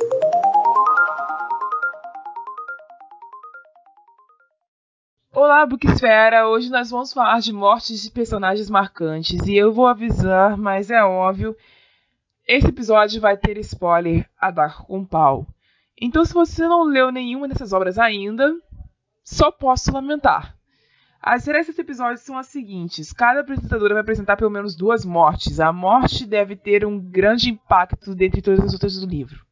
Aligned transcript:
Olá, 5.36 5.66
Bookesfera! 5.66 6.46
Hoje 6.46 6.70
nós 6.70 6.90
vamos 6.90 7.12
falar 7.12 7.40
de 7.40 7.52
mortes 7.52 8.00
de 8.00 8.08
personagens 8.08 8.70
marcantes 8.70 9.44
e 9.48 9.56
eu 9.56 9.72
vou 9.72 9.88
avisar, 9.88 10.56
mas 10.56 10.92
é 10.92 11.02
óbvio, 11.02 11.56
esse 12.46 12.68
episódio 12.68 13.20
vai 13.20 13.36
ter 13.36 13.58
spoiler 13.58 14.30
a 14.40 14.52
dar 14.52 14.84
com 14.84 15.04
pau. 15.04 15.44
Então, 16.00 16.24
se 16.24 16.32
você 16.32 16.68
não 16.68 16.84
leu 16.84 17.10
nenhuma 17.10 17.48
dessas 17.48 17.72
obras 17.72 17.98
ainda, 17.98 18.54
só 19.24 19.50
posso 19.50 19.90
lamentar. 19.92 20.56
As 21.20 21.44
regras 21.46 21.66
desse 21.66 21.80
episódio 21.80 22.22
são 22.22 22.38
as 22.38 22.46
seguintes: 22.46 23.12
cada 23.12 23.40
apresentadora 23.40 23.94
vai 23.94 24.02
apresentar 24.02 24.36
pelo 24.36 24.52
menos 24.52 24.76
duas 24.76 25.04
mortes. 25.04 25.58
A 25.58 25.72
morte 25.72 26.26
deve 26.26 26.54
ter 26.54 26.86
um 26.86 27.00
grande 27.00 27.50
impacto 27.50 28.14
dentre 28.14 28.40
todas 28.40 28.60
as 28.60 28.72
outras 28.72 29.00
do 29.00 29.06
livro. 29.06 29.44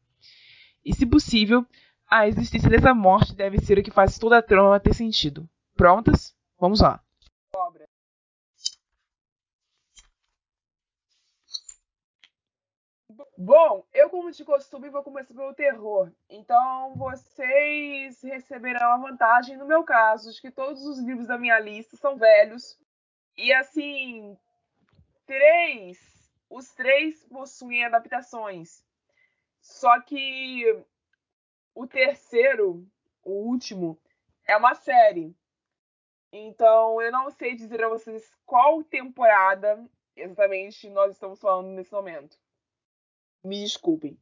E, 0.85 0.95
se 0.95 1.05
possível, 1.05 1.65
a 2.09 2.25
existência 2.25 2.69
dessa 2.69 2.93
morte 2.93 3.35
deve 3.35 3.59
ser 3.59 3.77
o 3.77 3.83
que 3.83 3.91
faz 3.91 4.17
toda 4.17 4.37
a 4.37 4.41
trama 4.41 4.79
ter 4.79 4.93
sentido. 4.93 5.45
Prontas? 5.75 6.35
Vamos 6.59 6.81
lá. 6.81 7.03
Obra. 7.55 7.89
Bom, 13.37 13.85
eu, 13.93 14.09
como 14.09 14.31
de 14.31 14.45
costume, 14.45 14.89
vou 14.89 15.03
começar 15.03 15.33
pelo 15.33 15.53
terror. 15.53 16.11
Então, 16.29 16.95
vocês 16.95 18.21
receberão 18.21 18.93
a 18.93 18.97
vantagem, 18.97 19.57
no 19.57 19.65
meu 19.65 19.83
caso, 19.83 20.31
de 20.31 20.39
que 20.39 20.51
todos 20.51 20.85
os 20.85 20.99
livros 20.99 21.27
da 21.27 21.37
minha 21.37 21.59
lista 21.59 21.97
são 21.97 22.15
velhos. 22.15 22.77
E, 23.35 23.51
assim, 23.51 24.37
três, 25.25 25.99
os 26.49 26.71
três 26.73 27.25
possuem 27.25 27.83
adaptações. 27.83 28.83
Só 29.59 29.99
que 30.01 30.63
o 31.73 31.87
terceiro, 31.87 32.87
o 33.23 33.31
último, 33.31 33.99
é 34.45 34.55
uma 34.55 34.75
série. 34.75 35.35
Então, 36.35 36.99
eu 36.99 37.11
não 37.11 37.29
sei 37.29 37.53
dizer 37.53 37.83
a 37.83 37.87
vocês 37.87 38.27
qual 38.43 38.83
temporada 38.83 39.87
exatamente 40.15 40.89
nós 40.89 41.11
estamos 41.11 41.39
falando 41.39 41.67
nesse 41.67 41.91
momento. 41.91 42.35
Me 43.43 43.61
desculpem. 43.61 44.19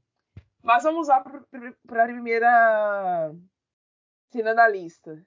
Mas 0.62 0.84
vamos 0.84 1.08
lá 1.08 1.22
para 1.22 2.04
a 2.04 2.08
primeira 2.08 3.34
cena 4.30 4.54
da 4.54 4.68
lista. 4.68 5.26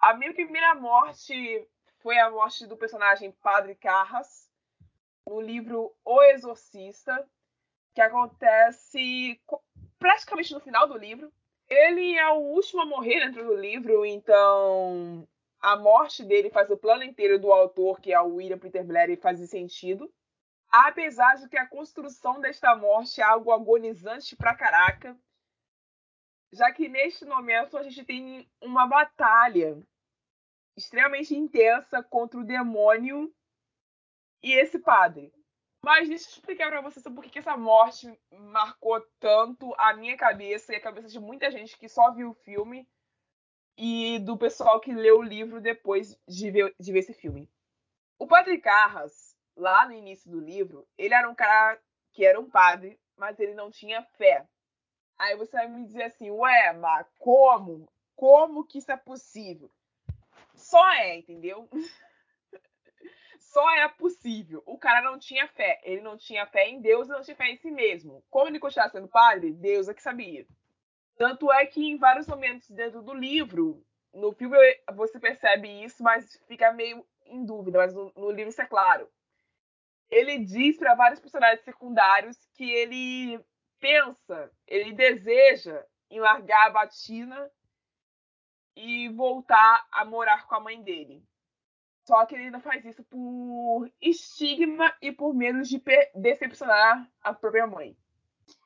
A 0.00 0.14
minha 0.14 0.34
primeira 0.34 0.74
morte 0.74 1.64
foi 1.98 2.18
a 2.18 2.28
morte 2.28 2.66
do 2.66 2.76
personagem 2.76 3.30
Padre 3.30 3.76
Carras, 3.76 4.50
no 5.24 5.40
livro 5.40 5.94
O 6.04 6.22
Exorcista, 6.24 7.24
que 7.94 8.00
acontece 8.00 9.40
praticamente 9.96 10.52
no 10.52 10.60
final 10.60 10.88
do 10.88 10.98
livro. 10.98 11.32
Ele 11.68 12.18
é 12.18 12.28
o 12.30 12.38
último 12.38 12.82
a 12.82 12.86
morrer 12.86 13.20
dentro 13.20 13.46
do 13.46 13.54
livro, 13.54 14.04
então 14.04 15.26
a 15.66 15.74
morte 15.74 16.22
dele 16.22 16.48
faz 16.48 16.70
o 16.70 16.76
plano 16.76 17.02
inteiro 17.02 17.40
do 17.40 17.52
autor, 17.52 18.00
que 18.00 18.12
é 18.12 18.20
o 18.20 18.36
William 18.36 18.56
Peter 18.56 18.84
Blatty, 18.84 19.16
fazer 19.16 19.48
sentido. 19.48 20.08
Apesar 20.70 21.34
de 21.34 21.48
que 21.48 21.58
a 21.58 21.66
construção 21.66 22.40
desta 22.40 22.76
morte 22.76 23.20
é 23.20 23.24
algo 23.24 23.50
agonizante 23.50 24.36
pra 24.36 24.54
caraca, 24.54 25.18
já 26.52 26.70
que 26.70 26.88
neste 26.88 27.24
momento 27.24 27.76
a 27.76 27.82
gente 27.82 28.04
tem 28.04 28.48
uma 28.62 28.86
batalha 28.86 29.82
extremamente 30.76 31.34
intensa 31.34 32.00
contra 32.00 32.38
o 32.38 32.44
demônio 32.44 33.34
e 34.44 34.52
esse 34.52 34.78
padre. 34.78 35.34
Mas 35.82 36.08
deixa 36.08 36.26
eu 36.26 36.30
explicar 36.30 36.68
para 36.68 36.80
vocês 36.80 37.04
por 37.04 37.24
que 37.24 37.40
essa 37.40 37.56
morte 37.56 38.06
marcou 38.30 39.00
tanto 39.18 39.74
a 39.76 39.94
minha 39.94 40.16
cabeça 40.16 40.72
e 40.72 40.76
a 40.76 40.80
cabeça 40.80 41.08
de 41.08 41.18
muita 41.18 41.50
gente 41.50 41.76
que 41.76 41.88
só 41.88 42.12
viu 42.12 42.30
o 42.30 42.34
filme 42.34 42.88
e 43.76 44.18
do 44.20 44.36
pessoal 44.36 44.80
que 44.80 44.92
leu 44.92 45.18
o 45.18 45.22
livro 45.22 45.60
depois 45.60 46.18
de 46.26 46.50
ver, 46.50 46.74
de 46.78 46.92
ver 46.92 47.00
esse 47.00 47.12
filme. 47.12 47.50
O 48.18 48.26
Padre 48.26 48.58
Carras, 48.58 49.36
lá 49.54 49.86
no 49.86 49.92
início 49.92 50.30
do 50.30 50.40
livro, 50.40 50.86
ele 50.96 51.14
era 51.14 51.28
um 51.28 51.34
cara 51.34 51.80
que 52.12 52.24
era 52.24 52.40
um 52.40 52.48
padre, 52.48 52.98
mas 53.16 53.38
ele 53.38 53.54
não 53.54 53.70
tinha 53.70 54.02
fé. 54.16 54.46
Aí 55.18 55.36
você 55.36 55.52
vai 55.52 55.68
me 55.68 55.84
dizer 55.84 56.04
assim, 56.04 56.30
ué, 56.30 56.72
mas 56.72 57.06
como? 57.18 57.88
Como 58.14 58.64
que 58.64 58.78
isso 58.78 58.90
é 58.90 58.96
possível? 58.96 59.70
Só 60.54 60.90
é, 60.92 61.16
entendeu? 61.16 61.68
Só 63.38 63.70
é 63.70 63.88
possível. 63.88 64.62
O 64.66 64.78
cara 64.78 65.02
não 65.02 65.18
tinha 65.18 65.46
fé. 65.48 65.80
Ele 65.82 66.00
não 66.00 66.16
tinha 66.16 66.46
fé 66.46 66.68
em 66.68 66.80
Deus 66.80 67.08
e 67.08 67.10
não 67.10 67.22
tinha 67.22 67.36
fé 67.36 67.50
em 67.50 67.56
si 67.56 67.70
mesmo. 67.70 68.22
Como 68.30 68.48
ele 68.48 68.58
continuava 68.58 68.92
sendo 68.92 69.08
padre, 69.08 69.52
Deus 69.52 69.88
é 69.88 69.94
que 69.94 70.02
sabia. 70.02 70.46
Tanto 71.16 71.50
é 71.50 71.66
que 71.66 71.82
em 71.82 71.96
vários 71.96 72.26
momentos 72.26 72.70
dentro 72.70 73.02
do 73.02 73.14
livro, 73.14 73.82
no 74.12 74.32
filme 74.32 74.56
você 74.94 75.18
percebe 75.18 75.84
isso, 75.84 76.02
mas 76.02 76.40
fica 76.46 76.72
meio 76.72 77.06
em 77.24 77.44
dúvida, 77.44 77.78
mas 77.78 77.94
no, 77.94 78.12
no 78.14 78.30
livro 78.30 78.50
isso 78.50 78.62
é 78.62 78.66
claro. 78.66 79.08
Ele 80.10 80.38
diz 80.38 80.76
para 80.76 80.94
vários 80.94 81.18
personagens 81.18 81.64
secundários 81.64 82.36
que 82.54 82.70
ele 82.70 83.44
pensa, 83.80 84.50
ele 84.66 84.92
deseja 84.92 85.84
em 86.10 86.20
largar 86.20 86.66
a 86.66 86.70
batina 86.70 87.50
e 88.76 89.08
voltar 89.08 89.86
a 89.90 90.04
morar 90.04 90.46
com 90.46 90.54
a 90.54 90.60
mãe 90.60 90.82
dele. 90.82 91.24
Só 92.06 92.24
que 92.24 92.36
ele 92.36 92.44
ainda 92.44 92.60
faz 92.60 92.84
isso 92.84 93.02
por 93.04 93.90
estigma 94.00 94.94
e 95.02 95.10
por 95.10 95.34
medo 95.34 95.62
de 95.62 95.82
decepcionar 96.14 97.10
a 97.20 97.34
própria 97.34 97.66
mãe. 97.66 97.96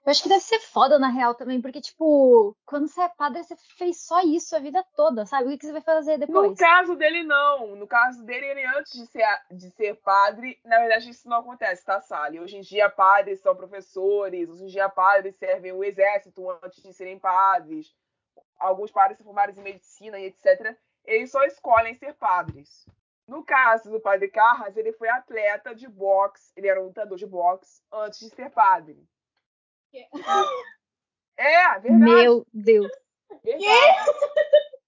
Eu 0.04 0.10
acho 0.10 0.22
que 0.22 0.30
deve 0.30 0.40
ser 0.40 0.58
foda, 0.60 0.98
na 0.98 1.08
real, 1.08 1.34
também, 1.34 1.60
porque, 1.60 1.80
tipo, 1.80 2.56
quando 2.64 2.88
você 2.88 3.02
é 3.02 3.08
padre, 3.08 3.42
você 3.42 3.54
fez 3.76 4.02
só 4.02 4.22
isso 4.22 4.56
a 4.56 4.58
vida 4.58 4.82
toda, 4.96 5.26
sabe? 5.26 5.52
O 5.52 5.58
que 5.58 5.66
você 5.66 5.72
vai 5.72 5.82
fazer 5.82 6.16
depois? 6.16 6.52
No 6.52 6.56
caso 6.56 6.96
dele, 6.96 7.22
não. 7.22 7.76
No 7.76 7.86
caso 7.86 8.24
dele, 8.24 8.46
ele 8.46 8.66
antes 8.78 8.92
de 8.92 9.06
ser, 9.06 9.26
de 9.50 9.70
ser 9.72 9.96
padre, 9.96 10.58
na 10.64 10.78
verdade, 10.78 11.10
isso 11.10 11.28
não 11.28 11.38
acontece, 11.38 11.84
tá, 11.84 12.00
Sally? 12.00 12.40
Hoje 12.40 12.56
em 12.56 12.62
dia, 12.62 12.88
padres 12.88 13.40
são 13.40 13.54
professores, 13.54 14.48
hoje 14.48 14.64
em 14.64 14.68
dia, 14.68 14.88
padres 14.88 15.36
servem 15.36 15.72
o 15.72 15.84
exército 15.84 16.50
antes 16.64 16.82
de 16.82 16.94
serem 16.94 17.18
padres. 17.18 17.94
Alguns 18.58 18.90
padres 18.90 19.18
se 19.18 19.24
formaram 19.24 19.52
em 19.52 19.62
medicina 19.62 20.18
e 20.18 20.26
etc. 20.26 20.74
Eles 21.04 21.30
só 21.30 21.44
escolhem 21.44 21.94
ser 21.94 22.14
padres. 22.14 22.86
No 23.28 23.44
caso 23.44 23.90
do 23.90 24.00
padre 24.00 24.28
Carras, 24.28 24.76
ele 24.76 24.92
foi 24.92 25.08
atleta 25.08 25.74
de 25.74 25.86
boxe, 25.86 26.52
ele 26.56 26.68
era 26.68 26.80
um 26.80 26.86
lutador 26.86 27.16
de 27.16 27.26
boxe 27.26 27.82
antes 27.92 28.18
de 28.18 28.28
ser 28.34 28.50
padre. 28.50 29.06
É, 31.36 31.78
verdade. 31.78 32.04
Meu 32.04 32.46
Deus. 32.52 32.92
Verdade. 33.42 33.64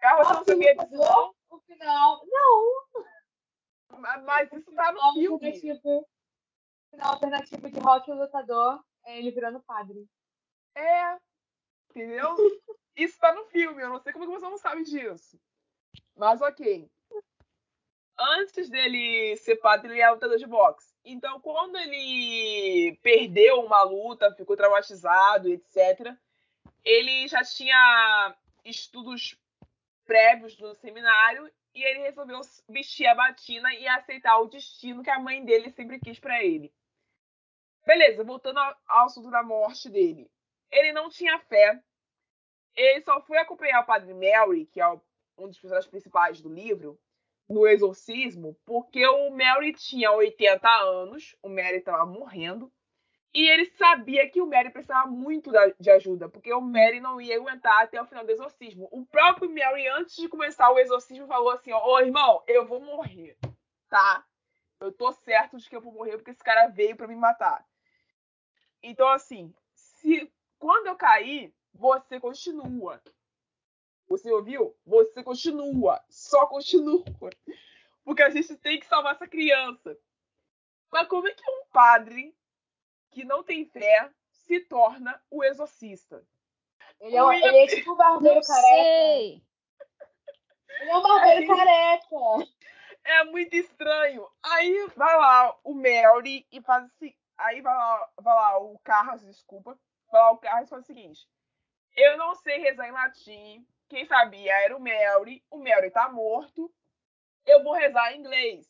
Carla, 0.00 0.24
você 0.24 0.32
não 0.32 0.44
sabia 0.46 0.74
disso, 0.74 0.96
não? 0.96 1.34
O 1.50 1.58
final. 1.60 2.22
Não. 2.26 4.00
Mas 4.24 4.50
isso 4.50 4.72
tá 4.72 4.92
no 4.92 5.12
filme. 5.12 5.34
Alternativo, 5.34 6.08
final 6.90 7.12
alternativo 7.12 7.70
de 7.70 7.78
rock 7.80 8.10
lutador 8.10 8.82
é 9.04 9.18
ele 9.18 9.30
virando 9.30 9.62
padre. 9.62 10.08
É. 10.74 11.18
Entendeu? 11.90 12.34
Isso 12.96 13.18
tá 13.18 13.32
no 13.34 13.44
filme. 13.46 13.82
Eu 13.82 13.88
não 13.88 14.00
sei 14.00 14.12
como 14.12 14.26
que 14.26 14.32
você 14.32 14.48
não 14.48 14.58
sabe 14.58 14.84
disso. 14.84 15.38
Mas 16.16 16.40
ok. 16.40 16.88
Antes 18.18 18.68
dele 18.68 19.36
ser 19.38 19.56
padre, 19.56 19.92
ele 19.92 20.00
é 20.00 20.10
lutador 20.10 20.36
de 20.36 20.46
boxe. 20.46 20.89
Então, 21.04 21.40
quando 21.40 21.76
ele 21.76 22.96
perdeu 23.02 23.60
uma 23.60 23.82
luta, 23.82 24.34
ficou 24.34 24.56
traumatizado, 24.56 25.48
etc., 25.48 26.14
ele 26.84 27.26
já 27.28 27.42
tinha 27.42 28.36
estudos 28.64 29.36
prévios 30.04 30.56
do 30.56 30.74
seminário 30.74 31.50
e 31.74 31.82
ele 31.82 32.00
resolveu 32.00 32.40
vestir 32.68 33.06
a 33.06 33.14
batina 33.14 33.72
e 33.74 33.86
aceitar 33.86 34.38
o 34.38 34.48
destino 34.48 35.02
que 35.02 35.10
a 35.10 35.18
mãe 35.18 35.44
dele 35.44 35.70
sempre 35.70 35.98
quis 35.98 36.18
para 36.18 36.42
ele. 36.44 36.72
Beleza, 37.86 38.24
voltando 38.24 38.58
ao 38.58 39.06
assunto 39.06 39.30
da 39.30 39.42
morte 39.42 39.88
dele. 39.88 40.30
Ele 40.70 40.92
não 40.92 41.08
tinha 41.08 41.38
fé. 41.40 41.82
Ele 42.74 43.02
só 43.02 43.20
foi 43.22 43.38
acompanhar 43.38 43.80
o 43.80 43.86
padre 43.86 44.12
Mary, 44.14 44.66
que 44.66 44.80
é 44.80 44.88
um 44.88 45.48
dos 45.48 45.58
personagens 45.58 45.90
principais 45.90 46.40
do 46.40 46.52
livro, 46.52 47.00
no 47.50 47.66
exorcismo, 47.66 48.56
porque 48.64 49.04
o 49.04 49.30
Mary 49.30 49.72
tinha 49.72 50.12
80 50.12 50.68
anos, 50.68 51.36
o 51.42 51.48
Mary 51.48 51.78
estava 51.78 52.06
morrendo, 52.06 52.72
e 53.34 53.48
ele 53.48 53.66
sabia 53.76 54.28
que 54.30 54.40
o 54.40 54.46
Mary 54.46 54.70
precisava 54.70 55.08
muito 55.08 55.50
de 55.78 55.90
ajuda, 55.90 56.28
porque 56.28 56.52
o 56.52 56.60
Mary 56.60 57.00
não 57.00 57.20
ia 57.20 57.36
aguentar 57.36 57.82
até 57.82 58.00
o 58.00 58.06
final 58.06 58.24
do 58.24 58.30
exorcismo. 58.30 58.88
O 58.92 59.04
próprio 59.04 59.50
Mary, 59.50 59.86
antes 59.88 60.16
de 60.16 60.28
começar 60.28 60.70
o 60.70 60.78
exorcismo, 60.78 61.26
falou 61.26 61.50
assim: 61.50 61.72
Ô 61.72 61.98
irmão, 61.98 62.42
eu 62.46 62.66
vou 62.66 62.80
morrer, 62.80 63.36
tá? 63.88 64.24
Eu 64.80 64.92
tô 64.92 65.12
certo 65.12 65.58
de 65.58 65.68
que 65.68 65.76
eu 65.76 65.80
vou 65.80 65.92
morrer 65.92 66.16
porque 66.16 66.30
esse 66.30 66.42
cara 66.42 66.68
veio 66.68 66.96
para 66.96 67.08
me 67.08 67.16
matar. 67.16 67.64
Então, 68.82 69.08
assim, 69.08 69.52
se 69.74 70.32
quando 70.58 70.86
eu 70.86 70.96
cair, 70.96 71.52
você 71.72 72.18
continua. 72.18 73.00
Você 74.10 74.30
ouviu? 74.32 74.76
Você 74.84 75.22
continua. 75.22 76.02
Só 76.10 76.44
continua. 76.46 77.04
Porque 78.04 78.22
a 78.22 78.28
gente 78.30 78.56
tem 78.56 78.80
que 78.80 78.86
salvar 78.86 79.14
essa 79.14 79.28
criança. 79.28 79.96
Mas 80.90 81.06
como 81.06 81.28
é 81.28 81.32
que 81.32 81.48
um 81.48 81.64
padre 81.72 82.36
que 83.12 83.24
não 83.24 83.44
tem 83.44 83.64
fé 83.64 84.10
se 84.32 84.58
torna 84.60 85.22
o 85.30 85.44
exorcista? 85.44 86.26
Ele 86.98 87.16
é, 87.16 87.20
ele 87.20 87.58
é 87.58 87.66
tipo 87.68 87.92
o 87.92 87.96
barbeiro 87.96 88.40
careca. 88.40 88.68
sei. 88.68 89.42
Ele 90.80 90.90
é 90.90 90.96
um 90.96 91.02
barbeiro 91.02 91.40
Aí- 91.40 91.46
careca. 91.58 92.50
É 93.04 93.24
muito 93.24 93.54
estranho. 93.54 94.28
Aí 94.42 94.88
vai 94.96 95.16
lá 95.16 95.56
o 95.64 95.72
Mary 95.72 96.46
e 96.50 96.60
faz 96.60 96.84
assim. 96.84 97.14
Aí 97.38 97.60
vai 97.62 97.74
lá, 97.74 98.10
vai 98.20 98.34
lá 98.34 98.58
o 98.58 98.78
Carlos, 98.80 99.22
desculpa. 99.24 99.78
Vai 100.10 100.20
lá 100.20 100.32
o 100.32 100.38
Carlos 100.38 100.66
e 100.66 100.70
faz 100.70 100.82
o 100.82 100.86
seguinte. 100.86 101.26
Eu 101.96 102.18
não 102.18 102.34
sei 102.34 102.58
rezar 102.58 102.88
em 102.88 102.92
latim. 102.92 103.66
Quem 103.90 104.06
sabia 104.06 104.52
era 104.64 104.76
o 104.76 104.80
Mary. 104.80 105.44
O 105.50 105.58
Mary 105.58 105.90
tá 105.90 106.08
morto. 106.08 106.72
Eu 107.44 107.64
vou 107.64 107.72
rezar 107.72 108.12
em 108.12 108.20
inglês. 108.20 108.68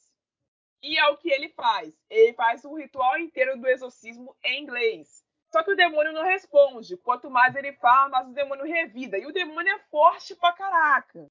E 0.83 0.97
é 0.97 1.07
o 1.09 1.19
que 1.19 1.31
ele 1.31 1.51
faz. 1.51 1.95
Ele 2.09 2.33
faz 2.33 2.65
o 2.65 2.75
ritual 2.75 3.19
inteiro 3.19 3.61
do 3.61 3.69
exorcismo 3.69 4.35
em 4.43 4.63
inglês. 4.63 5.23
Só 5.53 5.63
que 5.63 5.73
o 5.73 5.77
demônio 5.77 6.15
não 6.15 6.25
responde. 6.25 6.97
Quanto 6.97 7.29
mais 7.29 7.55
ele 7.55 7.75
fala, 7.75 8.09
mais 8.09 8.29
o 8.29 8.33
demônio 8.33 8.65
revida. 8.65 9.19
E 9.19 9.27
o 9.27 9.33
demônio 9.33 9.75
é 9.75 9.79
forte 9.91 10.35
pra 10.35 10.55
caraca. 10.55 11.31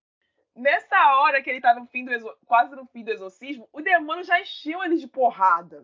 Nessa 0.55 1.15
hora 1.15 1.41
que 1.41 1.49
ele 1.49 1.61
tá 1.61 1.73
no 1.73 1.87
fim 1.87 2.05
do 2.05 2.37
quase 2.45 2.75
no 2.75 2.85
fim 2.85 3.03
do 3.03 3.09
exorcismo, 3.11 3.67
o 3.73 3.81
demônio 3.81 4.23
já 4.23 4.39
encheu 4.39 4.83
ele 4.83 4.97
de 4.97 5.07
porrada. 5.07 5.83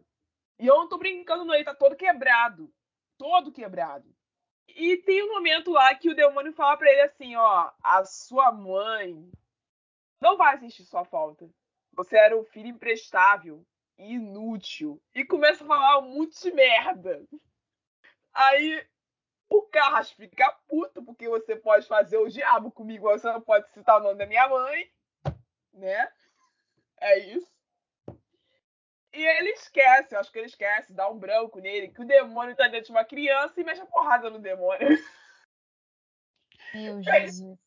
E 0.60 0.68
eu 0.68 0.76
não 0.76 0.88
tô 0.88 1.00
brincando, 1.00 1.44
não, 1.44 1.56
ele 1.56 1.64
tá 1.64 1.74
todo 1.74 1.96
quebrado. 1.96 2.72
Todo 3.18 3.52
quebrado. 3.52 4.15
E 4.68 4.98
tem 4.98 5.24
um 5.24 5.34
momento 5.34 5.72
lá 5.72 5.94
que 5.96 6.10
o 6.10 6.16
demônio 6.16 6.54
fala 6.54 6.78
pra 6.78 6.92
ele 6.92 7.02
assim, 7.02 7.36
ó, 7.36 7.72
a 7.82 8.04
sua 8.04 8.52
mãe 8.52 9.30
não 10.20 10.38
vai 10.38 10.58
sentir 10.58 10.84
sua 10.84 11.06
falta. 11.06 11.50
Você 11.94 12.18
era 12.18 12.38
um 12.38 12.44
filho 12.44 12.68
imprestável 12.68 13.66
e 13.98 14.14
inútil. 14.14 15.02
E 15.14 15.24
começa 15.24 15.64
a 15.64 15.68
falar 15.68 16.00
um 16.00 16.16
monte 16.16 16.42
de 16.42 16.52
merda. 16.52 17.26
Aí 18.34 18.86
o 19.48 19.62
Carras 19.62 20.12
fica 20.12 20.52
puto, 20.68 21.04
porque 21.04 21.30
você 21.30 21.56
pode 21.56 21.88
fazer 21.88 22.18
o 22.18 22.28
diabo 22.28 22.72
comigo, 22.72 23.08
você 23.08 23.28
não 23.32 23.42
pode 23.42 23.70
citar 23.72 24.00
o 24.00 24.04
nome 24.04 24.18
da 24.18 24.26
minha 24.26 24.48
mãe, 24.50 24.92
né? 25.74 26.12
É 27.00 27.20
isso. 27.20 27.55
E 29.16 29.26
ele 29.26 29.52
esquece, 29.52 30.14
eu 30.14 30.20
acho 30.20 30.30
que 30.30 30.40
ele 30.40 30.48
esquece, 30.48 30.92
dá 30.92 31.10
um 31.10 31.18
branco 31.18 31.60
nele, 31.60 31.88
que 31.88 32.02
o 32.02 32.06
demônio 32.06 32.54
tá 32.54 32.68
dentro 32.68 32.88
de 32.88 32.92
uma 32.92 33.06
criança 33.06 33.60
e 33.60 33.64
mexe 33.64 33.82
a 33.82 33.86
porrada 33.86 34.30
no 34.30 34.40
demônio. 34.40 34.90
Meu 36.74 37.02
Jesus. 37.02 37.58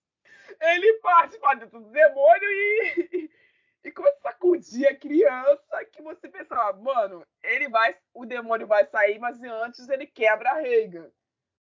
Ele 0.60 0.92
parte 0.94 1.38
pra 1.38 1.54
dentro 1.54 1.80
do 1.80 1.90
demônio 1.90 2.48
e, 2.50 3.30
e 3.84 3.92
começa 3.92 4.18
a 4.18 4.32
sacudir 4.32 4.88
a 4.88 4.96
criança 4.96 5.84
que 5.90 6.02
você 6.02 6.28
pensava, 6.28 6.78
mano, 6.78 7.26
ele 7.42 7.68
vai, 7.70 7.96
o 8.12 8.26
demônio 8.26 8.66
vai 8.66 8.84
sair, 8.84 9.18
mas 9.18 9.42
antes 9.42 9.88
ele 9.88 10.06
quebra 10.06 10.50
a 10.50 10.60
reiga. 10.60 11.10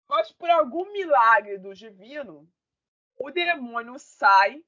Mas 0.07 0.31
por 0.31 0.49
algum 0.49 0.91
milagre 0.91 1.59
do 1.59 1.75
divino, 1.75 2.49
o 3.17 3.29
demônio 3.29 3.99
sai, 3.99 4.63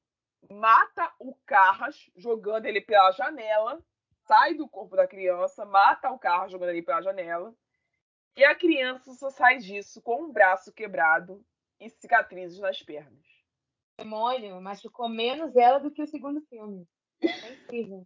mata 0.47 1.11
o 1.19 1.33
Carras, 1.45 2.09
jogando 2.15 2.67
ele 2.67 2.81
pela 2.81 3.11
janela, 3.11 3.83
sai 4.27 4.53
do 4.53 4.67
corpo 4.67 4.95
da 4.95 5.07
criança, 5.07 5.65
mata 5.65 6.11
o 6.11 6.19
Carras, 6.19 6.51
jogando 6.51 6.69
ele 6.69 6.81
pela 6.81 7.01
janela, 7.01 7.55
e 8.35 8.43
a 8.43 8.53
criança 8.53 9.13
só 9.13 9.29
sai 9.29 9.57
disso 9.57 10.01
com 10.01 10.23
um 10.23 10.31
braço 10.31 10.71
quebrado 10.71 11.43
e 11.79 11.89
cicatrizes 11.89 12.59
nas 12.59 12.83
pernas. 12.83 13.25
Demônio 13.97 14.61
machucou 14.61 15.09
menos 15.09 15.55
ela 15.55 15.79
do 15.79 15.89
que 15.89 16.03
o 16.03 16.07
segundo 16.07 16.41
filme. 16.41 16.87
É 17.19 17.53
incrível. 17.53 18.05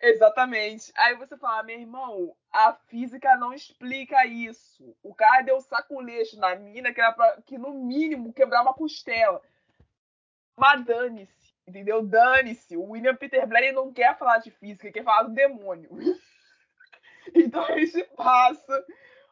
Exatamente. 0.00 0.90
Aí 0.96 1.14
você 1.14 1.36
fala, 1.36 1.62
meu 1.62 1.78
irmão, 1.78 2.36
a 2.50 2.74
física 2.88 3.36
não 3.36 3.54
explica 3.54 4.26
isso. 4.26 4.96
O 5.00 5.14
cara 5.14 5.42
deu 5.42 5.60
saculete 5.60 6.36
na 6.36 6.56
mina 6.56 6.92
que 6.92 7.00
era 7.00 7.12
pra, 7.12 7.40
que 7.42 7.56
no 7.56 7.72
mínimo 7.72 8.32
quebrar 8.32 8.62
uma 8.62 8.74
costela. 8.74 9.40
Mas 10.56 10.84
dane-se, 10.84 11.41
entendeu? 11.66 12.06
Dane-se. 12.06 12.76
O 12.76 12.90
William 12.90 13.16
Peter 13.16 13.46
Blair 13.46 13.72
não 13.72 13.92
quer 13.92 14.16
falar 14.18 14.38
de 14.38 14.50
física, 14.50 14.86
ele 14.86 14.94
quer 14.94 15.04
falar 15.04 15.24
do 15.24 15.34
demônio. 15.34 15.90
então 17.34 17.64
a 17.64 17.78
gente 17.78 18.04
passa 18.16 18.84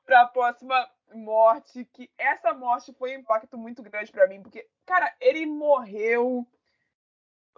para 0.05 0.23
a 0.23 0.27
próxima 0.27 0.91
morte, 1.15 1.85
que 1.85 2.11
essa 2.17 2.53
morte 2.53 2.93
foi 2.95 3.17
um 3.17 3.21
impacto 3.21 3.59
muito 3.59 3.83
grande 3.83 4.13
para 4.13 4.29
mim, 4.29 4.43
porque, 4.43 4.69
cara, 4.87 5.15
ele 5.21 5.47
morreu 5.47 6.47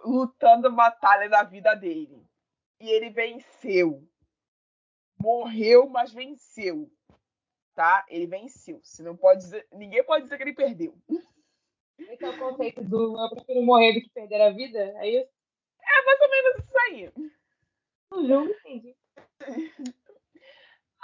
lutando 0.03 0.67
a 0.67 0.71
batalha 0.71 1.29
da 1.29 1.43
vida 1.43 1.73
dele 1.75 2.25
e 2.79 2.89
ele 2.89 3.09
venceu. 3.09 4.07
Morreu, 5.19 5.87
mas 5.87 6.11
venceu. 6.11 6.91
Tá? 7.73 8.05
Ele 8.09 8.27
venceu. 8.27 8.79
Você 8.83 9.01
não 9.01 9.15
pode 9.15 9.41
dizer, 9.41 9.67
ninguém 9.71 10.03
pode 10.03 10.23
dizer 10.23 10.37
que 10.37 10.43
ele 10.43 10.53
perdeu. 10.53 10.95
Esse 11.99 12.25
é 12.25 12.29
o 12.29 12.37
conceito 12.37 12.83
do 12.83 13.19
eu 13.19 13.29
prefiro 13.29 13.63
morrer 13.63 13.93
do 13.93 14.01
que 14.01 14.09
perder 14.09 14.41
a 14.41 14.49
vida. 14.51 14.79
É 14.79 15.07
isso? 15.07 15.29
É 15.81 16.05
mais 16.05 16.21
ou 16.21 16.29
menos 16.29 16.59
isso 16.59 16.77
aí. 16.79 17.13
Não 18.11 18.27
julgo, 18.27 18.51
entendi. 18.51 18.95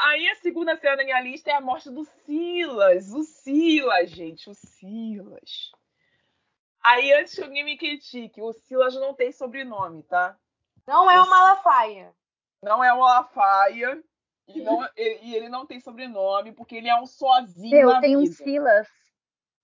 Aí 0.01 0.29
a 0.29 0.35
segunda 0.35 0.77
cena 0.77 0.95
da 0.95 1.03
minha 1.03 1.19
lista 1.19 1.51
é 1.51 1.53
a 1.53 1.59
morte 1.59 1.89
do 1.89 2.05
Silas. 2.05 3.11
O 3.11 3.21
Silas, 3.23 4.09
gente, 4.09 4.49
o 4.49 4.53
Silas. 4.53 5.71
Aí 6.81 7.11
antes 7.11 7.35
que 7.35 7.43
alguém 7.43 7.65
me 7.65 7.77
critique, 7.77 8.41
o 8.41 8.53
Silas 8.53 8.95
não 8.95 9.13
tem 9.13 9.33
sobrenome, 9.33 10.03
tá? 10.03 10.37
Não 10.87 11.11
é 11.11 11.19
uma 11.19 11.29
Malafaia. 11.29 12.15
Não 12.63 12.81
é 12.81 12.93
o 12.93 12.99
Malafaia. 12.99 14.01
E, 14.47 14.61
não, 14.63 14.81
e 14.95 15.19
e 15.27 15.35
ele 15.35 15.49
não 15.49 15.65
tem 15.65 15.81
sobrenome, 15.81 16.53
porque 16.53 16.77
ele 16.77 16.87
é 16.87 16.95
um 16.95 17.05
sozinho 17.05 17.75
Eu 17.75 17.89
na 17.89 17.99
tenho 17.99 18.19
um 18.19 18.23
vida. 18.23 18.35
Silas 18.35 18.87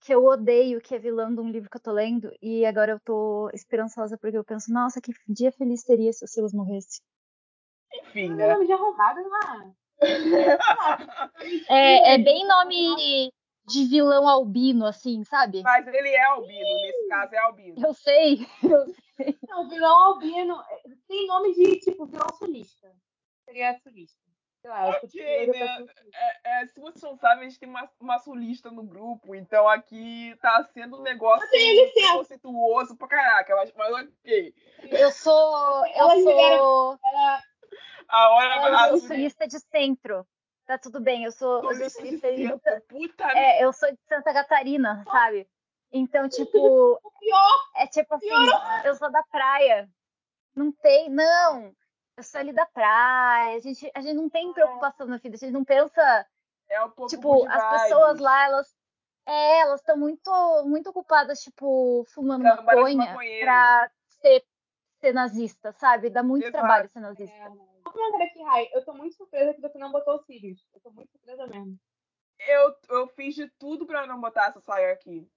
que 0.06 0.14
eu 0.14 0.24
odeio, 0.24 0.80
que 0.80 0.94
é 0.94 1.00
vilão 1.00 1.34
de 1.34 1.42
um 1.42 1.50
livro 1.50 1.68
que 1.68 1.78
eu 1.78 1.82
tô 1.82 1.92
lendo, 1.92 2.32
e 2.40 2.64
agora 2.64 2.92
eu 2.92 3.00
tô 3.00 3.50
esperançosa 3.56 4.16
porque 4.20 4.38
eu 4.38 4.44
penso, 4.44 4.72
nossa, 4.72 5.02
que 5.02 5.12
dia 5.28 5.52
feliz 5.52 5.84
teria 5.84 6.14
se 6.14 6.24
o 6.24 6.28
Silas 6.28 6.54
morresse. 6.54 7.02
Enfim, 7.92 8.30
Não 8.30 8.36
né? 8.36 8.50
é 8.50 8.54
nome 8.54 8.68
de 8.68 8.74
arrombado, 8.74 9.20
não 9.22 9.76
é? 11.68 12.14
É, 12.14 12.18
bem 12.20 12.46
nome 12.48 13.32
de 13.68 13.86
vilão 13.86 14.30
albino, 14.30 14.86
assim, 14.86 15.24
sabe? 15.24 15.64
Mas 15.64 15.88
ele 15.88 16.10
é 16.10 16.24
albino, 16.26 16.82
nesse 16.84 17.08
caso 17.08 17.34
é 17.34 17.40
albino. 17.40 17.84
Eu 17.84 17.94
sei. 17.96 18.48
Não, 19.50 19.68
vilão 19.70 19.98
albino. 19.98 20.62
Tem 21.08 21.26
nome 21.26 21.54
de, 21.56 21.80
tipo, 21.80 22.06
vilão 22.06 22.30
sulista. 22.38 22.94
Seria 23.46 23.80
sulista. 23.80 24.25
Lá, 24.66 24.88
eu 24.88 24.96
Ok, 25.04 25.48
né? 25.48 25.86
É, 26.14 26.62
é, 26.64 26.68
se 26.68 26.80
vocês 26.80 27.04
não 27.04 27.16
sabem, 27.18 27.46
a 27.46 27.50
gente 27.50 27.60
tem 27.60 27.70
uma, 27.70 27.88
uma 28.00 28.18
sulista 28.18 28.72
no 28.72 28.84
grupo, 28.84 29.36
então 29.36 29.68
aqui 29.70 30.36
tá 30.42 30.68
sendo 30.74 30.98
um 30.98 31.04
negócio 31.04 31.48
tenho 31.52 31.86
licença. 31.86 32.14
conceituoso 32.18 32.98
pra 32.98 33.08
caraca, 33.08 33.56
mas, 33.56 33.72
mas 33.74 33.94
ok. 33.94 34.54
Eu 34.84 35.12
sou. 35.12 35.86
Eu 35.88 36.10
Elas 36.10 36.24
sou. 36.24 37.00
Ela, 37.06 37.42
A 38.08 38.30
hora 38.32 38.56
Eu 38.56 38.76
a 38.76 38.90
sou 38.90 38.98
sulista 39.00 39.48
de 39.48 39.60
centro. 39.60 40.26
Tá 40.66 40.80
tudo 40.80 41.00
bem, 41.00 41.24
eu 41.24 41.32
sou, 41.32 41.62
eu 41.72 41.90
sou 41.92 42.04
de 42.04 42.18
centro, 42.18 42.82
puta 42.90 43.32
É, 43.38 43.64
eu 43.64 43.72
sou 43.72 43.92
de 43.92 44.00
Santa 44.10 44.34
Catarina, 44.34 45.04
sabe? 45.06 45.48
Então, 45.94 46.28
tipo, 46.28 47.00
pior, 47.20 47.60
é 47.76 47.86
tipo 47.86 48.16
assim, 48.16 48.28
eu 48.84 48.96
sou 48.96 49.12
da 49.12 49.22
praia. 49.32 49.88
Não 50.56 50.72
tem, 50.72 51.08
não. 51.10 51.72
Eu 52.18 52.24
sou 52.24 52.40
ali 52.40 52.54
da 52.54 52.66
praia. 52.66 53.56
A 53.56 53.60
gente, 53.60 53.92
a 53.94 54.02
gente 54.02 54.16
não 54.16 54.30
tem 54.30 54.54
preocupação 54.54 55.08
na 55.08 55.18
vida, 55.18 55.36
a 55.36 55.40
gente 55.40 55.52
não 55.52 55.66
pensa 55.66 56.26
é 56.70 56.84
um 56.84 56.90
pouco 56.90 57.10
Tipo, 57.10 57.48
as 57.48 57.64
vibes. 57.64 57.82
pessoas 57.84 58.20
lá, 58.20 58.46
elas. 58.46 58.76
É, 59.28 59.60
elas 59.62 59.80
estão 59.80 59.98
muito, 59.98 60.32
muito 60.66 60.90
ocupadas, 60.90 61.42
tipo, 61.42 62.06
fumando 62.10 62.44
maconha 62.44 63.18
pra 63.42 63.92
ser, 64.22 64.46
ser 65.00 65.14
nazista, 65.14 65.72
sabe? 65.74 66.12
Dá 66.12 66.22
muito 66.22 66.44
Exato. 66.44 66.60
trabalho 66.60 66.90
ser 66.90 67.00
nazista. 67.00 67.36
É, 67.36 67.50
Vou 67.50 67.92
comentar 67.94 68.22
aqui, 68.22 68.44
Rai. 68.44 68.70
Eu 68.72 68.86
tô 68.86 68.94
muito 68.94 69.16
surpresa 69.16 69.54
que 69.54 69.62
você 69.62 69.80
não 69.80 69.92
botou 69.92 70.18
os 70.18 70.26
cílios. 70.26 70.68
Eu 70.74 70.80
tô 70.80 70.92
muito 70.92 71.12
surpresa 71.12 71.48
mesmo. 71.48 71.80
Eu, 72.40 72.76
eu 72.90 73.08
fiz 73.10 73.34
de 73.34 73.50
tudo 73.58 73.88
pra 73.88 74.06
não 74.06 74.20
botar 74.22 74.48
essa 74.48 74.60
saia 74.60 74.94
aqui. 74.94 75.28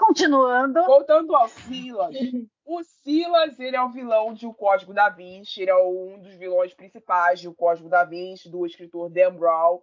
Continuando. 0.00 0.82
Voltando 0.86 1.36
ao 1.36 1.46
Silas. 1.48 2.16
O 2.64 2.82
Silas, 2.82 3.58
ele 3.60 3.76
é 3.76 3.82
o 3.82 3.90
vilão 3.90 4.32
de 4.32 4.46
O 4.46 4.54
Código 4.54 4.94
da 4.94 5.10
Vinci. 5.10 5.60
Ele 5.60 5.70
é 5.70 5.76
um 5.76 6.18
dos 6.18 6.34
vilões 6.34 6.72
principais 6.72 7.38
de 7.38 7.48
O 7.48 7.54
Código 7.54 7.88
da 7.88 8.04
Vinci, 8.04 8.48
do 8.48 8.64
escritor 8.64 9.10
Dan 9.10 9.34
Brown. 9.34 9.82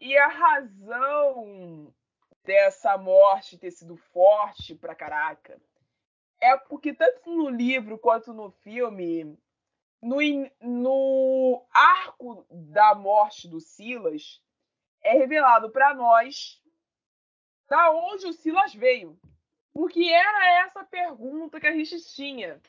E 0.00 0.16
a 0.16 0.28
razão 0.28 1.92
dessa 2.42 2.96
morte 2.96 3.58
ter 3.58 3.70
sido 3.70 3.96
forte 3.96 4.74
pra 4.74 4.94
caraca 4.94 5.60
é 6.40 6.56
porque 6.56 6.94
tanto 6.94 7.30
no 7.30 7.50
livro 7.50 7.98
quanto 7.98 8.32
no 8.32 8.50
filme, 8.50 9.38
no, 10.00 10.16
no 10.62 11.62
arco 11.70 12.46
da 12.50 12.94
morte 12.94 13.46
do 13.46 13.60
Silas, 13.60 14.40
é 15.02 15.12
revelado 15.12 15.70
pra 15.70 15.92
nós 15.92 16.59
da 17.70 17.92
onde 17.92 18.26
o 18.26 18.32
Silas 18.32 18.74
veio. 18.74 19.16
Porque 19.72 20.02
era 20.02 20.66
essa 20.66 20.84
pergunta 20.84 21.60
que 21.60 21.68
a 21.68 21.72
gente 21.72 22.02
tinha 22.12 22.60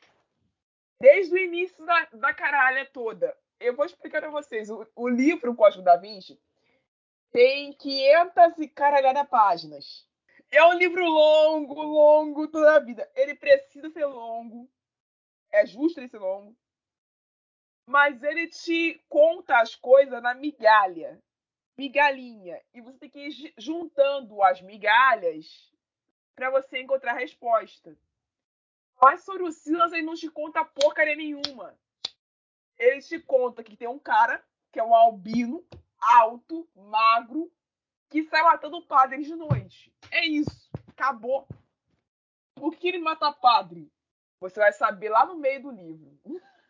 desde 1.00 1.34
o 1.34 1.38
início 1.38 1.84
da, 1.84 2.05
da 2.13 2.34
caralha 2.34 2.86
toda. 2.86 3.36
Eu 3.60 3.75
vou 3.75 3.84
explicar 3.84 4.22
pra 4.22 4.29
vocês. 4.29 4.70
O, 4.70 4.88
o 4.96 5.10
livro 5.10 5.55
Código 5.55 5.84
da 5.84 5.98
Vinci 5.98 6.39
tem 7.31 7.74
500 7.74 8.60
e 8.60 8.67
caralhada 8.67 9.25
páginas. 9.25 10.08
É 10.51 10.63
um 10.63 10.74
livro 10.74 11.03
longo, 11.03 11.81
longo 11.81 12.48
toda 12.48 12.75
a 12.75 12.79
vida. 12.79 13.10
Ele 13.15 13.34
precisa 13.34 13.89
ser 13.89 14.05
longo. 14.05 14.70
É 15.51 15.65
justo 15.65 16.08
ser 16.08 16.20
longo. 16.20 16.55
Mas 17.88 18.22
ele 18.22 18.48
te 18.48 19.01
conta 19.10 19.60
as 19.60 19.75
coisas 19.75 20.22
na 20.22 20.36
migalha. 20.36 21.20
Migalhinha. 21.82 22.62
E 22.76 22.80
você 22.80 22.96
tem 23.00 23.10
que 23.10 23.20
ir 23.28 23.32
ju- 23.32 23.54
juntando 23.58 24.44
as 24.44 24.62
migalhas 24.62 25.72
para 26.36 26.52
você 26.52 26.80
encontrar 26.80 27.14
a 27.14 27.20
resposta. 27.20 27.98
Mas 29.02 29.24
sobre 29.24 29.44
o 29.44 29.52
Silas, 29.52 29.92
ele 29.92 30.04
não 30.04 30.14
te 30.14 30.30
conta 30.30 30.64
porcaria 30.64 31.16
nenhuma. 31.16 31.76
Ele 32.78 33.02
te 33.02 33.20
conta 33.20 33.64
que 33.64 33.76
tem 33.76 33.88
um 33.88 33.98
cara, 33.98 34.44
que 34.72 34.80
é 34.80 34.84
um 34.84 34.94
albino, 34.94 35.66
alto, 36.00 36.70
magro, 36.76 37.52
que 38.10 38.24
sai 38.26 38.44
matando 38.44 38.86
padres 38.86 39.26
de 39.26 39.36
noite. 39.36 39.92
É 40.12 40.24
isso. 40.24 40.70
Acabou. 40.90 41.48
Por 42.54 42.76
que 42.76 42.90
ele 42.90 43.00
mata 43.00 43.32
padre? 43.32 43.92
Você 44.40 44.60
vai 44.60 44.72
saber 44.72 45.10
lá 45.10 45.26
no 45.26 45.36
meio 45.36 45.64
do 45.64 45.72
livro. 45.72 46.16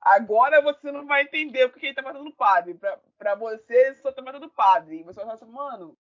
Agora 0.00 0.62
você 0.62 0.90
não 0.90 1.06
vai 1.06 1.22
entender 1.22 1.68
porque 1.68 1.86
ele 1.86 1.94
tá 1.94 2.02
matando 2.02 2.32
padre. 2.34 2.74
Pra, 2.74 2.98
pra 3.18 3.34
você, 3.34 3.74
ele 3.74 3.94
só 3.96 4.10
tá 4.12 4.22
matando 4.22 4.48
padre. 4.50 5.00
E 5.00 5.02
você 5.02 5.16
vai 5.16 5.24
falar 5.24 5.34
assim, 5.34 5.46
mano, 5.52 5.96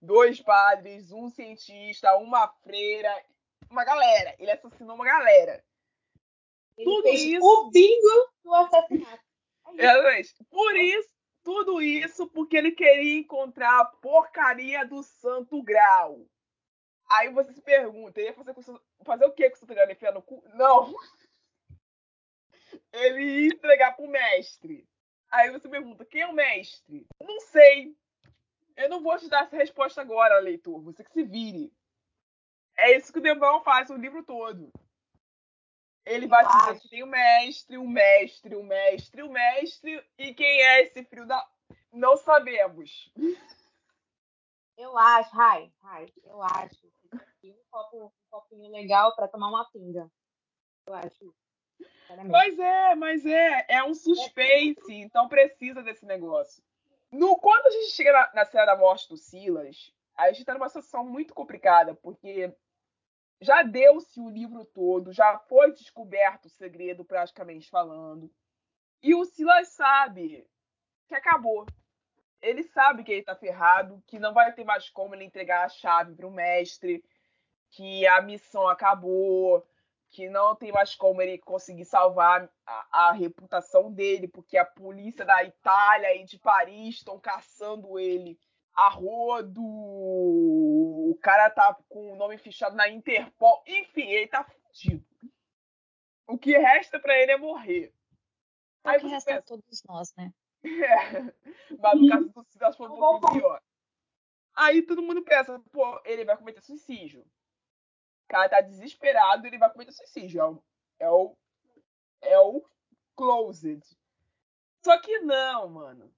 dois 0.00 0.40
padres, 0.40 1.12
um 1.12 1.28
cientista, 1.28 2.16
uma 2.16 2.48
freira, 2.64 3.14
uma 3.70 3.84
galera. 3.84 4.34
Ele 4.38 4.50
assassinou 4.50 4.94
uma 4.94 5.04
galera. 5.04 5.62
Ele 6.78 6.84
Tudo 6.90 7.08
isso- 7.08 7.44
o 7.44 7.70
bingo 7.70 8.30
do 8.42 8.54
assassinato. 8.54 9.22
É 9.66 9.72
isso. 9.74 9.82
Exatamente. 9.82 10.34
Por 10.50 10.76
isso, 10.76 11.10
tudo 11.44 11.82
isso 11.82 12.26
porque 12.28 12.56
ele 12.56 12.72
queria 12.72 13.18
encontrar 13.20 13.80
a 13.80 13.84
porcaria 13.84 14.86
do 14.86 15.02
Santo 15.02 15.62
Grau. 15.62 16.24
Aí 17.10 17.28
você 17.28 17.52
se 17.52 17.60
pergunta, 17.60 18.18
ele 18.18 18.30
ia 18.30 18.34
fazer, 18.34 18.52
o 18.58 19.04
fazer 19.04 19.24
o 19.26 19.32
que 19.32 19.50
com 19.50 19.56
o 19.56 19.58
Santo 19.58 19.74
Grau? 19.74 19.84
Ele 19.84 19.92
enfiar 19.92 20.12
no 20.12 20.22
cu? 20.22 20.42
Não. 20.54 20.94
Ele 22.92 23.22
ia 23.22 23.46
entregar 23.48 23.96
pro 23.96 24.08
mestre. 24.08 24.86
Aí 25.30 25.50
você 25.50 25.68
pergunta, 25.68 26.04
quem 26.04 26.20
é 26.20 26.26
o 26.26 26.34
mestre? 26.34 27.06
Não 27.20 27.40
sei. 27.40 27.96
Eu 28.76 28.88
não 28.88 29.02
vou 29.02 29.16
te 29.18 29.28
dar 29.28 29.44
essa 29.44 29.56
resposta 29.56 30.00
agora, 30.00 30.38
leitor. 30.38 30.80
Você 30.82 31.02
que 31.04 31.12
se 31.12 31.24
vire. 31.24 31.72
É 32.76 32.96
isso 32.96 33.12
que 33.12 33.18
o 33.18 33.22
Demão 33.22 33.62
faz 33.62 33.90
o 33.90 33.96
livro 33.96 34.22
todo. 34.24 34.72
Ele 36.04 36.26
vai 36.26 36.44
te 36.44 36.74
dizer 36.74 36.88
tem 36.88 37.02
o 37.02 37.06
mestre, 37.06 37.78
o 37.78 37.86
mestre, 37.86 38.56
o 38.56 38.62
mestre, 38.62 39.22
o 39.22 39.30
mestre. 39.30 40.04
E 40.18 40.34
quem 40.34 40.60
é 40.62 40.82
esse 40.82 41.04
frio 41.04 41.26
da. 41.26 41.46
Não 41.92 42.16
sabemos. 42.16 43.12
Eu 44.76 44.98
acho, 44.98 45.34
Rai, 45.36 45.72
Rai, 45.80 46.12
eu 46.24 46.42
acho 46.42 46.92
um, 47.44 47.56
copo, 47.70 48.06
um 48.06 48.10
copinho 48.30 48.70
legal 48.70 49.14
pra 49.14 49.28
tomar 49.28 49.48
uma 49.48 49.70
pinga. 49.70 50.10
Eu 50.86 50.94
acho. 50.94 51.34
Mas 52.24 52.58
é, 52.58 52.94
mas 52.94 53.26
é. 53.26 53.66
É 53.68 53.84
um 53.84 53.94
suspense, 53.94 54.92
então 54.92 55.28
precisa 55.28 55.82
desse 55.82 56.04
negócio. 56.04 56.62
No, 57.10 57.36
quando 57.36 57.66
a 57.66 57.70
gente 57.70 57.90
chega 57.90 58.12
na, 58.12 58.32
na 58.34 58.44
cena 58.44 58.66
da 58.66 58.76
morte 58.76 59.08
do 59.08 59.16
Silas, 59.16 59.92
a 60.16 60.32
gente 60.32 60.44
tá 60.44 60.54
numa 60.54 60.68
situação 60.68 61.04
muito 61.04 61.34
complicada, 61.34 61.94
porque 61.94 62.54
já 63.40 63.62
deu-se 63.62 64.20
o 64.20 64.30
livro 64.30 64.64
todo, 64.64 65.12
já 65.12 65.38
foi 65.38 65.72
descoberto 65.72 66.46
o 66.46 66.50
segredo, 66.50 67.04
praticamente 67.04 67.68
falando. 67.68 68.30
E 69.02 69.14
o 69.14 69.24
Silas 69.24 69.68
sabe 69.68 70.46
que 71.08 71.14
acabou. 71.14 71.66
Ele 72.40 72.62
sabe 72.62 73.04
que 73.04 73.12
ele 73.12 73.22
tá 73.22 73.34
ferrado, 73.34 74.02
que 74.06 74.18
não 74.18 74.32
vai 74.32 74.52
ter 74.52 74.64
mais 74.64 74.88
como 74.88 75.14
ele 75.14 75.24
entregar 75.24 75.64
a 75.64 75.68
chave 75.68 76.14
pro 76.14 76.30
mestre, 76.30 77.04
que 77.70 78.06
a 78.06 78.20
missão 78.20 78.68
acabou, 78.68 79.66
que 80.12 80.28
não 80.28 80.54
tem 80.54 80.70
mais 80.70 80.94
como 80.94 81.22
ele 81.22 81.38
conseguir 81.38 81.86
salvar 81.86 82.48
a, 82.66 83.08
a 83.08 83.12
reputação 83.12 83.90
dele, 83.90 84.28
porque 84.28 84.58
a 84.58 84.64
polícia 84.64 85.24
da 85.24 85.42
Itália 85.42 86.14
e 86.16 86.24
de 86.24 86.38
Paris 86.38 86.96
estão 86.96 87.18
caçando 87.18 87.98
ele 87.98 88.38
a 88.74 88.90
rodo. 88.90 89.62
O 89.62 91.18
cara 91.22 91.48
tá 91.48 91.74
com 91.88 92.12
o 92.12 92.16
nome 92.16 92.36
fichado 92.36 92.76
na 92.76 92.88
Interpol. 92.90 93.62
Enfim, 93.66 94.06
ele 94.06 94.28
tá 94.28 94.44
fudido. 94.44 95.04
O 96.26 96.38
que 96.38 96.56
resta 96.58 97.00
pra 97.00 97.18
ele 97.18 97.32
é 97.32 97.38
morrer. 97.38 97.92
O 98.84 98.88
Aí 98.88 99.00
que 99.00 99.06
resta 99.06 99.30
a 99.30 99.34
pensa, 99.36 99.46
todos 99.46 99.82
nós, 99.84 100.14
né? 100.14 100.32
é, 100.62 101.22
mas 101.80 102.00
no 102.00 102.08
caso 102.08 102.28
do 102.28 102.44
Silas 102.44 102.76
foi 102.76 102.86
um 102.86 102.96
pouquinho 102.96 103.40
pior. 103.40 103.62
Aí 104.54 104.82
todo 104.82 105.02
mundo 105.02 105.22
pensa, 105.22 105.58
pô, 105.72 106.00
ele 106.04 106.26
vai 106.26 106.36
cometer 106.36 106.60
suicídio. 106.60 107.24
Cara 108.32 108.48
tá 108.48 108.62
desesperado, 108.62 109.46
ele 109.46 109.58
vai 109.58 109.70
cometer 109.70 109.92
suicídio. 109.92 110.40
É 110.40 110.46
o, 110.46 110.62
é 110.98 111.10
o, 111.10 111.36
é 112.22 112.38
o 112.40 112.64
closed. 113.14 113.84
Só 114.82 114.98
que 114.98 115.18
não, 115.18 115.68
mano. 115.68 116.10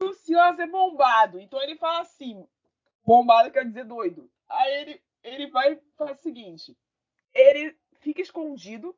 O 0.00 0.14
Silas 0.14 0.58
é 0.58 0.66
bombado, 0.66 1.38
então 1.38 1.60
ele 1.60 1.76
fala 1.76 2.00
assim, 2.00 2.48
bombado 3.04 3.52
quer 3.52 3.66
dizer 3.66 3.84
doido. 3.84 4.30
Aí 4.48 4.72
ele, 4.80 5.02
ele 5.22 5.46
vai 5.50 5.78
fazer 5.98 6.12
o 6.12 6.22
seguinte, 6.22 6.78
ele 7.34 7.78
fica 8.00 8.22
escondido 8.22 8.96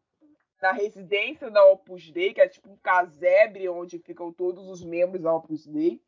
na 0.62 0.70
residência 0.70 1.50
da 1.50 1.64
Opus 1.64 2.12
Dei, 2.12 2.32
que 2.32 2.40
é 2.40 2.48
tipo 2.48 2.70
um 2.70 2.76
casebre 2.76 3.68
onde 3.68 3.98
ficam 3.98 4.32
todos 4.32 4.68
os 4.68 4.84
membros 4.84 5.24
da 5.24 5.34
Opus 5.34 5.66
Dei. 5.66 6.00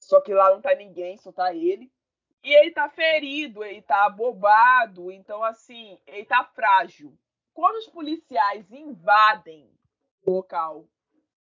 Só 0.00 0.20
que 0.20 0.34
lá 0.34 0.50
não 0.50 0.60
tá 0.60 0.74
ninguém, 0.74 1.16
só 1.16 1.30
tá 1.30 1.54
ele. 1.54 1.92
E 2.44 2.52
ele 2.52 2.72
tá 2.72 2.90
ferido, 2.90 3.64
ele 3.64 3.80
tá 3.80 4.06
bobado, 4.10 5.10
então 5.10 5.42
assim, 5.42 5.98
ele 6.06 6.26
tá 6.26 6.44
frágil. 6.44 7.18
Quando 7.54 7.76
os 7.76 7.86
policiais 7.86 8.70
invadem 8.70 9.72
o 10.26 10.32
local 10.32 10.86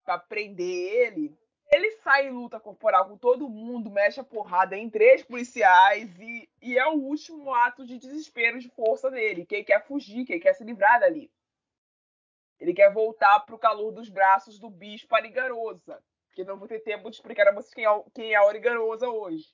pra 0.05 0.19
prender 0.19 0.93
ele, 0.93 1.37
ele 1.73 1.91
sai 1.97 2.29
em 2.29 2.31
luta 2.31 2.61
corporal 2.61 3.09
com 3.09 3.19
todo 3.19 3.49
mundo, 3.49 3.91
mexe 3.91 4.21
a 4.21 4.25
porrada 4.25 4.77
em 4.77 4.89
três 4.89 5.25
policiais 5.25 6.17
e, 6.21 6.49
e 6.63 6.79
é 6.79 6.87
o 6.87 6.93
último 6.93 7.53
ato 7.53 7.85
de 7.85 7.99
desespero 7.99 8.61
de 8.61 8.69
força 8.69 9.11
dele, 9.11 9.45
que 9.45 9.57
ele 9.57 9.65
quer 9.65 9.85
fugir, 9.85 10.25
que 10.25 10.35
ele 10.35 10.41
quer 10.41 10.55
se 10.55 10.63
livrar 10.63 11.01
dali. 11.01 11.29
Ele 12.61 12.73
quer 12.73 12.93
voltar 12.93 13.41
pro 13.41 13.59
calor 13.59 13.91
dos 13.91 14.09
braços 14.09 14.61
do 14.61 14.71
bispo 14.71 15.13
Arigarosa. 15.17 16.01
Porque 16.29 16.45
não 16.45 16.57
vou 16.57 16.69
ter 16.69 16.81
tempo 16.81 17.11
de 17.11 17.17
explicar 17.17 17.49
a 17.49 17.53
vocês 17.53 17.75
quem 17.75 17.85
é, 17.85 18.05
quem 18.15 18.33
é 18.33 18.37
a 18.37 18.49
Arigarosa 18.49 19.09
hoje. 19.09 19.53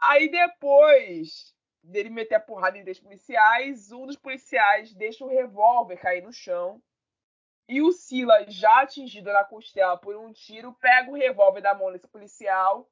Aí 0.00 0.30
depois 0.30 1.54
dele 1.82 2.08
meter 2.08 2.36
a 2.36 2.40
porrada 2.40 2.78
em 2.78 2.82
três 2.82 2.98
policiais, 2.98 3.92
um 3.92 4.06
dos 4.06 4.16
policiais 4.16 4.94
deixa 4.94 5.24
o 5.24 5.28
revólver 5.28 5.98
cair 5.98 6.22
no 6.22 6.32
chão. 6.32 6.82
E 7.68 7.82
o 7.82 7.92
Silas, 7.92 8.52
já 8.52 8.80
atingido 8.80 9.32
na 9.32 9.44
costela 9.44 9.96
por 9.96 10.16
um 10.16 10.32
tiro, 10.32 10.72
pega 10.74 11.10
o 11.10 11.14
revólver 11.14 11.60
da 11.60 11.74
mão 11.74 11.92
desse 11.92 12.08
policial 12.08 12.90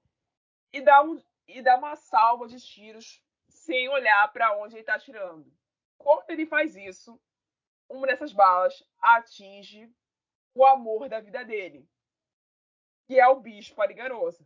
e 0.72 0.80
dá, 0.80 1.02
um, 1.02 1.20
e 1.48 1.62
dá 1.62 1.76
uma 1.76 1.96
salva 1.96 2.46
de 2.46 2.60
tiros 2.60 3.22
sem 3.48 3.88
olhar 3.88 4.32
para 4.32 4.56
onde 4.56 4.74
ele 4.74 4.82
está 4.82 4.94
atirando. 4.94 5.50
Quando 5.96 6.30
ele 6.30 6.46
faz 6.46 6.76
isso, 6.76 7.20
uma 7.88 8.06
dessas 8.06 8.32
balas 8.32 8.84
atinge 9.00 9.90
o 10.54 10.64
amor 10.64 11.08
da 11.08 11.20
vida 11.20 11.44
dele, 11.44 11.88
que 13.06 13.18
é 13.18 13.26
o 13.26 13.40
bispo 13.40 13.80
Arigarosa. 13.80 14.44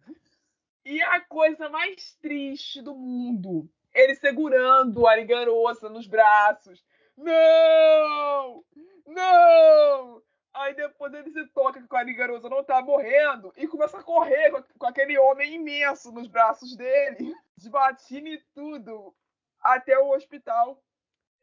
E 0.84 1.00
a 1.00 1.20
coisa 1.20 1.68
mais 1.68 2.14
triste 2.16 2.82
do 2.82 2.94
mundo, 2.94 3.68
ele 3.94 4.14
segurando 4.16 5.06
a 5.06 5.12
Arigarosa 5.12 5.88
nos 5.88 6.06
braços. 6.06 6.84
Não! 7.16 8.64
Não! 9.06 10.22
Aí 10.54 10.74
depois 10.74 11.14
ele 11.14 11.30
se 11.30 11.46
toca 11.48 11.80
que 11.80 11.94
o 11.94 11.96
Arigarosa 11.96 12.48
não 12.48 12.64
tá 12.64 12.82
morrendo 12.82 13.52
e 13.56 13.66
começa 13.66 13.98
a 13.98 14.02
correr 14.02 14.50
com, 14.50 14.62
com 14.78 14.86
aquele 14.86 15.16
homem 15.18 15.54
imenso 15.54 16.12
nos 16.12 16.26
braços 16.26 16.76
dele, 16.76 17.34
desbatendo 17.56 18.28
e 18.28 18.38
tudo, 18.54 19.14
até 19.60 19.98
o 19.98 20.10
hospital. 20.10 20.82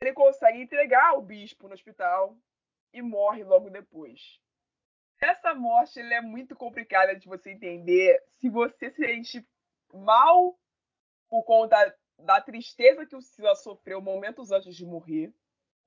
Ele 0.01 0.13
consegue 0.13 0.62
entregar 0.62 1.17
o 1.17 1.22
bispo 1.22 1.67
no 1.67 1.74
hospital 1.74 2.38
e 2.93 3.01
morre 3.01 3.43
logo 3.43 3.69
depois. 3.69 4.39
Essa 5.21 5.53
morte 5.53 5.99
é 5.99 6.21
muito 6.21 6.55
complicada 6.55 7.15
de 7.15 7.27
você 7.27 7.51
entender 7.51 8.23
se 8.38 8.49
você 8.49 8.89
se 8.89 9.05
sente 9.05 9.47
mal 9.93 10.57
por 11.29 11.43
conta 11.43 11.93
da 12.17 12.39
tristeza 12.41 13.05
que 13.05 13.15
o 13.15 13.21
Silas 13.21 13.61
sofreu 13.61 14.01
momentos 14.01 14.51
antes 14.51 14.75
de 14.75 14.85
morrer, 14.85 15.33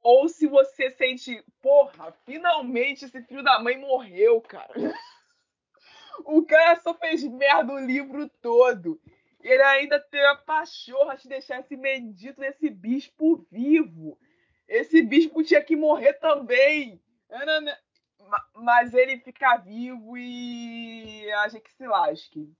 ou 0.02 0.28
se 0.28 0.46
você 0.46 0.90
sente, 0.90 1.42
porra, 1.60 2.12
finalmente 2.24 3.04
esse 3.04 3.22
filho 3.22 3.42
da 3.42 3.60
mãe 3.60 3.78
morreu, 3.78 4.40
cara. 4.40 4.72
O 6.24 6.44
cara 6.44 6.78
só 6.80 6.94
fez 6.94 7.24
merda 7.24 7.72
o 7.72 7.78
livro 7.78 8.28
todo. 8.40 9.00
Ele 9.40 9.62
ainda 9.62 9.98
teve 9.98 10.24
a 10.26 10.36
pachorra 10.36 11.16
de 11.16 11.26
deixar 11.26 11.60
esse 11.60 11.74
bendito 11.74 12.38
desse 12.38 12.68
bispo 12.68 13.44
vivo. 13.50 14.16
Esse 14.68 15.02
bispo 15.02 15.42
tinha 15.42 15.64
que 15.64 15.74
morrer 15.74 16.12
também. 16.14 17.02
Mas 18.54 18.94
ele 18.94 19.18
fica 19.18 19.56
vivo 19.58 20.16
e 20.16 21.30
a 21.32 21.48
gente 21.48 21.70
se 21.72 21.86
lasque. 21.86 22.52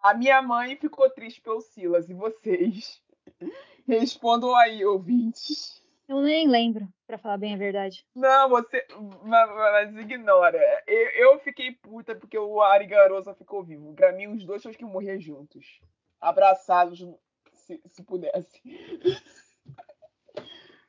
A 0.00 0.14
minha 0.14 0.40
mãe 0.40 0.76
ficou 0.76 1.10
triste 1.10 1.40
pelo 1.40 1.60
Silas. 1.60 2.08
E 2.08 2.14
vocês? 2.14 3.02
Respondam 3.86 4.54
aí, 4.54 4.84
ouvintes. 4.84 5.82
Eu 6.08 6.22
nem 6.22 6.48
lembro, 6.48 6.88
para 7.06 7.18
falar 7.18 7.36
bem 7.36 7.52
a 7.54 7.58
verdade. 7.58 8.06
Não, 8.14 8.48
você. 8.48 8.86
Mas, 9.24 9.50
mas 9.50 9.96
ignora. 9.96 10.58
Eu, 10.86 11.32
eu, 11.32 11.38
fiquei 11.40 11.72
puta 11.72 12.14
porque 12.14 12.38
o 12.38 12.62
Ari 12.62 12.86
Garosa 12.86 13.34
ficou 13.34 13.62
vivo. 13.62 13.92
Pra 13.94 14.12
mim, 14.12 14.26
os 14.28 14.44
dois 14.44 14.62
tinham 14.62 14.72
que 14.72 14.84
morrer 14.84 15.20
juntos. 15.20 15.80
Abraçados, 16.18 17.06
se, 17.54 17.80
se 17.88 18.02
pudesse. 18.02 18.62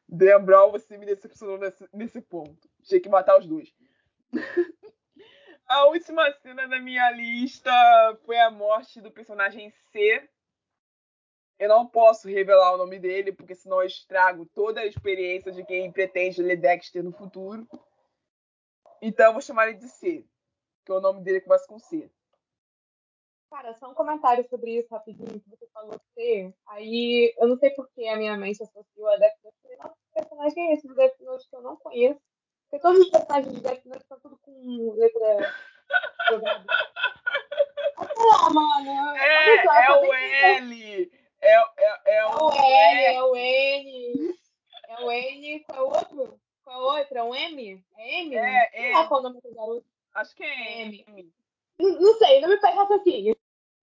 Brown, 0.08 0.72
você 0.72 0.98
me 0.98 1.06
decepcionou 1.06 1.58
nesse, 1.58 1.88
nesse 1.94 2.22
ponto. 2.22 2.70
Tinha 2.84 3.02
que 3.02 3.10
matar 3.10 3.38
os 3.38 3.46
dois. 3.46 3.74
A 5.70 5.86
última 5.86 6.32
cena 6.42 6.68
da 6.68 6.80
minha 6.80 7.12
lista 7.12 7.72
foi 8.26 8.40
a 8.40 8.50
morte 8.50 9.00
do 9.00 9.12
personagem 9.12 9.70
C. 9.92 10.28
Eu 11.60 11.70
não 11.70 11.86
posso 11.86 12.28
revelar 12.28 12.74
o 12.74 12.78
nome 12.78 12.98
dele, 12.98 13.32
porque 13.32 13.54
senão 13.54 13.82
eu 13.82 13.88
estrago 13.88 14.48
toda 14.48 14.82
a 14.82 14.86
experiência 14.86 15.52
de 15.52 15.64
quem 15.64 15.92
pretende 15.92 16.42
ler 16.42 16.58
Dexter 16.58 17.04
no 17.04 17.12
futuro. 17.12 17.68
Então 19.02 19.28
eu 19.28 19.34
vou 19.34 19.42
chamar 19.42 19.70
ele 19.70 19.78
de 19.78 19.90
C, 19.90 20.26
que 20.86 20.92
o 20.92 21.00
nome 21.00 21.22
dele 21.22 21.42
começa 21.42 21.68
com 21.68 21.78
C. 21.78 22.10
Cara, 23.52 23.74
só 23.76 23.92
um 23.92 23.96
comentário 23.96 24.48
sobre 24.48 24.80
isso 24.80 24.94
rapidinho, 24.94 25.40
que 25.40 25.50
você 25.50 25.68
falou 25.74 26.00
C. 26.14 26.54
Aí 26.68 27.34
eu 27.38 27.48
não 27.48 27.58
sei 27.58 27.72
por 27.72 27.90
que 27.92 28.08
a 28.08 28.18
minha 28.18 28.38
mente 28.38 28.64
associou 28.64 29.08
a 29.08 29.18
Dexter. 29.18 29.52
Nossa, 29.78 29.96
que 29.96 30.14
personagem 30.14 30.70
é 30.70 30.74
esse 30.74 30.88
do 30.88 30.96
Note 30.96 31.50
que 31.50 31.56
eu 31.56 31.62
não 31.62 31.78
conheço? 31.78 32.22
Porque 32.70 32.82
todos 32.84 33.00
os 33.00 33.10
personagens 33.10 33.56
de 33.56 33.62
Death 33.62 33.86
Note 33.86 34.02
estão 34.02 34.20
tudo 34.20 34.38
com 34.44 34.94
letra 34.96 35.56
jogada. 36.30 36.66
Ah, 37.98 38.50
mano. 38.52 39.18
É, 39.18 39.64
só, 39.64 39.74
é 39.74 39.92
o 39.92 40.02
tem 40.02 40.12
L. 40.12 41.12
É, 41.42 41.52
é, 41.52 41.64
é, 42.06 42.16
É 42.18 42.26
o 42.28 42.46
o 42.46 42.52
L, 42.52 43.06
é 43.06 43.24
o 43.24 43.36
N. 43.36 44.36
É 44.88 45.04
o 45.04 45.12
N. 45.12 45.60
Qual 45.62 45.78
é 45.78 45.82
o 45.82 45.86
outro? 45.88 46.40
Qual 46.64 46.76
é 46.76 46.80
o 46.80 46.98
outro? 47.00 47.18
É 47.18 47.24
um 47.24 47.34
M? 47.36 47.84
É 47.98 48.22
M? 48.22 48.36
É, 48.36 48.70
Sei 48.72 48.94
lá 48.94 49.02
é. 49.02 49.08
qual 49.08 49.20
é 49.20 49.22
o 49.22 49.24
nome 49.30 49.42
do 49.42 49.56
garoto. 49.56 49.86
Acho 50.14 50.36
que 50.36 50.44
é 50.44 50.82
M. 50.82 51.04
M. 51.08 51.34
Não, 51.80 51.90
não 52.00 52.14
sei, 52.20 52.40
não 52.42 52.50
me 52.50 52.58
pega 52.58 52.76
raciocínio. 52.76 53.36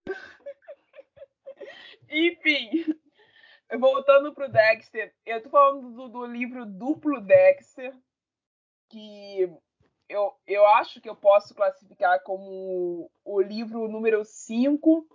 Enfim, 2.09 2.85
voltando 3.77 4.33
pro 4.33 4.47
Dexter, 4.49 5.13
eu 5.25 5.43
tô 5.43 5.49
falando 5.49 5.91
do, 5.91 6.07
do 6.07 6.25
livro 6.25 6.65
Duplo 6.65 7.19
Dexter, 7.19 7.93
que 8.89 9.49
eu, 10.09 10.33
eu 10.45 10.65
acho 10.67 11.01
que 11.01 11.09
eu 11.09 11.15
posso 11.15 11.53
classificar 11.53 12.21
como 12.23 13.11
o 13.25 13.41
livro 13.41 13.87
número 13.87 14.23
5 14.23 15.07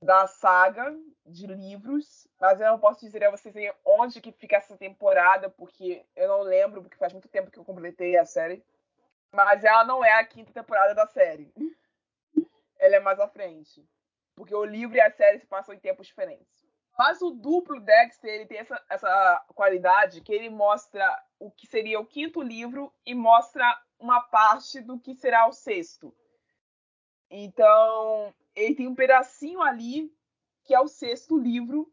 da 0.00 0.26
saga 0.26 0.94
de 1.26 1.46
livros, 1.46 2.28
mas 2.40 2.60
eu 2.60 2.68
não 2.68 2.78
posso 2.78 3.00
dizer 3.00 3.24
a 3.24 3.30
vocês 3.30 3.54
onde 3.84 4.20
que 4.20 4.32
fica 4.32 4.56
essa 4.56 4.76
temporada, 4.76 5.50
porque 5.50 6.04
eu 6.14 6.28
não 6.28 6.42
lembro, 6.42 6.82
porque 6.82 6.96
faz 6.96 7.12
muito 7.12 7.28
tempo 7.28 7.50
que 7.50 7.58
eu 7.58 7.64
completei 7.64 8.16
a 8.16 8.24
série. 8.24 8.64
Mas 9.32 9.64
ela 9.64 9.84
não 9.84 10.04
é 10.04 10.12
a 10.12 10.24
quinta 10.24 10.52
temporada 10.52 10.94
da 10.94 11.06
série. 11.06 11.52
Ela 12.78 12.96
é 12.96 13.00
mais 13.00 13.20
à 13.20 13.28
frente. 13.28 13.84
Porque 14.34 14.54
o 14.54 14.64
livro 14.64 14.96
e 14.96 15.00
a 15.00 15.10
série 15.10 15.38
se 15.38 15.46
passam 15.46 15.74
em 15.74 15.78
tempos 15.78 16.06
diferentes. 16.06 16.66
Mas 16.96 17.20
o 17.20 17.30
duplo 17.30 17.80
Dexter, 17.80 18.30
ele 18.30 18.46
tem 18.46 18.58
essa, 18.58 18.82
essa 18.88 19.44
qualidade 19.54 20.20
que 20.20 20.32
ele 20.32 20.48
mostra 20.48 21.04
o 21.38 21.50
que 21.50 21.66
seria 21.66 22.00
o 22.00 22.06
quinto 22.06 22.42
livro 22.42 22.92
e 23.04 23.14
mostra 23.14 23.80
uma 23.98 24.20
parte 24.20 24.80
do 24.80 24.98
que 24.98 25.14
será 25.14 25.46
o 25.46 25.52
sexto. 25.52 26.14
Então, 27.30 28.34
ele 28.54 28.74
tem 28.74 28.88
um 28.88 28.94
pedacinho 28.94 29.60
ali 29.60 30.12
que 30.64 30.74
é 30.74 30.80
o 30.80 30.88
sexto 30.88 31.38
livro, 31.38 31.92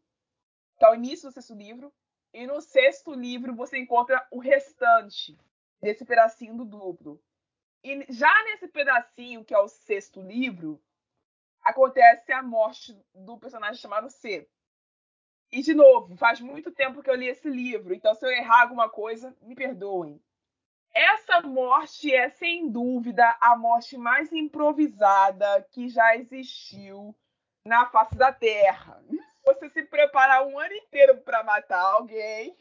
que 0.78 0.84
é 0.84 0.90
o 0.90 0.94
início 0.94 1.28
do 1.28 1.32
sexto 1.32 1.54
livro, 1.54 1.92
e 2.32 2.46
no 2.46 2.60
sexto 2.60 3.14
livro 3.14 3.54
você 3.54 3.78
encontra 3.78 4.26
o 4.30 4.38
restante 4.38 5.38
desse 5.80 6.04
pedacinho 6.04 6.56
do 6.56 6.64
duplo. 6.64 7.22
E 7.82 8.04
já 8.12 8.32
nesse 8.44 8.68
pedacinho, 8.68 9.44
que 9.44 9.54
é 9.54 9.58
o 9.58 9.68
sexto 9.68 10.20
livro, 10.20 10.82
acontece 11.62 12.32
a 12.32 12.42
morte 12.42 12.94
do 13.14 13.38
personagem 13.38 13.80
chamado 13.80 14.10
C. 14.10 14.48
E, 15.56 15.62
de 15.62 15.72
novo, 15.72 16.14
faz 16.18 16.38
muito 16.38 16.70
tempo 16.70 17.02
que 17.02 17.08
eu 17.08 17.14
li 17.14 17.28
esse 17.28 17.48
livro, 17.48 17.94
então 17.94 18.14
se 18.14 18.26
eu 18.26 18.30
errar 18.30 18.64
alguma 18.64 18.90
coisa, 18.90 19.34
me 19.40 19.54
perdoem. 19.54 20.20
Essa 20.92 21.40
morte 21.40 22.14
é, 22.14 22.28
sem 22.28 22.68
dúvida, 22.68 23.34
a 23.40 23.56
morte 23.56 23.96
mais 23.96 24.30
improvisada 24.30 25.66
que 25.70 25.88
já 25.88 26.14
existiu 26.14 27.16
na 27.64 27.86
face 27.86 28.14
da 28.16 28.30
Terra. 28.30 29.02
Você 29.46 29.70
se 29.70 29.82
prepara 29.84 30.46
um 30.46 30.58
ano 30.58 30.74
inteiro 30.74 31.22
para 31.22 31.42
matar 31.42 31.80
alguém, 31.80 32.54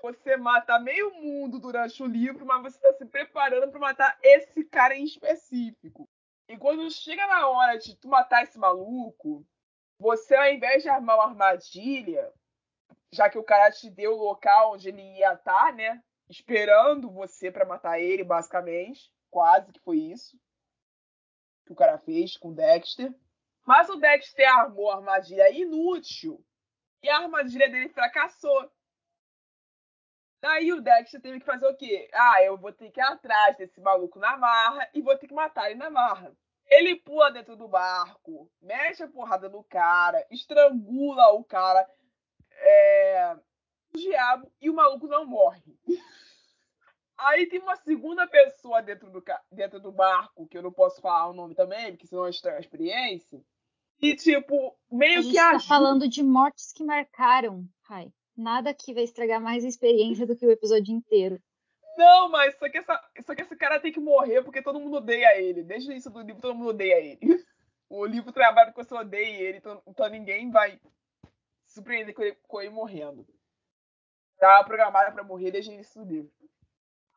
você 0.00 0.36
mata 0.36 0.78
meio 0.78 1.12
mundo 1.14 1.58
durante 1.58 2.00
o 2.04 2.06
livro, 2.06 2.46
mas 2.46 2.62
você 2.62 2.76
está 2.76 2.92
se 2.98 3.04
preparando 3.04 3.68
para 3.68 3.80
matar 3.80 4.16
esse 4.22 4.62
cara 4.62 4.94
em 4.94 5.02
específico. 5.02 6.08
E 6.48 6.56
quando 6.56 6.88
chega 6.88 7.26
na 7.26 7.48
hora 7.48 7.76
de 7.78 7.96
tu 7.96 8.06
matar 8.06 8.44
esse 8.44 8.60
maluco, 8.60 9.44
você, 10.02 10.34
ao 10.34 10.52
invés 10.52 10.82
de 10.82 10.88
armar 10.88 11.16
uma 11.16 11.28
armadilha, 11.28 12.32
já 13.12 13.30
que 13.30 13.38
o 13.38 13.44
cara 13.44 13.70
te 13.70 13.88
deu 13.88 14.14
o 14.14 14.24
local 14.24 14.72
onde 14.72 14.88
ele 14.88 15.00
ia 15.00 15.34
estar, 15.34 15.72
né? 15.72 16.02
Esperando 16.28 17.08
você 17.08 17.52
para 17.52 17.64
matar 17.64 18.00
ele, 18.00 18.24
basicamente. 18.24 19.12
Quase 19.30 19.72
que 19.72 19.80
foi 19.80 19.98
isso 19.98 20.36
que 21.64 21.72
o 21.72 21.76
cara 21.76 21.98
fez 21.98 22.36
com 22.36 22.48
o 22.48 22.54
Dexter. 22.54 23.14
Mas 23.64 23.88
o 23.88 23.96
Dexter 23.96 24.48
armou 24.48 24.90
a 24.90 24.96
armadilha 24.96 25.48
inútil 25.50 26.44
e 27.00 27.08
a 27.08 27.18
armadilha 27.18 27.70
dele 27.70 27.88
fracassou. 27.88 28.70
Daí 30.40 30.72
o 30.72 30.80
Dexter 30.80 31.20
teve 31.20 31.38
que 31.38 31.46
fazer 31.46 31.68
o 31.68 31.76
quê? 31.76 32.10
Ah, 32.12 32.42
eu 32.42 32.58
vou 32.58 32.72
ter 32.72 32.90
que 32.90 32.98
ir 32.98 33.04
atrás 33.04 33.56
desse 33.56 33.80
maluco 33.80 34.18
na 34.18 34.36
marra 34.36 34.90
e 34.92 35.00
vou 35.00 35.16
ter 35.16 35.28
que 35.28 35.34
matar 35.34 35.70
ele 35.70 35.78
na 35.78 35.88
marra. 35.90 36.36
Ele 36.74 36.96
pula 36.96 37.30
dentro 37.30 37.56
do 37.56 37.68
barco, 37.68 38.50
mexe 38.60 39.02
a 39.02 39.08
porrada 39.08 39.48
no 39.48 39.62
cara, 39.64 40.26
estrangula 40.30 41.32
o 41.32 41.44
cara, 41.44 41.86
é... 42.50 43.36
o 43.94 43.98
diabo, 43.98 44.50
e 44.60 44.70
o 44.70 44.74
maluco 44.74 45.06
não 45.06 45.26
morre. 45.26 45.76
Aí 47.18 47.46
tem 47.46 47.60
uma 47.60 47.76
segunda 47.76 48.26
pessoa 48.26 48.82
dentro 48.82 49.10
do, 49.10 49.22
dentro 49.50 49.80
do 49.80 49.92
barco, 49.92 50.46
que 50.48 50.56
eu 50.56 50.62
não 50.62 50.72
posso 50.72 51.00
falar 51.00 51.28
o 51.28 51.34
nome 51.34 51.54
também, 51.54 51.92
porque 51.92 52.06
senão 52.06 52.28
estraga 52.28 52.56
a 52.56 52.60
experiência. 52.60 53.40
E, 54.00 54.16
tipo, 54.16 54.76
meio 54.90 55.18
a 55.18 55.22
gente 55.22 55.30
que 55.32 55.38
tá 55.38 55.50
ajuda. 55.50 55.64
falando 55.64 56.08
de 56.08 56.22
mortes 56.22 56.72
que 56.72 56.82
marcaram, 56.82 57.64
Rai. 57.82 58.12
Nada 58.36 58.70
aqui 58.70 58.94
vai 58.94 59.04
estragar 59.04 59.40
mais 59.40 59.64
a 59.64 59.68
experiência 59.68 60.26
do 60.26 60.34
que 60.34 60.46
o 60.46 60.50
episódio 60.50 60.92
inteiro. 60.92 61.40
Não, 61.96 62.28
mas 62.28 62.56
só 62.58 62.68
que, 62.68 62.78
essa, 62.78 63.00
só 63.24 63.34
que 63.34 63.42
esse 63.42 63.56
cara 63.56 63.80
tem 63.80 63.92
que 63.92 64.00
morrer 64.00 64.42
porque 64.42 64.62
todo 64.62 64.80
mundo 64.80 64.96
odeia 64.96 65.38
ele. 65.38 65.62
Desde 65.62 65.88
o 65.88 65.92
início 65.92 66.10
do 66.10 66.20
livro, 66.20 66.40
todo 66.40 66.54
mundo 66.54 66.70
odeia 66.70 66.98
ele. 66.98 67.18
O 67.94 68.06
livro 68.06 68.32
trabalha 68.32 68.72
com 68.72 68.82
você 68.82 68.94
odeia 68.94 69.42
ele, 69.42 69.58
então, 69.58 69.82
então 69.86 70.08
ninguém 70.08 70.50
vai 70.50 70.80
se 71.66 71.74
surpreender 71.74 72.14
com 72.14 72.22
ele, 72.22 72.38
com 72.48 72.60
ele 72.62 72.70
morrendo. 72.70 73.26
Tá 74.38 74.64
programado 74.64 75.12
pra 75.12 75.22
morrer 75.22 75.50
desde 75.50 75.70
o 75.70 75.74
início 75.74 76.02
do 76.02 76.10
livro. 76.10 76.32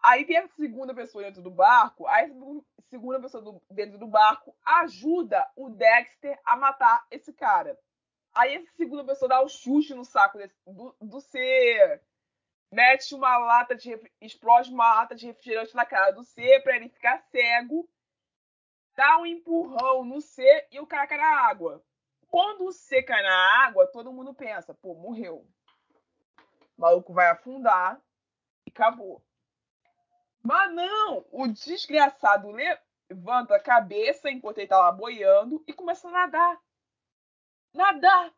Aí 0.04 0.26
tem 0.26 0.36
a 0.36 0.48
segunda 0.50 0.94
pessoa 0.94 1.24
dentro 1.24 1.42
do 1.42 1.50
barco, 1.50 2.06
aí 2.08 2.26
a 2.26 2.90
segunda 2.90 3.22
pessoa 3.22 3.42
do, 3.42 3.62
dentro 3.72 3.98
do 3.98 4.06
barco 4.06 4.54
ajuda 4.66 5.50
o 5.56 5.70
Dexter 5.70 6.38
a 6.44 6.58
matar 6.58 7.08
esse 7.10 7.32
cara. 7.32 7.80
Aí 8.36 8.56
essa 8.56 8.72
segunda 8.76 9.06
pessoa 9.06 9.30
dá 9.30 9.42
o 9.42 9.46
um 9.46 9.50
chute 9.50 9.96
no 9.96 10.04
saco 10.04 10.38
desse, 10.38 10.54
do, 10.68 10.94
do 11.02 11.22
C, 11.22 12.02
mete 12.72 13.16
uma 13.16 13.38
lata 13.38 13.76
de 13.76 14.00
explode 14.22 14.72
uma 14.72 14.96
lata 14.96 15.16
de 15.16 15.26
refrigerante 15.26 15.76
na 15.76 15.86
cara 15.86 16.12
do 16.12 16.24
C 16.24 16.60
para 16.62 16.76
ele 16.76 16.90
ficar 16.90 17.20
cego, 17.32 17.90
dá 18.96 19.18
um 19.20 19.26
empurrão 19.26 20.04
no 20.04 20.22
C 20.22 20.44
e 20.72 20.80
o 20.80 20.88
cara 20.88 21.08
cai 21.08 21.18
na 21.18 21.48
água. 21.48 21.84
Quando 22.28 22.66
o 22.66 22.72
C 22.72 23.02
cai 23.04 23.22
na 23.22 23.66
água, 23.66 23.88
todo 23.88 24.12
mundo 24.12 24.34
pensa, 24.34 24.74
pô, 24.74 24.94
morreu. 24.96 25.48
O 26.78 26.82
maluco 26.82 27.14
vai 27.14 27.30
afundar 27.30 28.02
e 28.66 28.70
acabou. 28.70 29.24
Mas 30.44 30.74
não! 30.74 31.26
O 31.32 31.48
desgraçado 31.48 32.52
levanta 33.10 33.56
a 33.56 33.60
cabeça 33.60 34.30
enquanto 34.30 34.60
ele 34.60 34.68
tá 34.68 34.78
lá 34.78 34.92
boiando 34.92 35.64
e 35.66 35.74
começa 35.74 36.08
a 36.08 36.12
nadar. 36.12 36.62
Nadar! 37.74 38.34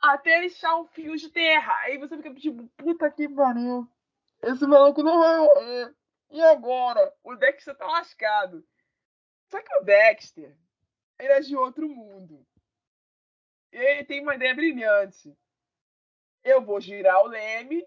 Até 0.00 0.38
ele 0.38 0.46
achar 0.46 0.76
um 0.76 0.86
fio 0.86 1.16
de 1.16 1.28
terra. 1.30 1.74
Aí 1.82 1.98
você 1.98 2.16
fica 2.16 2.32
tipo, 2.34 2.66
puta 2.76 3.10
que 3.10 3.28
pariu. 3.28 3.88
Esse 4.42 4.66
maluco 4.66 5.02
não 5.02 5.18
vai 5.18 5.38
morrer. 5.38 5.94
E 6.30 6.40
agora? 6.42 7.12
O 7.24 7.34
Dexter 7.34 7.76
tá 7.76 7.86
lascado. 7.86 8.64
Só 9.50 9.60
que 9.60 9.74
o 9.76 9.82
Dexter, 9.82 10.56
ele 11.18 11.32
é 11.32 11.40
de 11.40 11.56
outro 11.56 11.88
mundo. 11.88 12.46
E 13.72 13.76
ele 13.76 14.04
tem 14.04 14.22
uma 14.22 14.34
ideia 14.34 14.54
brilhante. 14.54 15.36
Eu 16.44 16.62
vou 16.62 16.80
girar 16.80 17.22
o 17.22 17.26
leme 17.26 17.84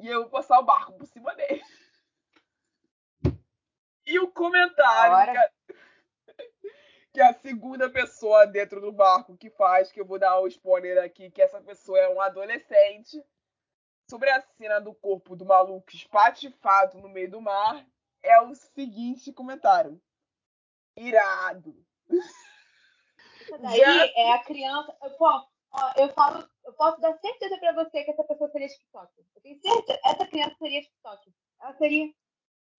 e 0.00 0.08
eu 0.08 0.22
vou 0.22 0.30
passar 0.30 0.58
o 0.58 0.64
barco 0.64 0.92
por 0.92 1.06
cima 1.06 1.34
dele. 1.34 1.62
E 4.06 4.18
o 4.18 4.30
comentário 4.30 5.53
que 7.14 7.20
a, 7.20 7.32
que 7.32 7.38
a, 7.38 7.40
segunda 7.40 7.88
pessoa 7.88 8.46
dentro 8.46 8.80
do 8.80 8.92
barco 8.92 9.36
que 9.36 9.48
faz, 9.48 9.92
que 9.92 10.00
eu 10.00 10.04
vou 10.04 10.18
dar 10.18 10.38
o 10.40 10.44
um 10.44 10.48
spoiler 10.48 11.02
aqui, 11.02 11.30
que 11.30 11.40
essa 11.40 11.60
pessoa 11.60 11.98
é 11.98 12.08
um 12.08 12.20
adolescente, 12.20 13.24
sobre 14.10 14.28
a 14.30 14.42
cena 14.58 14.80
do 14.80 14.92
corpo 14.92 15.36
do 15.36 15.44
maluco 15.44 15.94
espatifado 15.94 17.00
no 17.00 17.08
meio 17.08 17.30
do 17.30 17.40
mar, 17.40 17.86
é 18.22 18.40
o 18.40 18.54
seguinte 18.54 19.32
comentário. 19.32 20.00
Irado. 20.96 21.74
daí 23.60 23.78
Já... 23.78 24.06
é 24.06 24.32
a 24.32 24.44
criança. 24.44 24.96
Eu, 25.02 25.10
posso, 25.12 25.48
eu, 25.96 26.08
falo, 26.10 26.48
eu 26.64 26.72
posso 26.74 27.00
dar 27.00 27.16
certeza 27.18 27.58
pra 27.58 27.72
você 27.72 28.04
que 28.04 28.10
essa 28.10 28.24
pessoa 28.24 28.50
seria 28.50 28.68
TikTok. 28.68 29.12
Eu 29.36 29.42
tenho 29.42 29.60
certeza. 29.60 30.00
Essa 30.04 30.26
criança 30.26 30.56
seria 30.58 30.82
TikTok. 30.82 31.34
Ela 31.60 31.74
seria 31.74 32.14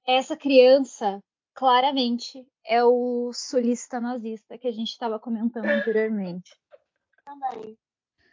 essa 0.07 0.37
criança, 0.37 1.23
claramente, 1.55 2.45
é 2.65 2.83
o 2.83 3.31
sulista 3.33 3.99
nazista 3.99 4.57
que 4.57 4.67
a 4.67 4.71
gente 4.71 4.89
estava 4.89 5.17
comentando 5.17 5.65
anteriormente. 5.65 6.53
Também. 7.23 7.77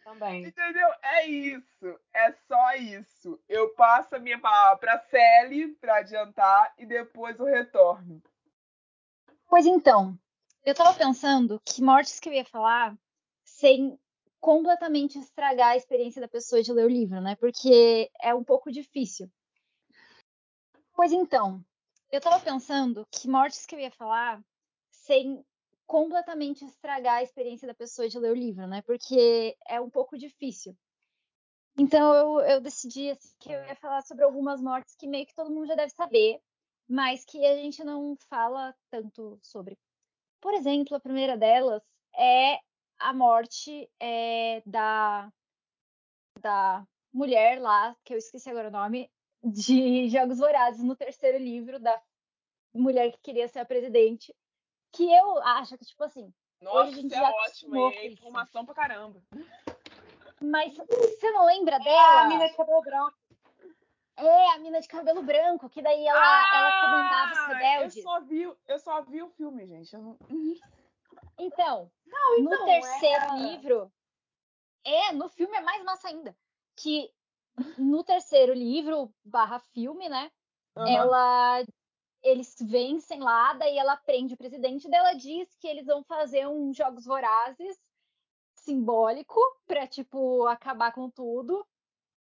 Também. 0.04 0.44
Entendeu? 0.44 0.88
É 1.00 1.26
isso. 1.26 1.98
É 2.12 2.32
só 2.48 2.74
isso. 2.74 3.40
Eu 3.48 3.70
passo 3.74 4.16
a 4.16 4.18
minha 4.18 4.38
palavra 4.38 4.76
para 4.76 4.98
Sally 4.98 5.68
para 5.76 5.98
adiantar 5.98 6.74
e 6.76 6.84
depois 6.84 7.38
eu 7.38 7.46
retorno. 7.46 8.20
Pois 9.48 9.64
então, 9.64 10.18
eu 10.64 10.74
tava 10.74 10.92
pensando 10.98 11.60
que 11.64 11.80
mortes 11.80 12.18
que 12.18 12.28
eu 12.28 12.32
ia 12.32 12.44
falar 12.44 12.98
sem 13.44 13.96
completamente 14.40 15.18
estragar 15.18 15.68
a 15.68 15.76
experiência 15.76 16.20
da 16.20 16.26
pessoa 16.26 16.62
de 16.62 16.72
ler 16.72 16.86
o 16.86 16.88
livro, 16.88 17.20
né? 17.20 17.36
Porque 17.36 18.10
é 18.20 18.34
um 18.34 18.42
pouco 18.42 18.72
difícil. 18.72 19.30
Pois 20.94 21.12
então, 21.12 21.64
eu 22.12 22.20
tava 22.20 22.38
pensando 22.38 23.06
que 23.10 23.26
mortes 23.26 23.64
que 23.64 23.74
eu 23.74 23.80
ia 23.80 23.90
falar 23.90 24.44
sem 24.90 25.44
completamente 25.86 26.64
estragar 26.64 27.16
a 27.16 27.22
experiência 27.22 27.66
da 27.66 27.74
pessoa 27.74 28.08
de 28.08 28.18
ler 28.18 28.32
o 28.32 28.36
livro, 28.36 28.66
né? 28.66 28.82
Porque 28.82 29.56
é 29.66 29.80
um 29.80 29.90
pouco 29.90 30.18
difícil. 30.18 30.76
Então 31.76 32.14
eu, 32.14 32.40
eu 32.40 32.60
decidi 32.60 33.10
assim, 33.10 33.34
que 33.40 33.50
eu 33.50 33.64
ia 33.64 33.74
falar 33.76 34.02
sobre 34.02 34.24
algumas 34.24 34.60
mortes 34.60 34.94
que 34.94 35.06
meio 35.06 35.26
que 35.26 35.34
todo 35.34 35.50
mundo 35.50 35.66
já 35.66 35.74
deve 35.74 35.90
saber, 35.90 36.38
mas 36.86 37.24
que 37.24 37.44
a 37.46 37.56
gente 37.56 37.82
não 37.82 38.14
fala 38.28 38.74
tanto 38.90 39.38
sobre. 39.42 39.78
Por 40.38 40.52
exemplo, 40.52 40.96
a 40.96 41.00
primeira 41.00 41.36
delas 41.36 41.82
é 42.14 42.58
a 42.98 43.14
morte 43.14 43.90
é, 43.98 44.62
da, 44.66 45.32
da 46.40 46.86
mulher 47.12 47.58
lá, 47.60 47.96
que 48.04 48.12
eu 48.12 48.18
esqueci 48.18 48.50
agora 48.50 48.68
o 48.68 48.72
nome, 48.72 49.10
de 49.42 50.08
Jogos 50.08 50.38
Vorazes 50.38 50.82
no 50.82 50.94
terceiro 50.94 51.38
livro 51.38 51.80
da 51.80 52.00
mulher 52.72 53.10
que 53.12 53.18
queria 53.20 53.48
ser 53.48 53.60
a 53.60 53.64
presidente. 53.64 54.34
Que 54.92 55.10
eu 55.12 55.38
acho 55.42 55.76
que, 55.76 55.84
tipo 55.84 56.04
assim. 56.04 56.32
Nossa, 56.60 56.78
hoje 56.78 56.90
a 56.90 57.02
gente 57.02 57.12
isso 57.12 57.22
é 57.22 57.30
ótimo, 57.30 57.90
é 57.92 58.06
informação 58.06 58.64
pra 58.64 58.74
caramba. 58.74 59.22
Mas 60.40 60.76
você 60.76 61.30
não 61.30 61.46
lembra 61.46 61.78
dela? 61.78 61.96
É 61.96 62.18
a 62.18 62.28
mina 62.28 62.48
de 62.48 62.56
cabelo 62.56 62.82
branco. 62.82 63.14
É, 64.16 64.50
a 64.52 64.58
mina 64.58 64.80
de 64.80 64.88
cabelo 64.88 65.22
branco, 65.22 65.70
que 65.70 65.80
daí 65.80 66.06
ela, 66.06 66.20
ah, 66.20 66.56
ela 66.56 66.80
comandava 66.82 67.32
os 67.32 67.46
rebeldes. 67.48 67.96
Eu 67.96 68.02
só 68.02 68.20
vi, 68.20 68.42
eu 68.42 68.78
só 68.78 69.02
vi 69.02 69.22
o 69.22 69.30
filme, 69.30 69.66
gente. 69.66 69.96
Não... 69.96 70.18
Então, 71.38 71.90
não, 72.06 72.38
então, 72.38 72.58
no 72.58 72.64
terceiro 72.64 73.24
é... 73.24 73.38
livro. 73.38 73.92
É, 74.84 75.12
no 75.12 75.28
filme 75.28 75.56
é 75.56 75.60
mais 75.60 75.82
massa 75.84 76.08
ainda. 76.08 76.36
Que 76.76 77.12
no 77.78 78.02
terceiro 78.04 78.52
livro, 78.52 79.12
barra 79.24 79.58
filme, 79.58 80.08
né? 80.08 80.30
Uhum. 80.76 80.86
Ela. 80.86 81.64
Eles 82.22 82.54
vencem 82.60 83.18
lá, 83.18 83.52
daí 83.54 83.76
ela 83.76 83.96
prende 83.96 84.34
o 84.34 84.36
presidente 84.36 84.88
dela, 84.88 85.12
diz 85.14 85.52
que 85.56 85.66
eles 85.66 85.84
vão 85.84 86.04
fazer 86.04 86.46
um 86.46 86.72
Jogos 86.72 87.04
Vorazes 87.04 87.76
simbólico 88.54 89.40
para 89.66 89.88
tipo 89.88 90.46
acabar 90.46 90.92
com 90.92 91.10
tudo 91.10 91.66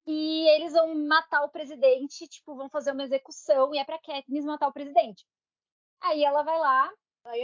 e 0.07 0.49
eles 0.51 0.73
vão 0.73 0.95
matar 0.95 1.43
o 1.43 1.51
presidente, 1.51 2.29
tipo, 2.29 2.55
vão 2.55 2.69
fazer 2.71 2.93
uma 2.93 3.03
execução 3.03 3.75
e 3.75 3.79
é 3.79 3.85
pra 3.85 3.99
Katniss 3.99 4.45
matar 4.45 4.69
o 4.69 4.73
presidente. 4.73 5.27
Aí 6.01 6.25
ela 6.25 6.43
vai 6.43 6.59
lá, 6.59 6.93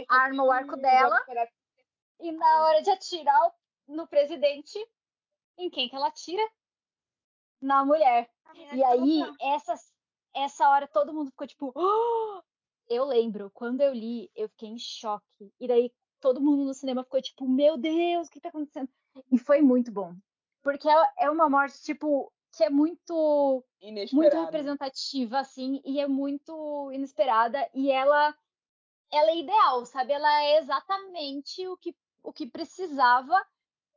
arma 0.07 0.43
o 0.43 0.51
arco 0.51 0.77
dela 0.77 1.21
e 2.21 2.31
na 2.31 2.63
hora 2.63 2.81
de 2.81 2.89
atirar 2.89 3.53
no 3.87 4.07
presidente, 4.07 4.79
em 5.57 5.69
quem 5.69 5.89
que 5.89 5.95
ela 5.95 6.07
atira? 6.07 6.41
Na 7.65 7.83
mulher. 7.83 8.29
E 8.73 8.83
aí, 8.83 9.21
essa, 9.41 9.75
essa 10.33 10.69
hora 10.69 10.87
todo 10.87 11.13
mundo 11.13 11.31
ficou 11.31 11.47
tipo. 11.47 11.71
Oh! 11.75 12.41
Eu 12.87 13.03
lembro, 13.03 13.49
quando 13.51 13.81
eu 13.81 13.91
li, 13.91 14.29
eu 14.35 14.47
fiquei 14.47 14.69
em 14.69 14.77
choque. 14.77 15.51
E 15.59 15.67
daí 15.67 15.91
todo 16.19 16.39
mundo 16.39 16.65
no 16.65 16.73
cinema 16.75 17.03
ficou 17.03 17.19
tipo, 17.19 17.49
meu 17.49 17.77
Deus, 17.77 18.27
o 18.27 18.29
que 18.29 18.39
tá 18.39 18.49
acontecendo? 18.49 18.87
E 19.31 19.39
foi 19.39 19.59
muito 19.59 19.91
bom. 19.91 20.15
Porque 20.61 20.87
é, 20.87 20.95
é 21.21 21.29
uma 21.31 21.49
morte, 21.49 21.81
tipo, 21.81 22.31
que 22.55 22.63
é 22.63 22.69
muito 22.69 23.65
muito 24.13 24.39
representativa, 24.39 25.39
assim, 25.39 25.81
e 25.83 25.99
é 25.99 26.07
muito 26.07 26.91
inesperada. 26.91 27.67
E 27.73 27.89
ela, 27.89 28.35
ela 29.11 29.31
é 29.31 29.39
ideal, 29.39 29.83
sabe? 29.85 30.13
Ela 30.13 30.43
é 30.43 30.59
exatamente 30.59 31.67
o 31.67 31.77
que, 31.77 31.95
o 32.23 32.31
que 32.31 32.45
precisava 32.45 33.43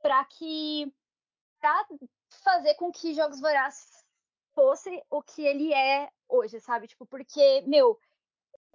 para 0.00 0.24
que. 0.24 0.92
Fazer 2.42 2.74
com 2.74 2.90
que 2.90 3.14
Jogos 3.14 3.40
Vorazes 3.40 4.04
fosse 4.54 5.02
o 5.10 5.22
que 5.22 5.42
ele 5.42 5.72
é 5.72 6.10
hoje, 6.28 6.60
sabe? 6.60 6.88
Tipo, 6.88 7.06
porque, 7.06 7.62
meu, 7.66 7.98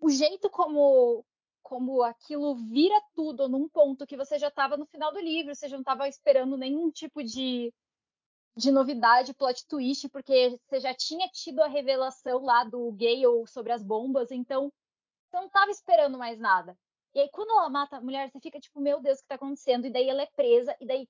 o 0.02 0.10
jeito 0.10 0.50
como 0.50 1.26
como 1.64 2.04
aquilo 2.04 2.56
vira 2.56 3.02
tudo 3.16 3.48
num 3.48 3.68
ponto 3.70 4.06
que 4.06 4.18
você 4.18 4.38
já 4.38 4.50
estava 4.50 4.76
no 4.78 4.86
final 4.86 5.12
do 5.14 5.20
livro, 5.20 5.56
você 5.56 5.68
já 5.68 5.78
não 5.78 5.82
estava 5.82 6.08
esperando 6.08 6.58
nenhum 6.58 6.92
tipo 6.92 7.24
de, 7.24 7.74
de 8.56 8.70
novidade, 8.70 9.34
plot 9.34 9.66
twist, 9.66 10.10
porque 10.10 10.60
você 10.68 10.82
já 10.82 10.94
tinha 10.94 11.28
tido 11.30 11.62
a 11.62 11.68
revelação 11.68 12.44
lá 12.44 12.66
do 12.66 12.92
Gale 12.92 13.48
sobre 13.48 13.72
as 13.72 13.82
bombas, 13.82 14.30
então 14.30 14.72
você 15.26 15.38
não 15.38 15.48
estava 15.48 15.72
esperando 15.72 16.18
mais 16.18 16.38
nada. 16.38 16.78
E 17.16 17.20
aí, 17.22 17.30
quando 17.30 17.52
ela 17.52 17.70
mata 17.70 17.98
a 17.98 18.02
mulher, 18.02 18.30
você 18.30 18.40
fica 18.40 18.60
tipo, 18.60 18.82
meu 18.82 19.02
Deus, 19.02 19.18
o 19.18 19.22
que 19.22 19.26
está 19.26 19.36
acontecendo? 19.36 19.88
E 19.88 19.92
daí 19.92 20.10
ela 20.10 20.22
é 20.22 20.30
presa, 20.36 20.76
e 20.80 20.86
daí 20.86 21.08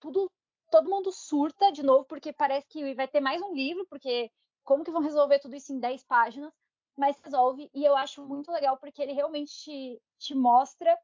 tudo 0.00 0.30
todo 0.72 0.88
mundo 0.88 1.12
surta 1.12 1.70
de 1.70 1.82
novo, 1.82 2.06
porque 2.06 2.32
parece 2.32 2.66
que 2.66 2.94
vai 2.94 3.06
ter 3.06 3.20
mais 3.20 3.42
um 3.42 3.54
livro, 3.54 3.86
porque 3.88 4.32
como 4.64 4.82
que 4.82 4.90
vão 4.90 5.02
resolver 5.02 5.38
tudo 5.38 5.54
isso 5.54 5.70
em 5.70 5.78
10 5.78 6.02
páginas? 6.04 6.50
Mas 6.96 7.20
resolve, 7.22 7.70
e 7.74 7.84
eu 7.84 7.94
acho 7.94 8.26
muito 8.26 8.50
legal, 8.50 8.78
porque 8.78 9.02
ele 9.02 9.12
realmente 9.12 9.52
te, 9.52 10.02
te 10.18 10.34
mostra 10.34 10.98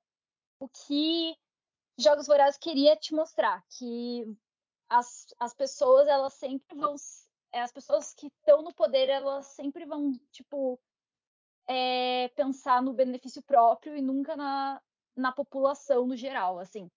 o 0.58 0.68
que 0.68 1.36
Jogos 1.98 2.26
Vorazes 2.26 2.58
queria 2.58 2.96
te 2.96 3.14
mostrar, 3.14 3.62
que 3.68 4.24
as, 4.88 5.26
as 5.38 5.52
pessoas, 5.54 6.08
elas 6.08 6.32
sempre 6.32 6.74
vão... 6.74 6.94
É, 7.52 7.60
as 7.60 7.72
pessoas 7.72 8.14
que 8.14 8.28
estão 8.28 8.62
no 8.62 8.74
poder, 8.74 9.08
elas 9.10 9.46
sempre 9.48 9.84
vão, 9.84 10.12
tipo, 10.30 10.80
é, 11.66 12.28
pensar 12.28 12.82
no 12.82 12.94
benefício 12.94 13.42
próprio 13.42 13.96
e 13.96 14.02
nunca 14.02 14.34
na, 14.34 14.80
na 15.14 15.32
população 15.32 16.06
no 16.06 16.16
geral, 16.16 16.58
assim 16.58 16.90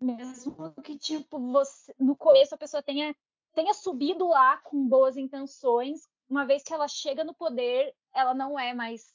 mesmo 0.00 0.72
que 0.82 0.98
tipo 0.98 1.38
você 1.52 1.94
no 1.98 2.16
começo 2.16 2.54
a 2.54 2.58
pessoa 2.58 2.82
tenha 2.82 3.14
tenha 3.52 3.74
subido 3.74 4.28
lá 4.28 4.58
com 4.58 4.88
boas 4.88 5.16
intenções, 5.16 6.08
uma 6.28 6.46
vez 6.46 6.62
que 6.62 6.72
ela 6.72 6.86
chega 6.88 7.24
no 7.24 7.34
poder, 7.34 7.94
ela 8.14 8.32
não 8.32 8.58
é 8.58 8.72
mais 8.72 9.12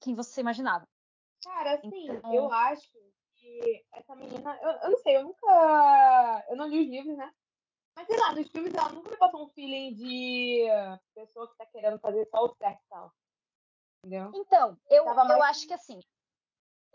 quem 0.00 0.14
você 0.14 0.40
imaginava. 0.40 0.86
Cara, 1.42 1.74
assim, 1.74 2.10
então... 2.10 2.34
eu 2.34 2.52
acho 2.52 2.90
que 3.36 3.84
essa 3.92 4.14
menina. 4.16 4.58
Eu, 4.60 4.70
eu 4.70 4.90
não 4.90 4.98
sei, 4.98 5.16
eu 5.16 5.24
nunca. 5.24 6.44
Eu 6.48 6.56
não 6.56 6.66
li 6.66 6.80
os 6.82 6.88
livros, 6.88 7.16
né? 7.16 7.32
Mas 7.94 8.06
sei 8.08 8.18
lá, 8.18 8.34
nos 8.34 8.50
filmes 8.50 8.74
ela 8.74 8.90
nunca 8.90 9.10
me 9.10 9.16
passou 9.16 9.44
um 9.44 9.48
feeling 9.48 9.94
de 9.94 10.66
pessoa 11.14 11.48
que 11.48 11.56
tá 11.56 11.66
querendo 11.66 11.98
fazer 11.98 12.26
só 12.26 12.44
o 12.44 12.54
certo 12.56 12.82
e 12.82 12.88
tal. 12.88 13.12
Entendeu? 14.04 14.30
Então, 14.34 14.78
eu, 14.90 15.04
eu 15.04 15.42
acho 15.44 15.66
que 15.66 15.72
assim, 15.72 15.98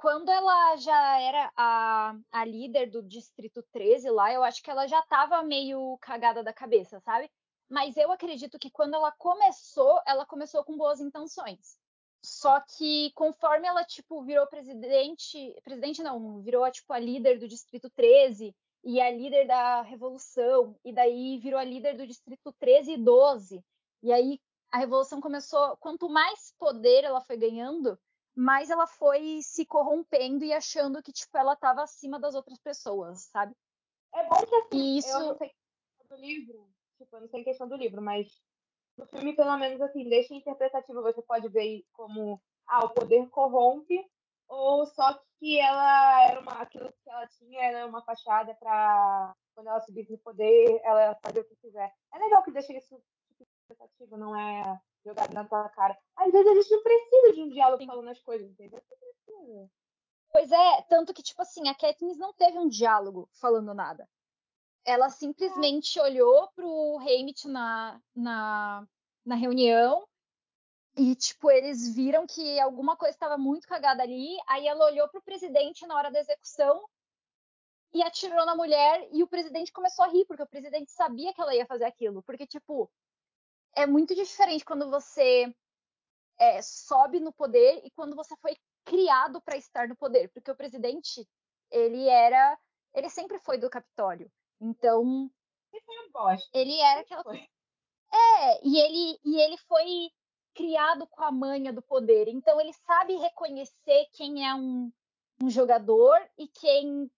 quando 0.01 0.29
ela 0.29 0.75
já 0.77 1.21
era 1.21 1.53
a, 1.55 2.15
a 2.31 2.43
líder 2.43 2.89
do 2.89 3.03
Distrito 3.03 3.63
13 3.71 4.09
lá, 4.09 4.33
eu 4.33 4.43
acho 4.43 4.63
que 4.63 4.71
ela 4.71 4.87
já 4.87 4.99
tava 5.03 5.43
meio 5.43 5.95
cagada 6.01 6.43
da 6.43 6.51
cabeça, 6.51 6.99
sabe? 7.01 7.29
Mas 7.69 7.95
eu 7.95 8.11
acredito 8.11 8.57
que 8.57 8.71
quando 8.71 8.95
ela 8.95 9.11
começou, 9.11 10.01
ela 10.07 10.25
começou 10.25 10.63
com 10.63 10.75
boas 10.75 10.99
intenções. 10.99 11.77
Só 12.25 12.59
que 12.61 13.11
conforme 13.13 13.67
ela, 13.67 13.85
tipo, 13.85 14.23
virou 14.23 14.47
presidente, 14.47 15.55
presidente 15.63 16.01
não, 16.01 16.41
virou, 16.41 16.69
tipo, 16.71 16.91
a 16.93 16.99
líder 16.99 17.37
do 17.37 17.47
Distrito 17.47 17.87
13 17.91 18.55
e 18.83 18.99
a 18.99 19.11
líder 19.11 19.45
da 19.45 19.83
Revolução, 19.83 20.75
e 20.83 20.91
daí 20.91 21.37
virou 21.37 21.59
a 21.59 21.63
líder 21.63 21.95
do 21.95 22.07
Distrito 22.07 22.51
13 22.59 22.93
e 22.93 22.97
12, 22.97 23.63
e 24.01 24.11
aí 24.11 24.39
a 24.71 24.79
Revolução 24.79 25.21
começou, 25.21 25.77
quanto 25.77 26.09
mais 26.09 26.55
poder 26.57 27.03
ela 27.03 27.21
foi 27.21 27.37
ganhando, 27.37 27.99
mais 28.35 28.69
ela 28.69 28.87
foi 28.87 29.39
se 29.41 29.65
corrompendo 29.65 30.43
e 30.43 30.53
achando 30.53 31.01
que, 31.01 31.11
tipo, 31.11 31.37
ela 31.37 31.53
estava 31.53 31.83
acima 31.83 32.19
das 32.19 32.35
outras 32.35 32.59
pessoas, 32.59 33.29
sabe? 33.31 33.55
É 34.13 34.27
bom 34.27 34.41
que 34.45 34.55
assim, 34.55 34.97
isso... 34.97 35.09
eu 35.09 35.27
não 35.27 35.37
sei 35.37 35.51
do 36.09 36.15
livro, 36.17 36.69
tipo, 36.97 37.15
eu 37.15 37.21
não 37.21 37.29
sei 37.29 37.43
questão 37.43 37.67
do 37.67 37.75
livro, 37.75 38.01
mas 38.01 38.27
no 38.97 39.05
filme, 39.07 39.35
pelo 39.35 39.57
menos, 39.57 39.79
assim, 39.81 40.07
deixa 40.09 40.33
interpretativo, 40.33 41.01
você 41.01 41.21
pode 41.21 41.47
ver 41.49 41.85
como, 41.93 42.41
ah, 42.67 42.85
o 42.85 42.89
poder 42.89 43.29
corrompe, 43.29 44.05
ou 44.47 44.85
só 44.85 45.17
que 45.39 45.57
ela 45.57 46.27
era 46.27 46.41
uma, 46.41 46.61
aquilo 46.61 46.91
que 46.91 47.09
ela 47.09 47.25
tinha 47.27 47.63
era 47.63 47.87
uma 47.87 48.03
fachada 48.03 48.53
para 48.55 49.33
quando 49.55 49.67
ela 49.67 49.79
subisse 49.81 50.11
no 50.11 50.17
poder, 50.19 50.81
ela 50.83 51.17
fazer 51.23 51.39
o 51.39 51.45
que 51.45 51.55
quiser. 51.55 51.93
É 52.13 52.19
legal 52.19 52.43
que 52.43 52.51
deixa 52.51 52.73
isso 52.73 53.01
não 54.17 54.35
é 54.35 54.79
jogado 55.05 55.33
na 55.33 55.43
tua 55.45 55.69
cara. 55.69 55.97
Às 56.15 56.31
vezes 56.31 56.47
a 56.47 56.55
gente 56.55 56.71
não 56.71 56.83
precisa 56.83 57.33
de 57.33 57.41
um 57.41 57.49
diálogo 57.49 57.81
Sim. 57.81 57.87
falando 57.87 58.09
as 58.09 58.21
coisas, 58.21 58.49
entendeu? 58.49 58.81
Pois 60.31 60.51
é, 60.51 60.81
tanto 60.83 61.13
que, 61.13 61.21
tipo 61.21 61.41
assim, 61.41 61.67
a 61.67 61.75
Katniss 61.75 62.17
não 62.17 62.33
teve 62.33 62.57
um 62.57 62.69
diálogo 62.69 63.29
falando 63.33 63.73
nada. 63.73 64.07
Ela 64.85 65.09
simplesmente 65.09 65.99
é. 65.99 66.03
olhou 66.03 66.47
pro 66.55 66.97
Hamit 66.99 67.47
na, 67.47 68.01
na, 68.15 68.87
na 69.25 69.35
reunião 69.35 70.07
e, 70.97 71.15
tipo, 71.15 71.51
eles 71.51 71.93
viram 71.93 72.25
que 72.25 72.59
alguma 72.59 72.95
coisa 72.95 73.13
estava 73.13 73.37
muito 73.37 73.67
cagada 73.67 74.03
ali. 74.03 74.37
Aí 74.47 74.67
ela 74.67 74.85
olhou 74.85 75.07
pro 75.09 75.21
presidente 75.21 75.85
na 75.85 75.95
hora 75.95 76.11
da 76.11 76.19
execução 76.19 76.83
e 77.93 78.01
atirou 78.01 78.45
na 78.45 78.55
mulher. 78.55 79.07
E 79.11 79.21
o 79.23 79.27
presidente 79.27 79.71
começou 79.71 80.05
a 80.05 80.07
rir, 80.07 80.25
porque 80.25 80.43
o 80.43 80.47
presidente 80.47 80.91
sabia 80.91 81.33
que 81.33 81.41
ela 81.41 81.55
ia 81.55 81.65
fazer 81.65 81.85
aquilo. 81.85 82.23
Porque, 82.23 82.47
tipo, 82.47 82.89
é 83.75 83.85
muito 83.85 84.13
diferente 84.15 84.65
quando 84.65 84.89
você 84.89 85.53
é, 86.39 86.61
sobe 86.61 87.19
no 87.19 87.31
poder 87.31 87.81
e 87.85 87.91
quando 87.91 88.15
você 88.15 88.35
foi 88.37 88.55
criado 88.83 89.41
para 89.41 89.57
estar 89.57 89.87
no 89.87 89.95
poder, 89.95 90.29
porque 90.29 90.51
o 90.51 90.55
presidente 90.55 91.27
ele 91.69 92.07
era, 92.07 92.57
ele 92.93 93.09
sempre 93.09 93.39
foi 93.39 93.57
do 93.57 93.69
Capitólio, 93.69 94.29
então 94.59 95.31
ele 96.53 96.79
era 96.79 97.01
aquela 97.01 97.23
é 97.33 98.67
e 98.67 98.77
ele 98.77 99.19
e 99.23 99.39
ele 99.39 99.57
foi 99.59 100.11
criado 100.53 101.07
com 101.07 101.23
a 101.23 101.31
manha 101.31 101.71
do 101.71 101.81
poder, 101.81 102.27
então 102.27 102.59
ele 102.59 102.73
sabe 102.73 103.15
reconhecer 103.15 104.07
quem 104.13 104.45
é 104.45 104.53
um, 104.53 104.91
um 105.41 105.49
jogador 105.49 106.19
e 106.37 106.47
quem 106.47 107.09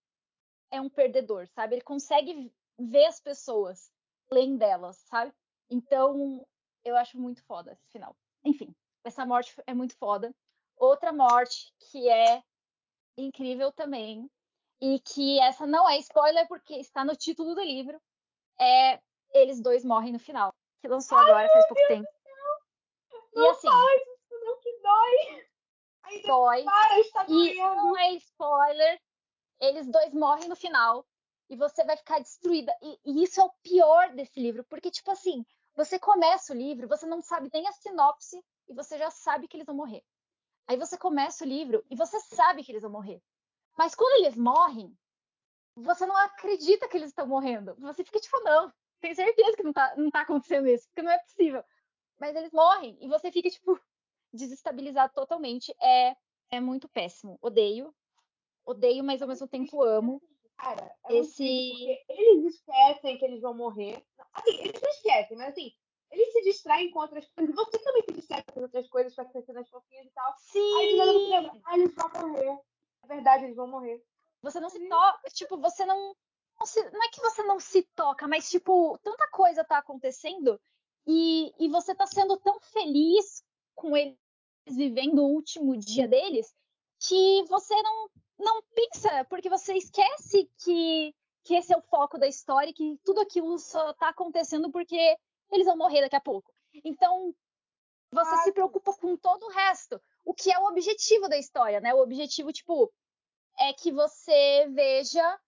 é 0.70 0.80
um 0.80 0.90
perdedor, 0.90 1.48
sabe? 1.48 1.76
Ele 1.76 1.82
consegue 1.82 2.54
ver 2.78 3.06
as 3.06 3.20
pessoas 3.20 3.92
além 4.30 4.58
delas, 4.58 4.98
sabe? 5.08 5.34
Então, 5.74 6.46
eu 6.86 6.96
acho 6.96 7.20
muito 7.20 7.44
foda 7.46 7.72
esse 7.72 7.88
final. 7.88 8.16
Enfim, 8.46 8.76
essa 9.04 9.26
morte 9.26 9.52
é 9.66 9.74
muito 9.74 9.98
foda. 9.98 10.32
Outra 10.78 11.12
morte 11.12 11.74
que 11.80 12.08
é 12.08 12.44
incrível 13.18 13.72
também, 13.72 14.30
e 14.80 15.00
que 15.00 15.40
essa 15.40 15.66
não 15.66 15.90
é 15.90 15.98
spoiler 15.98 16.48
porque 16.48 16.76
está 16.76 17.04
no 17.04 17.16
título 17.16 17.56
do 17.56 17.62
livro, 17.62 18.00
é 18.60 19.02
Eles 19.34 19.60
Dois 19.60 19.84
Morrem 19.84 20.14
no 20.14 20.20
Final, 20.20 20.54
que 20.80 20.88
lançou 20.88 21.18
Ai, 21.18 21.26
agora 21.26 21.50
faz 21.50 21.68
pouco 21.68 21.76
Deus 21.76 21.88
tempo. 21.88 22.08
Não 23.34 23.44
e 23.44 23.50
assim, 23.50 23.68
faz 23.68 24.02
isso 24.02 24.46
não, 24.46 24.60
que 24.60 24.80
dói. 24.80 25.48
Ainda 26.04 26.28
dói. 26.28 26.64
Para, 26.66 27.00
está 27.00 27.26
e 27.28 27.56
não 27.56 27.98
é 27.98 28.12
spoiler, 28.14 29.02
eles 29.60 29.88
dois 29.88 30.14
morrem 30.14 30.48
no 30.48 30.56
final 30.56 31.04
e 31.50 31.56
você 31.56 31.84
vai 31.84 31.98
ficar 31.98 32.20
destruída. 32.20 32.76
E, 32.82 33.00
e, 33.06 33.24
isso 33.24 33.42
é 33.42 33.44
o 33.44 33.54
pior 33.64 34.14
desse 34.14 34.40
livro, 34.40 34.64
porque, 34.66 34.92
tipo 34.92 35.10
assim, 35.10 35.44
você 35.76 36.00
começa 36.00 36.54
o 36.54 36.56
livro, 36.56 36.88
você 36.88 37.06
não 37.06 37.22
sabe 37.22 37.50
nem 37.54 37.68
a 37.68 37.72
sinopse 37.72 38.44
e 38.68 38.74
você 38.74 38.98
já 38.98 39.10
sabe 39.10 39.48
que 39.48 39.58
eles 39.58 39.66
vão 39.66 39.76
morrer. 39.76 40.04
Aí 40.68 40.78
você 40.78 40.98
começa 40.98 41.44
o 41.44 41.48
livro 41.48 41.84
e 41.90 41.96
você 41.96 42.20
sabe 42.20 42.64
que 42.64 42.72
eles 42.72 42.84
vão 42.84 42.92
morrer. 42.92 43.22
Mas 43.78 43.96
quando 43.96 44.24
eles 44.24 44.38
morrem, 44.38 44.96
você 45.76 46.06
não 46.06 46.16
acredita 46.16 46.88
que 46.88 46.98
eles 46.98 47.10
estão 47.10 47.28
morrendo. 47.28 47.76
Você 47.80 48.04
fica 48.04 48.20
tipo, 48.20 48.40
não, 48.42 48.72
tenho 49.02 49.16
certeza 49.16 49.58
que 49.58 49.64
não 49.64 49.74
tá, 49.74 49.94
não 49.98 50.10
tá 50.10 50.22
acontecendo 50.22 50.68
isso, 50.68 50.88
porque 50.88 51.02
não 51.02 51.12
é 51.12 51.20
possível. 51.20 51.64
Mas 52.20 52.36
eles 52.36 52.52
morrem 52.52 52.98
e 53.02 53.08
você 53.08 53.32
fica, 53.32 53.50
tipo, 53.50 53.80
desestabilizado 54.32 55.14
totalmente. 55.14 55.76
É, 55.82 56.16
é 56.52 56.60
muito 56.60 56.88
péssimo. 56.88 57.38
Odeio. 57.42 57.94
Odeio, 58.66 59.04
mas 59.04 59.22
ao 59.22 59.28
mesmo 59.28 59.48
tempo 59.48 59.82
amo. 59.84 60.22
Cara, 60.58 60.96
é 61.10 61.18
esse. 61.18 61.44
eles 62.08 62.56
esquecem 62.56 63.18
que 63.18 63.26
eles 63.26 63.42
vão 63.42 63.54
morrer. 63.54 64.02
Assim, 64.34 64.58
eles 64.60 64.82
não 64.82 64.90
esquecem, 64.90 65.38
mas 65.38 65.50
assim, 65.50 65.72
eles 66.12 66.32
se 66.32 66.42
distraem 66.44 66.92
com 66.92 67.00
outras 67.00 67.28
coisas. 67.30 67.56
Você 67.56 67.80
também 67.80 68.04
se 68.04 68.14
distrai 68.14 68.44
com 68.44 68.62
outras 68.62 68.88
coisas 68.88 69.16
pra 69.16 69.26
crescer 69.26 69.54
nas 69.54 69.70
fofinhas 69.70 70.06
e 70.06 70.12
tal. 70.12 70.36
Sim! 70.38 70.78
Aí 70.78 70.98
você 70.98 71.12
lembra, 71.12 71.62
ah, 71.66 71.78
eles 71.78 71.96
vão 71.96 72.10
morrer. 72.10 72.60
É 73.04 73.08
verdade, 73.08 73.44
eles 73.46 73.56
vão 73.56 73.68
morrer. 73.68 74.04
Você 74.42 74.60
não 74.60 74.70
se 74.70 74.88
toca, 74.88 75.30
tipo, 75.32 75.58
você 75.58 75.86
não. 75.86 76.16
Não, 76.60 76.68
se, 76.68 76.82
não 76.92 77.04
é 77.04 77.10
que 77.10 77.20
você 77.20 77.44
não 77.44 77.60
se 77.60 77.82
toca, 77.96 78.28
mas, 78.28 78.50
tipo, 78.50 78.98
tanta 79.02 79.28
coisa 79.30 79.64
tá 79.64 79.80
acontecendo 79.80 80.60
e, 81.06 81.52
e 81.60 81.68
você 81.68 81.96
tá 81.96 82.06
sendo 82.06 82.38
tão 82.38 82.60
feliz 82.60 83.44
com 83.76 83.98
eles 83.98 84.16
vivendo 84.68 85.20
o 85.20 85.30
último 85.30 85.76
dia 85.76 86.08
deles 86.08 86.54
que 87.00 87.44
você 87.50 87.74
não, 87.82 88.10
não 88.40 88.64
pensa, 88.74 89.26
porque 89.26 89.50
você 89.50 89.74
esquece 89.74 90.50
que, 90.64 91.14
que 91.44 91.56
esse 91.56 91.74
é 91.74 91.78
o 91.78 91.82
foco 91.82 92.18
da 92.18 92.28
história 92.28 92.70
e 92.70 92.74
que 92.74 93.00
tudo 93.04 93.22
aquilo 93.22 93.58
só 93.60 93.94
tá 93.94 94.10
acontecendo 94.10 94.72
porque 94.72 95.18
eles 95.52 95.66
vão 95.66 95.78
morrer 95.78 96.02
daqui 96.02 96.16
a 96.16 96.22
pouco. 96.22 96.52
Então, 96.84 97.36
você 98.12 98.38
se 98.44 98.52
preocupa 98.52 98.94
com 98.94 99.18
todo 99.18 99.44
o 99.44 99.52
resto, 99.52 100.02
o 100.24 100.34
que 100.34 100.52
é 100.52 100.60
o 100.60 100.66
objetivo 100.66 101.28
da 101.28 101.38
história, 101.38 101.82
né? 101.82 101.94
O 101.94 102.02
objetivo, 102.02 102.52
tipo, 102.54 102.92
é 103.60 103.74
que 103.74 103.92
você 103.92 104.68
veja 104.72 105.40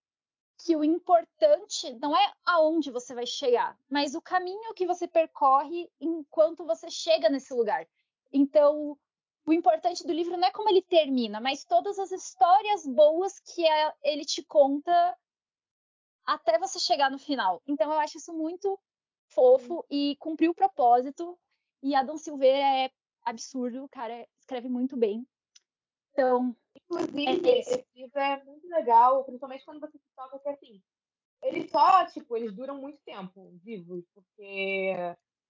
que 0.63 0.75
o 0.75 0.83
importante 0.83 1.93
não 2.01 2.15
é 2.15 2.33
aonde 2.45 2.89
você 2.89 3.13
vai 3.13 3.25
chegar, 3.25 3.77
mas 3.89 4.15
o 4.15 4.21
caminho 4.21 4.73
que 4.73 4.85
você 4.85 5.07
percorre 5.07 5.89
enquanto 5.99 6.65
você 6.65 6.89
chega 6.89 7.29
nesse 7.29 7.53
lugar. 7.53 7.85
Então, 8.31 8.97
o 9.45 9.53
importante 9.53 10.05
do 10.05 10.13
livro 10.13 10.37
não 10.37 10.47
é 10.47 10.51
como 10.51 10.69
ele 10.69 10.81
termina, 10.81 11.39
mas 11.39 11.65
todas 11.65 11.99
as 11.99 12.11
histórias 12.11 12.85
boas 12.85 13.39
que 13.39 13.65
é, 13.67 13.93
ele 14.03 14.25
te 14.25 14.43
conta 14.43 15.17
até 16.25 16.57
você 16.57 16.79
chegar 16.79 17.11
no 17.11 17.19
final. 17.19 17.61
Então 17.67 17.91
eu 17.91 17.99
acho 17.99 18.17
isso 18.17 18.33
muito 18.33 18.79
fofo 19.29 19.85
e 19.89 20.15
cumpriu 20.19 20.51
o 20.51 20.55
propósito. 20.55 21.37
E 21.83 21.93
Adam 21.93 22.17
Silveira 22.17 22.85
é 22.85 22.91
absurdo, 23.23 23.83
o 23.83 23.89
cara 23.89 24.27
escreve 24.39 24.67
muito 24.67 24.97
bem. 24.97 25.25
Então. 26.11 26.55
Inclusive, 26.75 27.49
é 27.49 27.59
esse 27.59 27.85
livro 27.95 28.19
é 28.19 28.43
muito 28.43 28.67
legal, 28.67 29.23
principalmente 29.23 29.65
quando 29.65 29.79
você 29.79 29.97
se 29.97 30.15
toca 30.15 30.39
que 30.39 30.49
assim. 30.49 30.81
Eles 31.41 31.69
só, 31.69 32.05
tipo, 32.07 32.35
eles 32.35 32.53
duram 32.53 32.79
muito 32.79 32.99
tempo 33.05 33.51
vivos, 33.63 34.03
porque 34.13 34.93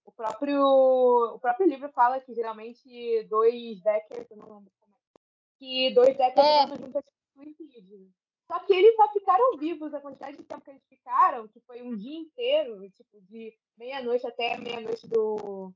o 0.04 0.12
próprio, 0.12 0.62
o 0.62 1.40
próprio 1.40 1.68
livro 1.68 1.90
fala 1.90 2.20
que 2.20 2.34
geralmente 2.34 3.24
dois 3.30 3.82
Deckers, 3.82 4.30
eu 4.30 4.38
não 4.38 4.56
lembro 4.56 4.72
como 4.80 4.94
é, 4.94 5.20
que 5.58 5.94
dois 5.94 6.18
Deckers 6.18 6.48
é. 6.48 6.68
juntos 6.68 7.04
suicídio. 7.34 8.12
Só 8.48 8.60
que 8.60 8.74
eles 8.74 8.96
só 8.96 9.12
ficaram 9.12 9.58
vivos 9.58 9.94
a 9.94 10.02
quantidade 10.02 10.38
de 10.38 10.44
tempo 10.44 10.64
que 10.64 10.70
eles 10.70 10.86
ficaram, 10.88 11.48
que 11.48 11.60
foi 11.62 11.82
um 11.82 11.96
dia 11.96 12.20
inteiro, 12.20 12.90
tipo, 12.92 13.20
de 13.22 13.58
meia-noite 13.78 14.28
até 14.28 14.58
meia-noite 14.58 15.08
do, 15.08 15.74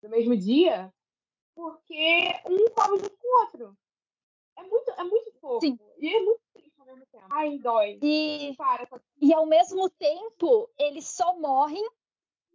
do 0.00 0.08
mesmo 0.08 0.36
dia, 0.36 0.92
porque 1.54 2.28
um 2.46 2.70
come 2.70 2.98
junto 2.98 3.16
com 3.18 3.26
o 3.26 3.40
outro. 3.40 3.78
É 4.56 4.62
muito, 4.62 4.90
é 4.90 5.04
muito 5.04 5.32
fofo. 5.40 5.60
Sim. 5.60 5.78
E 5.98 6.14
é 6.14 6.20
muito 6.20 6.40
triste 6.52 6.80
ao 6.80 6.86
mesmo 6.86 7.06
tempo. 7.06 7.26
Ai, 7.30 7.58
dói. 7.58 7.98
E, 8.02 8.54
Para, 8.56 8.88
e 9.20 9.34
ao 9.34 9.46
mesmo 9.46 9.90
tempo, 9.90 10.70
eles 10.78 11.08
só 11.08 11.38
morrem 11.38 11.84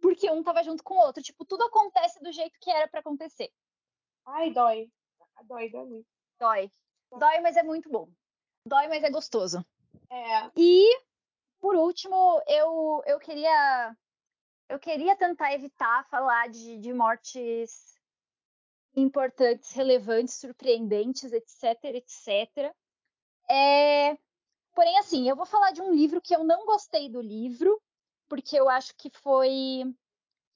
porque 0.00 0.30
um 0.30 0.42
tava 0.42 0.64
junto 0.64 0.82
com 0.82 0.94
o 0.94 1.06
outro. 1.06 1.22
Tipo, 1.22 1.44
tudo 1.44 1.62
acontece 1.64 2.20
do 2.20 2.32
jeito 2.32 2.58
que 2.60 2.70
era 2.70 2.88
para 2.88 3.00
acontecer. 3.00 3.50
Ai, 4.24 4.50
dói. 4.50 4.90
Dói, 5.44 5.70
dói 5.70 5.84
muito. 5.84 6.08
Dói. 6.38 6.72
Dói, 7.10 7.40
mas 7.40 7.56
é 7.56 7.62
muito 7.62 7.88
bom. 7.90 8.08
Dói, 8.64 8.88
mas 8.88 9.02
é 9.02 9.10
gostoso. 9.10 9.64
É. 10.10 10.50
E, 10.56 11.00
por 11.60 11.74
último, 11.74 12.42
eu, 12.46 13.02
eu 13.06 13.18
queria 13.18 13.96
eu 14.68 14.78
queria 14.78 15.14
tentar 15.14 15.52
evitar 15.52 16.08
falar 16.08 16.48
de, 16.48 16.78
de 16.78 16.94
mortes 16.94 17.94
importantes, 18.96 19.72
relevantes, 19.72 20.34
surpreendentes, 20.34 21.32
etc, 21.32 21.78
etc. 21.84 22.74
É... 23.50 24.16
Porém, 24.74 24.98
assim, 24.98 25.28
eu 25.28 25.36
vou 25.36 25.44
falar 25.44 25.72
de 25.72 25.82
um 25.82 25.92
livro 25.92 26.22
que 26.22 26.34
eu 26.34 26.42
não 26.42 26.64
gostei 26.64 27.10
do 27.10 27.20
livro, 27.20 27.78
porque 28.28 28.56
eu 28.56 28.68
acho 28.68 28.94
que 28.96 29.10
foi 29.10 29.82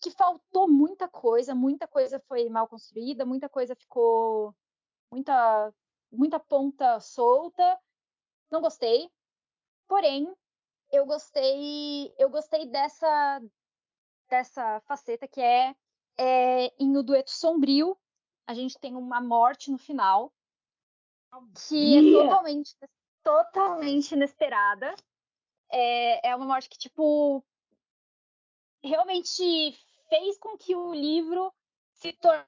que 0.00 0.10
faltou 0.10 0.68
muita 0.68 1.08
coisa, 1.08 1.54
muita 1.54 1.86
coisa 1.86 2.18
foi 2.20 2.48
mal 2.48 2.68
construída, 2.68 3.26
muita 3.26 3.48
coisa 3.48 3.74
ficou 3.76 4.54
muita 5.10 5.74
muita 6.10 6.40
ponta 6.40 7.00
solta. 7.00 7.78
Não 8.50 8.60
gostei. 8.60 9.10
Porém, 9.86 10.32
eu 10.90 11.06
gostei, 11.06 12.14
eu 12.18 12.28
gostei 12.30 12.66
dessa 12.66 13.40
dessa 14.28 14.80
faceta 14.80 15.28
que 15.28 15.40
é, 15.40 15.74
é 16.18 16.72
em 16.78 16.96
O 16.96 17.02
Dueto 17.02 17.30
Sombrio, 17.30 17.96
a 18.46 18.54
gente 18.54 18.78
tem 18.78 18.94
uma 18.96 19.20
morte 19.20 19.70
no 19.70 19.78
final, 19.78 20.32
que 21.68 22.16
é 22.16 22.22
totalmente, 22.22 22.76
totalmente 23.22 24.12
inesperada. 24.12 24.94
É, 25.70 26.28
é 26.28 26.36
uma 26.36 26.46
morte 26.46 26.68
que, 26.68 26.78
tipo, 26.78 27.44
realmente 28.82 29.72
fez 30.08 30.38
com 30.38 30.56
que 30.56 30.74
o 30.74 30.94
livro 30.94 31.52
se 31.94 32.12
tornasse 32.12 32.46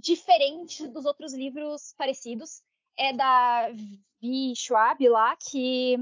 diferente 0.00 0.86
dos 0.88 1.04
outros 1.04 1.34
livros 1.34 1.92
parecidos. 1.96 2.62
É 3.02 3.14
da 3.14 3.70
Vi 4.20 4.54
Schwab 4.54 5.08
lá, 5.08 5.34
que 5.36 5.96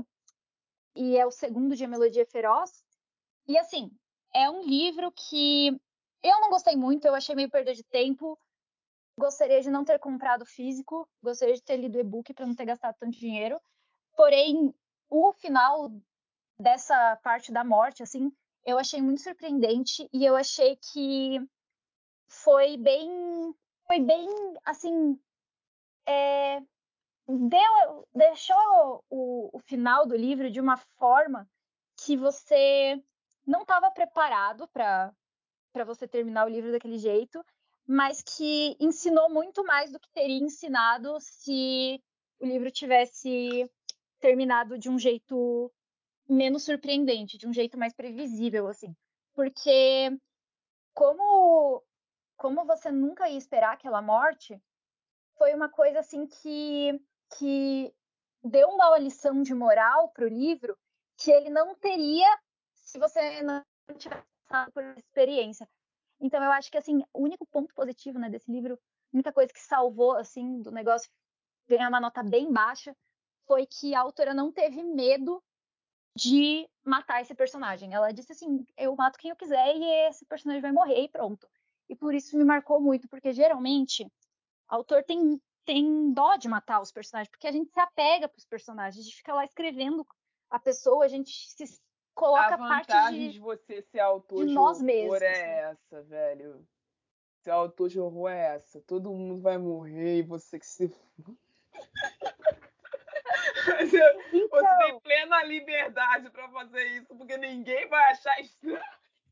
e 0.97 1.17
é 1.17 1.25
o 1.25 1.31
segundo 1.31 1.77
de 1.77 1.85
A 1.85 1.89
Melodia 1.89 2.27
Feroz. 2.27 2.85
E 3.47 3.57
assim, 3.57 3.89
é 4.35 4.51
um 4.51 4.63
livro 4.63 5.13
que 5.13 5.69
eu 6.23 6.41
não 6.41 6.51
gostei 6.51 6.75
muito, 6.75 7.07
eu 7.07 7.15
achei 7.15 7.37
meio 7.37 7.49
perda 7.49 7.73
de 7.73 7.85
tempo. 7.85 8.37
Gostaria 9.17 9.61
de 9.61 9.71
não 9.71 9.85
ter 9.85 10.01
comprado 10.01 10.45
físico, 10.45 11.09
gostaria 11.23 11.55
de 11.55 11.63
ter 11.63 11.77
lido 11.77 12.01
e-book 12.01 12.35
para 12.35 12.47
não 12.47 12.55
ter 12.55 12.65
gastado 12.65 12.97
tanto 12.99 13.17
dinheiro. 13.17 13.61
Porém, 14.17 14.75
o 15.09 15.33
final 15.33 15.93
dessa 16.59 17.17
parte 17.23 17.53
da 17.53 17.63
morte, 17.63 18.03
assim, 18.03 18.33
eu 18.65 18.77
achei 18.77 19.01
muito 19.01 19.23
surpreendente 19.23 20.09
e 20.13 20.25
eu 20.25 20.35
achei 20.35 20.77
que 20.77 21.41
foi 22.27 22.77
bem, 22.77 23.55
foi 23.87 24.01
bem, 24.01 24.29
assim, 24.65 25.19
é, 26.07 26.61
deu, 27.29 28.09
deixou 28.14 29.05
o, 29.11 29.51
o 29.53 29.59
final 29.61 30.07
do 30.07 30.17
livro 30.17 30.51
de 30.51 30.61
uma 30.61 30.77
forma 30.77 31.49
que 31.97 32.17
você 32.17 33.03
não 33.47 33.62
estava 33.62 33.91
preparado 33.91 34.67
para 34.69 35.12
você 35.85 36.09
terminar 36.09 36.47
o 36.47 36.51
livro 36.51 36.73
daquele 36.73 36.99
jeito, 36.99 37.45
mas 37.87 38.23
que 38.23 38.77
ensinou 38.81 39.29
muito 39.29 39.64
mais 39.64 39.91
do 39.91 40.01
que 40.01 40.11
teria 40.11 40.43
ensinado 40.43 41.19
se 41.21 42.03
o 42.41 42.47
livro 42.47 42.71
tivesse 42.71 43.71
terminado 44.21 44.79
de 44.79 44.88
um 44.88 44.99
jeito 44.99 45.73
menos 46.29 46.64
surpreendente, 46.64 47.38
de 47.38 47.47
um 47.47 47.53
jeito 47.53 47.79
mais 47.79 47.95
previsível, 47.95 48.69
assim. 48.69 48.95
Porque 49.35 50.11
como 50.95 51.83
como 52.37 52.64
você 52.64 52.91
nunca 52.93 53.29
ia 53.29 53.37
esperar 53.37 53.73
aquela 53.73 54.01
morte, 54.01 54.61
foi 55.37 55.53
uma 55.55 55.69
coisa 55.69 56.01
assim 56.01 56.27
que 56.27 57.01
que 57.37 57.93
deu 58.43 58.69
uma 58.69 58.99
lição 58.99 59.43
de 59.43 59.55
moral 59.55 60.11
para 60.11 60.25
o 60.25 60.29
livro 60.29 60.77
que 61.17 61.31
ele 61.31 61.51
não 61.51 61.75
teria 61.75 62.29
se 62.75 62.99
você 62.99 63.43
não 63.43 63.62
tivesse 63.97 64.23
passado 64.47 64.73
por 64.73 64.83
experiência. 64.99 65.69
Então 66.21 66.43
eu 66.43 66.51
acho 66.53 66.71
que 66.71 66.79
assim, 66.79 67.03
o 67.12 67.23
único 67.23 67.47
ponto 67.47 67.75
positivo, 67.75 68.19
né, 68.19 68.31
desse 68.31 68.51
livro, 68.51 68.75
a 68.75 69.17
única 69.17 69.33
coisa 69.33 69.53
que 69.53 69.61
salvou 69.61 70.17
assim 70.17 70.62
do 70.62 70.71
negócio 70.71 71.11
ganhar 71.69 71.88
uma 71.88 72.01
nota 72.01 72.23
bem 72.23 72.51
baixa 72.53 72.97
foi 73.47 73.67
que 73.67 73.95
a 73.95 74.01
autora 74.01 74.35
não 74.35 74.51
teve 74.53 74.83
medo 74.83 75.43
de 76.17 76.69
matar 76.85 77.21
esse 77.21 77.35
personagem. 77.35 77.95
Ela 77.95 78.12
disse 78.12 78.33
assim: 78.33 78.64
eu 78.77 78.95
mato 78.97 79.19
quem 79.19 79.31
eu 79.31 79.37
quiser 79.37 79.77
e 79.77 79.85
esse 80.09 80.25
personagem 80.27 80.62
vai 80.62 80.73
morrer 80.73 81.03
e 81.03 81.09
pronto. 81.09 81.49
E 81.88 81.95
por 81.95 82.14
isso 82.14 82.37
me 82.37 82.45
marcou 82.45 82.81
muito, 82.81 83.09
porque 83.09 83.33
geralmente 83.33 84.05
o 84.05 84.11
autor 84.69 85.05
tem, 85.05 85.41
tem 85.69 86.15
dó 86.15 86.37
de 86.37 86.49
matar 86.49 86.81
os 86.81 86.91
personagens, 86.91 87.29
porque 87.31 87.47
a 87.47 87.53
gente 87.53 87.71
se 87.71 87.79
apega 87.79 88.27
para 88.27 88.39
os 88.39 88.47
personagens, 88.47 88.99
a 88.99 89.05
gente 89.07 89.17
fica 89.19 89.35
lá 89.35 89.45
escrevendo 89.45 90.07
a 90.49 90.59
pessoa, 90.59 91.05
a 91.05 91.09
gente 91.09 91.31
se 91.31 91.79
coloca 92.15 92.55
a 92.55 92.57
vantagem 92.57 93.27
de, 93.27 93.33
de 93.35 93.39
você 93.39 93.83
ser 93.83 94.01
autor 94.01 94.41
de, 94.41 94.47
de 94.49 94.55
nós 94.55 94.79
horror 94.79 94.87
mesmos, 94.87 95.21
é 95.23 95.61
essa, 95.71 96.03
velho. 96.05 96.67
Ser 97.45 97.51
autor 97.51 97.91
de 97.91 98.01
horror 98.01 98.31
é 98.31 98.55
essa. 98.55 98.81
Todo 98.81 99.13
mundo 99.13 99.43
vai 99.43 99.59
morrer 99.59 100.21
e 100.21 100.23
você 100.23 100.59
que 100.59 100.67
se. 100.67 100.85
Eu- 100.85 101.37
Então, 104.33 104.61
Você 104.61 104.77
tem 104.87 105.01
plena 105.01 105.45
liberdade 105.45 106.31
pra 106.31 106.49
fazer 106.49 106.83
isso, 106.97 107.15
porque 107.15 107.37
ninguém 107.37 107.87
vai 107.89 108.11
achar 108.13 108.41
estranho. 108.41 108.81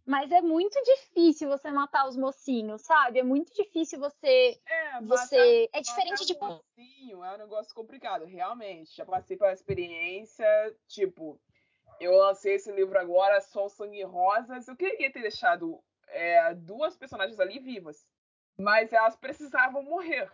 Mas 0.07 0.31
é 0.31 0.41
muito 0.41 0.81
difícil 0.85 1.49
você 1.49 1.71
matar 1.71 2.07
os 2.07 2.17
mocinhos, 2.17 2.83
sabe? 2.83 3.19
É 3.19 3.25
muito 3.25 3.53
difícil 3.53 3.99
você. 3.99 4.59
É, 4.65 5.01
você... 5.03 5.69
É 5.73 5.81
diferente 5.81 6.25
de. 6.25 6.39
mocinho 6.39 7.25
é 7.25 7.35
um 7.35 7.39
negócio 7.39 7.75
complicado, 7.75 8.25
realmente. 8.25 8.95
Já 8.95 9.05
passei 9.05 9.37
pela 9.37 9.53
experiência, 9.53 10.47
tipo, 10.87 11.41
eu 11.99 12.17
lancei 12.17 12.55
esse 12.55 12.71
livro 12.71 12.97
agora, 12.99 13.41
Sol, 13.41 13.69
Sangue 13.69 13.99
e 13.99 14.05
Rosas. 14.05 14.69
Eu 14.69 14.77
queria 14.77 15.13
ter 15.13 15.23
deixado 15.23 15.83
é, 16.09 16.55
duas 16.55 16.97
personagens 16.97 17.41
ali 17.41 17.59
vivas, 17.59 18.07
mas 18.57 18.93
elas 18.93 19.17
precisavam 19.17 19.83
morrer. 19.83 20.31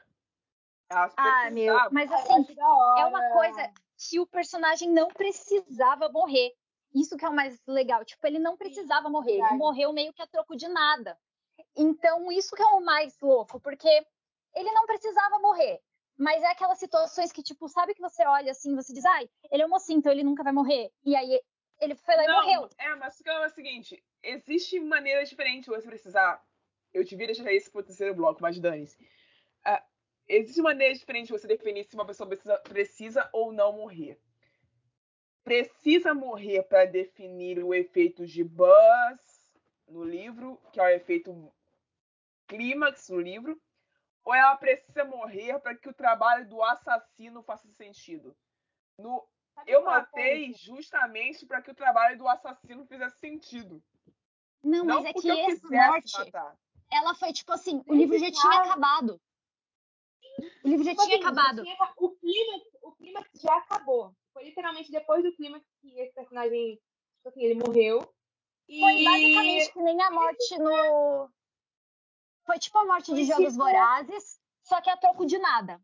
Elas 0.91 1.15
Ah, 1.17 1.51
meu. 1.51 1.75
precisavam. 1.75 1.93
Mas 1.93 2.11
Eu 2.11 2.17
assim, 2.19 2.57
é 2.99 3.05
uma 3.07 3.31
coisa 3.31 3.73
que 3.97 4.21
o 4.21 4.27
personagem 4.27 4.91
não 4.91 5.09
precisava 5.09 6.11
morrer. 6.11 6.53
Isso 6.95 7.17
que 7.17 7.25
é 7.25 7.29
o 7.29 7.35
mais 7.35 7.61
legal. 7.67 8.05
Tipo, 8.05 8.27
ele 8.27 8.39
não 8.39 8.57
precisava 8.57 9.09
morrer. 9.09 9.33
Ele 9.33 9.57
morreu 9.57 9.93
meio 9.93 10.13
que 10.13 10.23
a 10.23 10.27
troco 10.27 10.57
de 10.57 10.69
nada. 10.69 11.19
Então, 11.77 12.31
isso 12.31 12.55
que 12.55 12.63
é 12.63 12.67
o 12.67 12.85
mais 12.85 13.19
louco, 13.21 13.61
porque 13.61 13.89
ele 14.55 14.71
não 14.73 14.87
precisava 14.87 15.39
morrer. 15.39 15.81
Mas 16.19 16.43
é 16.43 16.49
aquelas 16.49 16.79
situações 16.79 17.33
que, 17.33 17.43
tipo, 17.43 17.69
sabe 17.69 17.95
que 17.95 18.01
você 18.01 18.25
olha 18.27 18.53
assim, 18.53 18.75
você 18.75 18.93
diz, 18.93 19.05
ai, 19.05 19.29
ele 19.51 19.63
é 19.63 19.67
um 19.67 19.71
mocinho, 19.71 19.99
então 19.99 20.13
ele 20.13 20.23
nunca 20.23 20.45
vai 20.45 20.53
morrer. 20.53 20.93
E 21.05 21.17
aí 21.17 21.41
ele 21.81 21.95
foi 21.97 22.15
lá 22.15 22.25
e 22.25 22.27
Não, 22.27 22.43
morreu. 22.43 22.69
É, 22.79 22.95
mas 22.95 23.19
o 23.19 23.25
que 23.25 23.31
é 23.31 23.47
o 23.47 23.51
seguinte: 23.51 24.05
existe 24.23 24.79
maneiras 24.79 25.29
diferentes 25.29 25.65
de 25.65 25.71
você 25.71 25.87
precisar. 25.87 26.43
Eu 26.93 27.05
devia 27.05 27.27
deixar 27.27 27.53
isso 27.53 27.73
pro 27.73 27.83
terceiro 27.83 28.15
bloco, 28.15 28.43
mas 28.43 28.61
dane-se. 28.61 28.97
Ah, 29.65 29.83
existe 30.29 30.61
maneiras 30.61 30.99
diferentes 30.99 31.29
de 31.29 31.33
você 31.33 31.47
definir 31.49 31.85
se 31.85 31.95
uma 31.95 32.07
pessoa 32.07 32.29
precisa, 32.29 32.59
precisa 32.59 33.31
ou 33.33 33.53
não 33.53 33.73
morrer. 33.73 34.21
Precisa 35.45 36.15
morrer 36.15 36.63
para 36.65 36.85
definir 36.85 37.63
o 37.65 37.75
efeito 37.75 38.25
de 38.27 38.45
Buzz 38.45 39.51
no 39.89 40.05
livro, 40.05 40.61
que 40.73 40.81
é 40.81 40.85
o 40.85 40.89
efeito 40.89 41.53
clímax 42.47 43.09
no 43.09 43.21
livro, 43.21 43.61
ou 44.25 44.35
ela 44.35 44.57
precisa 44.57 45.05
morrer 45.05 45.59
para 45.59 45.75
que 45.75 45.89
o 45.89 45.95
trabalho 45.95 46.49
do 46.49 46.63
assassino 46.63 47.43
faça 47.43 47.69
sentido. 47.73 48.37
No, 48.97 49.27
eu 49.67 49.81
é 49.81 49.85
matei 49.85 50.53
justamente 50.55 51.45
para 51.45 51.61
que 51.61 51.71
o 51.71 51.75
trabalho 51.75 52.17
do 52.17 52.29
assassino 52.29 52.87
fizesse 52.87 53.19
sentido. 53.19 53.83
Não, 54.63 54.85
Não 54.85 55.03
mas 55.03 55.07
é 55.07 55.13
que 55.13 55.29
essa 55.31 55.45
quisesse 55.51 55.67
morte, 55.89 56.19
matar. 56.19 56.57
ela 56.91 57.15
foi 57.17 57.33
tipo 57.33 57.53
assim, 57.53 57.83
o 57.87 57.95
livro 57.95 58.17
já 58.19 58.31
tinha 58.31 58.59
acabado. 58.61 59.21
O 60.65 60.69
livro 60.69 60.85
já 60.85 60.93
Tipo 60.93 61.03
tinha 61.05 61.17
assim, 61.17 61.27
acabado. 61.27 61.65
já 61.65 61.75
tinha- 61.77 61.95
o 61.97 62.11
clímax, 62.17 62.67
o 62.83 62.93
clímax 62.93 63.29
já 63.41 63.57
acabou. 63.57 64.15
Literalmente 64.63 64.93
depois 64.93 65.23
do 65.25 65.33
clímax 65.35 65.65
que 65.81 65.99
esse 65.99 66.15
personagem, 66.15 66.77
tipo 67.17 67.29
assim, 67.29 67.43
ele 67.43 67.55
morreu. 67.57 68.09
E... 68.69 68.79
Foi 68.81 69.05
basicamente 69.05 69.73
que 69.73 69.83
nem 69.83 70.01
a 70.03 70.11
morte 70.11 70.59
no. 70.59 71.29
Foi 72.47 72.59
tipo 72.61 72.79
a 72.79 72.85
morte 72.87 73.13
de 73.13 73.25
Jogos 73.25 73.53
tipo- 73.53 73.65
Vorazes, 73.65 74.39
só 74.63 74.81
que 74.81 74.89
a 74.89 74.97
troco 74.97 75.27
de 75.27 75.37
nada. 75.39 75.81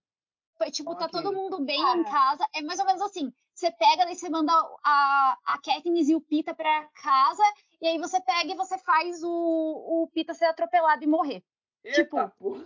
Foi 0.56 0.70
tipo, 0.70 0.94
tá 0.96 1.06
Ok. 1.06 1.20
todo 1.22 1.32
mundo 1.34 1.60
bem 1.64 1.80
Cara. 1.80 1.98
em 1.98 2.04
casa. 2.04 2.46
É 2.54 2.62
mais 2.62 2.78
ou 2.80 2.86
menos 2.86 3.02
assim. 3.02 3.32
Você 3.54 3.70
pega, 3.72 4.04
daí 4.04 4.14
você 4.14 4.28
manda 4.28 4.52
a, 4.84 5.38
a 5.44 5.58
Katniss 5.60 6.08
e 6.08 6.14
o 6.14 6.20
Pita 6.20 6.54
pra 6.54 6.88
casa, 7.02 7.42
e 7.80 7.86
aí 7.88 7.98
você 7.98 8.20
pega 8.20 8.52
e 8.52 8.56
você 8.56 8.78
faz 8.78 9.22
o, 9.24 9.28
o 9.28 10.08
Pita 10.12 10.34
ser 10.34 10.44
atropelado 10.46 11.02
e 11.02 11.06
morrer. 11.08 11.42
Eita, 11.82 12.02
Tipo, 12.04 12.28
porra. 12.38 12.64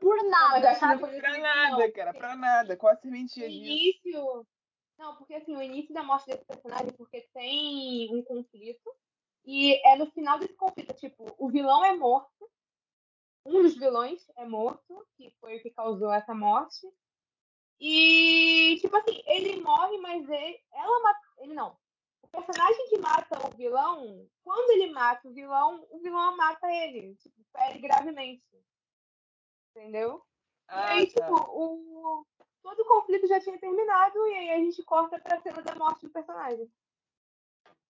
Por 0.00 0.16
mas 0.16 0.30
nada, 0.30 0.70
acho 0.70 0.80
que 0.80 0.86
não 0.86 0.98
sabe? 0.98 1.20
Pra 1.20 1.38
nada, 1.38 1.92
cara, 1.92 2.12
pra 2.14 2.34
nada. 2.36 2.76
Qual 2.76 2.92
a 2.92 2.96
O 2.96 2.98
serventia 3.00 3.48
disso? 3.48 3.62
início. 3.64 4.46
Não, 5.02 5.16
porque 5.16 5.34
assim, 5.34 5.56
o 5.56 5.60
início 5.60 5.92
da 5.92 6.04
morte 6.04 6.26
desse 6.26 6.44
personagem, 6.44 6.92
porque 6.92 7.28
tem 7.34 8.08
um 8.14 8.22
conflito. 8.22 8.88
E 9.44 9.74
é 9.84 9.96
no 9.96 10.08
final 10.12 10.38
desse 10.38 10.54
conflito, 10.54 10.94
tipo, 10.94 11.34
o 11.36 11.50
vilão 11.50 11.84
é 11.84 11.96
morto. 11.96 12.48
Um 13.44 13.62
dos 13.62 13.74
vilões 13.74 14.24
é 14.36 14.46
morto, 14.46 15.04
que 15.16 15.28
foi 15.40 15.50
foi 15.52 15.56
o 15.56 15.62
que 15.62 15.70
causou 15.70 16.12
essa 16.12 16.32
morte. 16.32 16.86
E, 17.80 18.78
tipo 18.80 18.96
assim, 18.96 19.20
ele 19.26 19.60
morre, 19.60 19.98
mas 19.98 20.28
ele, 20.28 20.60
ela 20.72 21.02
mata. 21.02 21.20
Ele 21.38 21.54
não. 21.54 21.76
O 22.22 22.28
personagem 22.28 22.88
que 22.88 22.98
mata 22.98 23.44
o 23.44 23.56
vilão, 23.56 24.30
quando 24.44 24.70
ele 24.70 24.92
mata 24.92 25.28
o 25.28 25.32
vilão, 25.32 25.84
o 25.90 25.98
vilão 25.98 26.36
mata 26.36 26.70
ele. 26.70 27.16
Tipo, 27.16 27.42
fere 27.50 27.80
gravemente. 27.80 28.44
Entendeu? 29.70 30.24
Ah, 30.68 30.94
e 30.94 30.98
aí, 31.00 31.12
tá. 31.12 31.24
tipo, 31.24 31.34
o, 31.34 32.24
todo 32.62 32.80
o 32.80 32.86
conflito 32.86 33.26
já 33.26 33.40
tinha 33.40 33.58
terminado 33.58 34.18
e 34.28 34.34
aí 34.34 34.50
a 34.50 34.58
gente 34.58 34.82
corta 34.84 35.18
pra 35.18 35.40
cena 35.40 35.62
da 35.62 35.74
morte 35.74 36.06
do 36.06 36.12
personagem. 36.12 36.70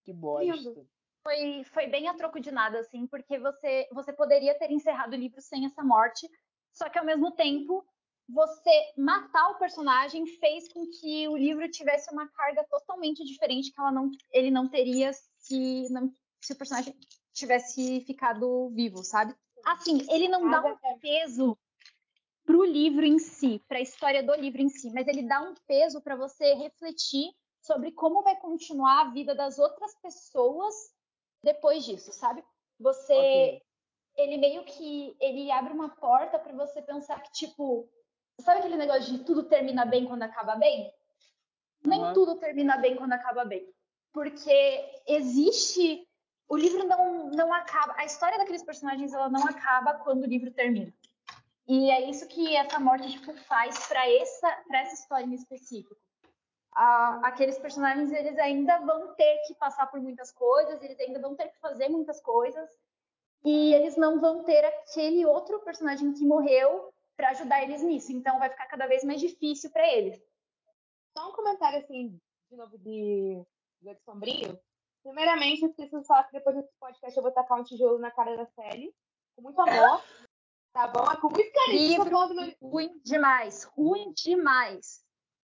Que 0.03 0.11
bosta. 0.11 0.43
Lindo. 0.43 0.87
Foi, 1.21 1.63
foi 1.65 1.87
bem 1.87 2.09
a 2.09 2.13
troco 2.13 2.39
de 2.39 2.51
nada, 2.51 2.79
assim, 2.79 3.07
porque 3.07 3.39
você, 3.39 3.87
você 3.93 4.11
poderia 4.11 4.57
ter 4.57 4.69
encerrado 4.71 5.13
o 5.13 5.17
livro 5.17 5.41
sem 5.41 5.65
essa 5.65 5.81
morte, 5.81 6.29
só 6.73 6.89
que 6.89 6.99
ao 6.99 7.05
mesmo 7.05 7.31
tempo 7.31 7.85
você 8.27 8.93
matar 8.97 9.51
o 9.51 9.57
personagem 9.57 10.25
fez 10.25 10.71
com 10.71 10.85
que 10.87 11.27
o 11.29 11.37
livro 11.37 11.69
tivesse 11.69 12.11
uma 12.11 12.27
carga 12.27 12.65
totalmente 12.69 13.23
diferente 13.23 13.71
que 13.71 13.79
ela 13.79 13.91
não, 13.91 14.09
ele 14.31 14.51
não 14.51 14.67
teria 14.67 15.11
se, 15.13 15.87
não, 15.91 16.11
se 16.41 16.53
o 16.53 16.57
personagem 16.57 16.93
tivesse 17.33 18.01
ficado 18.01 18.69
vivo, 18.69 19.03
sabe? 19.03 19.33
Assim, 19.65 20.05
ele 20.11 20.27
não 20.27 20.49
dá 20.49 20.61
um 20.65 20.77
peso 20.99 21.57
pro 22.45 22.63
livro 22.63 23.05
em 23.05 23.19
si, 23.19 23.63
para 23.67 23.77
a 23.77 23.81
história 23.81 24.23
do 24.23 24.33
livro 24.35 24.61
em 24.61 24.69
si, 24.69 24.91
mas 24.91 25.07
ele 25.07 25.23
dá 25.23 25.41
um 25.41 25.53
peso 25.67 26.01
para 26.01 26.15
você 26.15 26.53
refletir 26.55 27.31
sobre 27.61 27.91
como 27.91 28.21
vai 28.21 28.35
continuar 28.35 29.01
a 29.01 29.11
vida 29.11 29.33
das 29.33 29.57
outras 29.57 29.95
pessoas 30.01 30.75
depois 31.41 31.85
disso, 31.85 32.11
sabe? 32.11 32.43
Você 32.79 33.13
Ok. 33.13 33.63
ele 34.15 34.37
meio 34.37 34.63
que 34.63 35.15
ele 35.19 35.49
abre 35.51 35.73
uma 35.73 35.89
porta 35.89 36.37
para 36.37 36.53
você 36.53 36.81
pensar 36.81 37.21
que 37.21 37.31
tipo, 37.31 37.89
sabe 38.41 38.59
aquele 38.59 38.75
negócio 38.77 39.17
de 39.17 39.23
tudo 39.23 39.43
termina 39.43 39.85
bem 39.85 40.05
quando 40.05 40.23
acaba 40.23 40.55
bem? 40.55 40.93
Nem 41.85 42.01
Aham. 42.01 42.13
tudo 42.13 42.35
termina 42.35 42.77
bem 42.77 42.95
quando 42.95 43.13
acaba 43.13 43.43
bem, 43.45 43.67
porque 44.11 45.01
existe 45.07 46.07
o 46.47 46.57
livro 46.57 46.85
não 46.85 47.31
não 47.31 47.53
acaba, 47.53 47.95
a 47.97 48.05
história 48.05 48.37
daqueles 48.37 48.63
personagens 48.63 49.13
ela 49.13 49.29
não 49.29 49.45
acaba 49.47 49.95
quando 49.95 50.23
o 50.23 50.27
livro 50.27 50.51
termina. 50.51 50.93
E 51.67 51.89
é 51.89 52.09
isso 52.09 52.27
que 52.27 52.55
essa 52.55 52.79
morte 52.79 53.09
tipo 53.11 53.33
faz 53.43 53.87
para 53.87 54.09
essa 54.09 54.63
para 54.67 54.81
essa 54.81 54.95
história 54.95 55.25
em 55.25 55.33
específico. 55.33 55.95
Aqueles 56.75 57.57
personagens 57.57 58.11
eles 58.11 58.37
ainda 58.39 58.79
vão 58.79 59.13
ter 59.15 59.37
que 59.47 59.53
passar 59.55 59.87
por 59.87 60.01
muitas 60.01 60.31
coisas, 60.31 60.81
eles 60.81 60.99
ainda 60.99 61.19
vão 61.19 61.35
ter 61.35 61.49
que 61.49 61.59
fazer 61.59 61.87
muitas 61.87 62.19
coisas 62.21 62.69
e 63.45 63.73
eles 63.73 63.95
não 63.95 64.19
vão 64.19 64.43
ter 64.43 64.65
aquele 64.65 65.25
outro 65.25 65.59
personagem 65.59 66.13
que 66.13 66.25
morreu 66.25 66.93
para 67.15 67.29
ajudar 67.29 67.63
eles 67.63 67.81
nisso. 67.81 68.11
Então 68.11 68.39
vai 68.39 68.49
ficar 68.49 68.65
cada 68.65 68.87
vez 68.87 69.03
mais 69.03 69.21
difícil 69.21 69.69
para 69.69 69.87
eles. 69.87 70.21
Só 71.15 71.29
um 71.29 71.33
comentário 71.33 71.79
assim, 71.79 72.19
de 72.49 72.57
novo, 72.57 72.77
de 72.77 73.45
do 73.81 74.01
Sombrio. 74.03 74.59
Primeiramente, 75.03 75.63
eu 75.63 75.73
preciso 75.73 76.03
falar 76.05 76.23
que 76.23 76.31
depois 76.31 76.55
desse 76.55 76.71
podcast 76.79 77.15
eu 77.15 77.23
vou 77.23 77.31
tacar 77.31 77.59
um 77.59 77.63
tijolo 77.63 77.99
na 77.99 78.09
cara 78.09 78.37
da 78.37 78.45
Sally. 78.47 78.93
Com 79.35 79.41
muito 79.41 79.59
amor. 79.59 80.01
Tá 80.73 80.87
bom? 80.87 81.09
É 81.09 81.15
com 81.21 81.29
muito 81.29 81.51
carinho. 81.53 82.03
Livro 82.03 82.33
meu- 82.33 82.55
ruim 82.61 82.99
demais, 83.03 83.63
ruim 83.63 84.11
demais. 84.13 85.03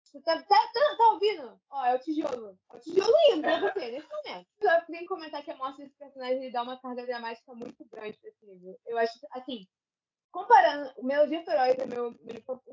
Você 0.03 0.21
tá, 0.21 0.41
tá, 0.41 0.71
tá, 0.73 0.95
tá 0.97 1.11
ouvindo? 1.11 1.59
Ó, 1.69 1.85
é 1.85 1.95
o 1.95 1.99
tijolo. 1.99 2.57
É 2.71 2.77
o 2.77 2.79
tijolo 2.79 3.13
indo 3.31 3.41
pra 3.41 3.59
você, 3.59 3.91
nesse 3.91 4.07
momento. 4.07 4.47
Eu 4.61 4.69
que 4.85 5.05
comentar 5.05 5.43
que 5.43 5.51
a 5.51 5.57
morte 5.57 5.79
desse 5.79 5.95
personagem 5.97 6.37
ele 6.37 6.51
dá 6.51 6.61
uma 6.63 6.79
carga 6.79 7.05
dramática 7.05 7.53
muito 7.53 7.83
grande 7.85 8.17
pra 8.17 8.29
esse 8.29 8.45
livro. 8.45 8.79
Eu 8.85 8.97
acho, 8.97 9.19
assim, 9.31 9.67
comparando, 10.31 10.93
o 10.97 11.03
Melodia 11.05 11.43
Feroz 11.43 11.77
é 11.77 11.85
meu, 11.85 12.07
um 12.09 12.11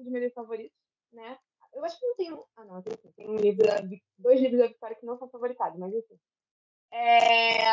dos 0.02 0.12
meus 0.12 0.32
favoritos, 0.32 0.78
né? 1.12 1.38
Eu 1.72 1.84
acho 1.84 1.98
que 1.98 2.06
não 2.06 2.14
tenho. 2.16 2.46
Ah, 2.56 2.64
não, 2.64 2.82
tem, 2.82 2.96
tem 3.16 3.28
um 3.28 3.36
livro, 3.36 3.66
dois 4.16 4.40
livros 4.40 4.60
da 4.60 4.68
Vitória 4.68 4.96
que 4.96 5.06
não 5.06 5.18
são 5.18 5.28
favoritados, 5.28 5.78
mas 5.78 5.92
enfim. 5.92 6.18
É, 6.92 7.64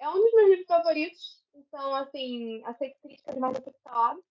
é 0.00 0.08
um 0.08 0.14
dos 0.14 0.32
meus 0.32 0.50
livros 0.50 0.66
favoritos, 0.66 1.42
então, 1.54 1.94
assim, 1.94 2.62
aceito 2.64 3.00
críticas 3.00 3.36
mais 3.36 3.58
falado. 3.82 4.22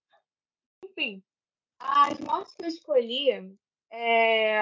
Enfim, 0.83 1.23
as 1.79 2.19
mortes 2.19 2.55
que 2.55 2.63
eu 2.63 2.69
escolhi 2.69 3.57
é, 3.91 4.59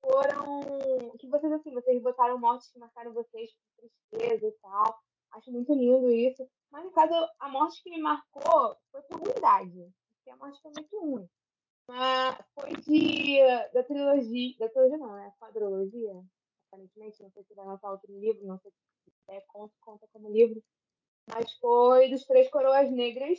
foram 0.00 1.16
que 1.18 1.28
vocês 1.28 1.52
assim, 1.52 1.72
vocês 1.72 2.02
botaram 2.02 2.38
mortes 2.38 2.70
que 2.70 2.78
marcaram 2.78 3.12
vocês 3.12 3.50
com 3.52 3.88
tristeza 3.88 4.46
e 4.46 4.52
tal. 4.62 4.98
Acho 5.32 5.50
muito 5.50 5.72
lindo 5.74 6.10
isso. 6.10 6.48
Mas 6.70 6.84
no 6.84 6.90
caso, 6.92 7.14
a 7.38 7.48
morte 7.48 7.82
que 7.82 7.90
me 7.90 8.00
marcou 8.00 8.76
foi 8.90 9.02
por 9.02 9.20
ruindade. 9.20 9.92
Porque 10.16 10.30
a 10.30 10.36
morte 10.36 10.60
foi 10.62 10.72
muito 10.72 11.00
ruim. 11.00 11.28
Mas 11.88 12.38
foi 12.54 12.76
de 12.76 13.38
da 13.72 13.82
trilogia. 13.82 14.56
Da 14.58 14.68
trilogia 14.68 14.98
não, 14.98 15.18
é 15.18 15.32
quadrologia, 15.38 16.22
aparentemente, 16.76 17.22
não 17.22 17.30
sei 17.30 17.42
se 17.44 17.54
vai 17.54 17.66
lançar 17.66 17.90
outro 17.90 18.12
livro, 18.18 18.46
não 18.46 18.58
sei 18.58 18.70
se 18.70 18.76
é 19.28 19.40
conta, 19.48 19.74
conta 19.80 20.06
como 20.12 20.30
livro. 20.30 20.62
Mas 21.28 21.52
foi 21.54 22.10
dos 22.10 22.24
Três 22.24 22.48
Coroas 22.50 22.90
Negras. 22.90 23.38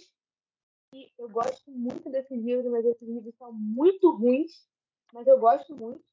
E 0.94 1.12
eu 1.18 1.30
gosto 1.30 1.70
muito 1.70 2.10
desses 2.10 2.42
livros, 2.42 2.72
mas 2.72 2.86
esses 2.86 3.08
livros 3.08 3.36
são 3.36 3.54
muito 3.54 4.10
ruins. 4.12 4.68
Mas 5.14 5.28
eu 5.28 5.40
gosto 5.40 5.76
muito. 5.76 6.04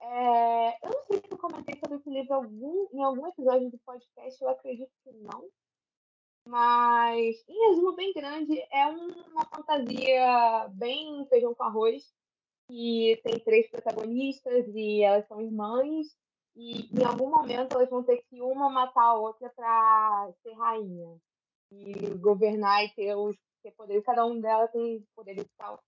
É, 0.00 0.86
eu 0.86 0.90
não 0.90 1.06
sei 1.06 1.20
se 1.20 1.30
eu 1.30 1.38
comentei 1.38 1.78
sobre 1.78 1.96
esse 1.96 2.10
livro 2.10 2.34
algum, 2.34 2.88
em 2.92 3.02
algum 3.02 3.26
episódio 3.28 3.70
do 3.70 3.78
podcast, 3.78 4.42
eu 4.42 4.48
acredito 4.50 4.90
que 5.02 5.12
não. 5.12 5.48
Mas, 6.48 7.42
em 7.48 7.68
resumo 7.68 7.92
bem 7.92 8.12
grande, 8.12 8.60
é 8.70 8.86
um- 8.86 9.22
uma 9.32 9.44
fantasia 9.46 10.68
bem 10.74 11.26
feijão 11.26 11.54
com 11.54 11.64
arroz. 11.64 12.12
E 12.70 13.20
tem 13.22 13.38
três 13.40 13.70
protagonistas 13.70 14.66
e 14.74 15.02
elas 15.02 15.26
são 15.28 15.40
irmãs. 15.40 16.16
E 16.56 16.88
em 16.98 17.04
algum 17.04 17.30
momento 17.30 17.74
elas 17.74 17.90
vão 17.90 18.02
ter 18.02 18.22
que 18.28 18.40
uma 18.40 18.70
matar 18.70 19.04
a 19.04 19.14
outra 19.14 19.48
para 19.50 20.32
ser 20.42 20.54
rainha. 20.54 21.16
E 21.70 21.92
governar 22.18 22.84
e 22.84 22.94
ter 22.94 23.14
os 23.14 23.36
ter 23.62 23.72
poderes. 23.72 24.04
Cada 24.04 24.24
um 24.24 24.40
delas 24.40 24.70
tem 24.70 25.04
poderes 25.14 25.44
e 25.44 25.56
tal. 25.58 25.78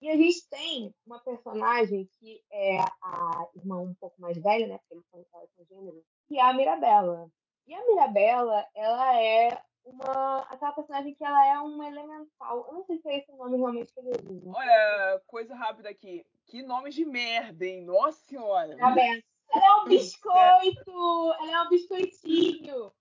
E 0.00 0.10
a 0.10 0.16
gente 0.16 0.48
tem 0.48 0.92
uma 1.06 1.20
personagem 1.20 2.08
que 2.18 2.42
é 2.50 2.78
a 2.80 3.46
irmã 3.54 3.78
um 3.78 3.94
pouco 3.94 4.20
mais 4.20 4.36
velha, 4.36 4.66
né? 4.66 4.78
Porque 4.78 4.94
eles 4.94 5.06
são, 5.08 5.24
elas 5.32 5.50
são 5.54 5.64
gêmeros, 5.64 6.04
que 6.26 6.38
é 6.38 6.42
a 6.42 6.52
Mirabella. 6.52 7.30
E 7.68 7.74
a 7.74 7.86
Mirabella, 7.86 8.66
ela 8.74 9.22
é 9.22 9.62
uma. 9.84 10.40
aquela 10.50 10.72
personagem 10.72 11.14
que 11.14 11.24
ela 11.24 11.46
é 11.46 11.60
um 11.60 11.80
elemental. 11.84 12.66
Eu 12.66 12.74
não 12.74 12.84
sei 12.84 12.98
se 12.98 13.08
é 13.08 13.18
esse 13.18 13.30
o 13.30 13.36
nome 13.36 13.58
realmente 13.58 13.92
que 13.92 14.00
ele 14.00 14.10
usa. 14.28 14.50
Olha, 14.52 15.22
coisa 15.26 15.54
rápida 15.54 15.88
aqui. 15.88 16.26
Que 16.46 16.62
nome 16.62 16.90
de 16.90 17.04
merda, 17.04 17.64
hein? 17.64 17.82
Nossa 17.82 18.18
senhora. 18.24 18.74
Mirabella. 18.74 19.22
Ela 19.54 19.66
é 19.66 19.74
um 19.80 19.84
biscoito! 19.84 21.32
Ela 21.40 21.52
é 21.52 21.62
um 21.62 21.68
biscoitinho! 21.68 22.92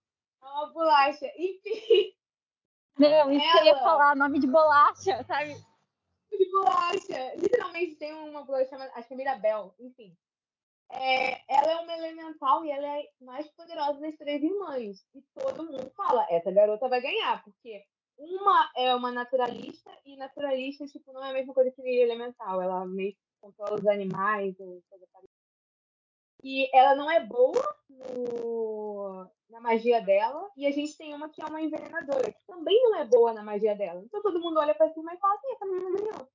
É 0.41 0.45
uma 0.45 0.68
bolacha. 0.74 1.26
Enfim, 1.38 2.14
Não, 2.97 3.32
isso 3.32 3.52
que 3.52 3.58
eu 3.60 3.64
ia 3.66 3.72
Ela- 3.72 3.80
falar, 3.84 4.16
nome 4.16 4.39
de 4.39 4.47
bolacha, 4.47 5.24
sabe? 5.26 5.56
de 6.32 6.52
bolacha. 6.52 7.36
Literalmente 7.38 7.95
tem 7.95 8.14
uma 8.14 8.43
bolacha 8.43 8.70
chamada, 8.70 8.91
acho 8.95 9.08
que 9.08 9.14
é 9.14 9.18
Mirabel, 9.18 9.74
enfim. 9.80 10.16
É, 10.93 11.41
ela 11.54 11.72
é 11.72 11.76
uma 11.78 11.93
elemental 11.93 12.66
e 12.66 12.72
ela 12.72 12.86
é 12.99 13.10
mais 13.22 13.47
poderosa 13.52 13.99
das 14.02 14.16
três 14.18 14.43
irmãs. 14.43 15.06
E 15.16 15.22
todo 15.34 15.64
mundo 15.64 15.89
fala, 15.95 16.26
essa 16.30 16.52
garota 16.52 16.89
vai 16.89 16.99
ganhar, 17.02 17.41
porque 17.43 17.84
uma 18.18 18.70
é 18.76 18.93
uma 18.93 19.12
naturalista 19.12 19.89
e 20.06 20.18
naturalista, 20.18 20.86
tipo, 20.88 21.14
não 21.14 21.24
é 21.24 21.30
a 21.30 21.34
mesma 21.34 21.54
coisa 21.54 21.72
que 21.72 21.82
elemental. 21.82 22.62
Ela 22.62 22.86
meio 22.86 23.14
que 23.14 23.20
controla 23.39 23.76
os 23.80 23.88
animais 23.88 24.60
ou 24.60 24.82
coisa 24.89 25.06
parecida. 25.14 25.31
E 26.44 26.70
ela 26.76 26.96
não 26.96 27.10
é 27.10 27.20
boa 27.26 27.62
no- 27.89 29.30
na 29.50 29.60
magia 29.62 30.02
dela. 30.02 30.50
E 30.58 30.66
a 30.66 30.72
gente 30.72 30.98
tem 30.98 31.14
uma 31.14 31.30
que 31.30 31.42
é 31.42 31.46
uma 31.46 31.62
envenenadora, 31.62 32.32
que 32.32 32.46
também 32.46 32.82
não 32.84 32.96
é 33.00 33.06
boa 33.06 33.34
na 33.34 33.44
magia 33.44 33.76
dela. 33.76 34.02
Então 34.04 34.22
todo 34.22 34.39
mundo 34.39 34.60
olha 34.60 34.74
pra 34.76 34.89
cima 34.94 35.14
e 35.14 35.18
fala 35.18 35.36
assim, 35.36 35.52
essa 35.54 35.66
menina 35.66 35.92
ganhou. 35.92 36.28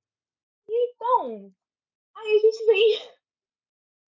E 0.69 0.91
então, 0.93 1.53
aí 2.15 2.35
a 2.35 2.39
gente 2.39 2.65
vem. 2.65 3.17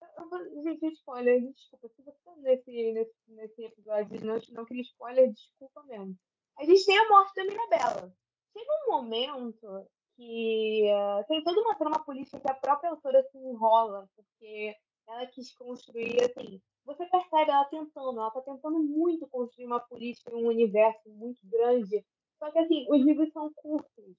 Gente, 0.64 0.86
spoiler, 0.94 1.42
desculpa. 1.54 1.88
Se 1.90 2.02
você 2.04 2.18
tá 2.26 2.36
nesse, 2.38 2.92
nesse, 2.92 3.14
nesse 3.28 3.64
episódio 3.64 4.26
não, 4.26 4.40
não 4.52 4.66
queria 4.66 4.82
spoiler, 4.84 5.32
desculpa 5.32 5.84
mesmo. 5.84 6.16
A 6.58 6.66
gente 6.66 6.86
tem 6.86 6.98
a 6.98 7.08
morte 7.08 7.36
da 7.36 7.44
Mirabella. 7.44 8.14
Chega 8.52 8.72
um 8.88 8.92
momento 8.92 9.88
que 10.16 10.88
eh, 10.88 11.24
tem 11.28 11.44
toda 11.44 11.62
uma 11.62 11.76
trama 11.76 12.04
política 12.04 12.40
que 12.40 12.52
a 12.52 12.56
própria 12.56 12.90
autora 12.90 13.22
se 13.32 13.38
enrola, 13.38 14.10
porque 14.16 14.76
ela 15.08 15.26
quis 15.28 15.52
construir, 15.54 16.24
assim, 16.24 16.62
você 16.86 17.06
percebe 17.06 17.52
ela 17.52 17.66
tentando, 17.66 18.20
ela 18.20 18.32
tá 18.32 18.42
tentando 18.42 18.80
muito 18.80 19.28
construir 19.28 19.66
uma 19.66 19.80
política 19.80 20.32
em 20.32 20.44
um 20.44 20.48
universo 20.48 21.10
muito 21.10 21.40
grande, 21.46 22.06
só 22.40 22.52
que, 22.52 22.60
assim, 22.60 22.86
os 22.90 23.02
livros 23.02 23.32
são 23.32 23.52
curtos. 23.54 24.16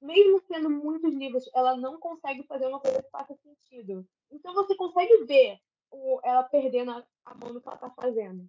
Mesmo 0.00 0.40
sendo 0.40 0.68
muitos 0.68 1.14
livros, 1.14 1.48
ela 1.54 1.76
não 1.76 1.98
consegue 1.98 2.42
fazer 2.44 2.66
uma 2.66 2.80
coisa 2.80 3.02
que 3.02 3.10
faça 3.10 3.34
sentido. 3.36 4.06
Então 4.30 4.52
você 4.54 4.74
consegue 4.74 5.24
ver 5.24 5.58
o- 5.90 6.20
ela 6.22 6.42
perdendo 6.42 6.90
a, 6.90 7.06
a 7.24 7.34
mão 7.34 7.52
no 7.54 7.60
que 7.60 7.68
ela 7.68 7.78
tá 7.78 7.90
fazendo. 7.90 8.46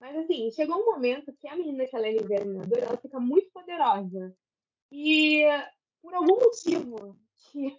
Mas 0.00 0.16
assim, 0.16 0.50
chegou 0.50 0.76
um 0.80 0.86
momento 0.86 1.32
que 1.34 1.46
a 1.46 1.56
menina 1.56 1.86
que 1.86 1.94
ela 1.94 2.06
é 2.06 2.16
envenenadora, 2.16 2.84
ela 2.86 2.96
fica 2.96 3.20
muito 3.20 3.50
poderosa. 3.52 4.34
E 4.90 5.44
por 6.02 6.14
algum 6.14 6.36
motivo 6.40 7.16
que 7.36 7.78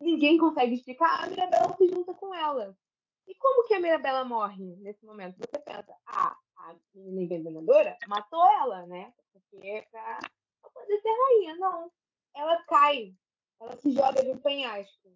ninguém 0.00 0.38
consegue 0.38 0.74
explicar, 0.74 1.22
a 1.22 1.26
Mirabela 1.26 1.76
se 1.76 1.88
junta 1.88 2.14
com 2.14 2.34
ela. 2.34 2.76
E 3.26 3.34
como 3.36 3.66
que 3.66 3.74
a 3.74 3.80
Mirabela 3.80 4.24
morre 4.24 4.76
nesse 4.76 5.04
momento? 5.04 5.36
Você 5.36 5.58
pensa, 5.58 5.94
ah, 6.06 6.36
a 6.56 6.74
menina 6.94 7.22
envenenadora 7.22 7.96
matou 8.08 8.44
ela, 8.60 8.86
né? 8.86 9.12
Porque 9.32 9.66
é 9.68 9.82
pra, 9.82 10.18
pra 10.60 10.70
poder 10.70 11.00
ser 11.00 11.08
rainha. 11.08 11.56
Não. 11.56 11.92
Ela 12.34 12.62
cai. 12.64 13.14
Ela 13.60 13.76
se 13.76 13.92
joga 13.92 14.22
de 14.22 14.30
um 14.30 14.38
penhasco. 14.38 15.08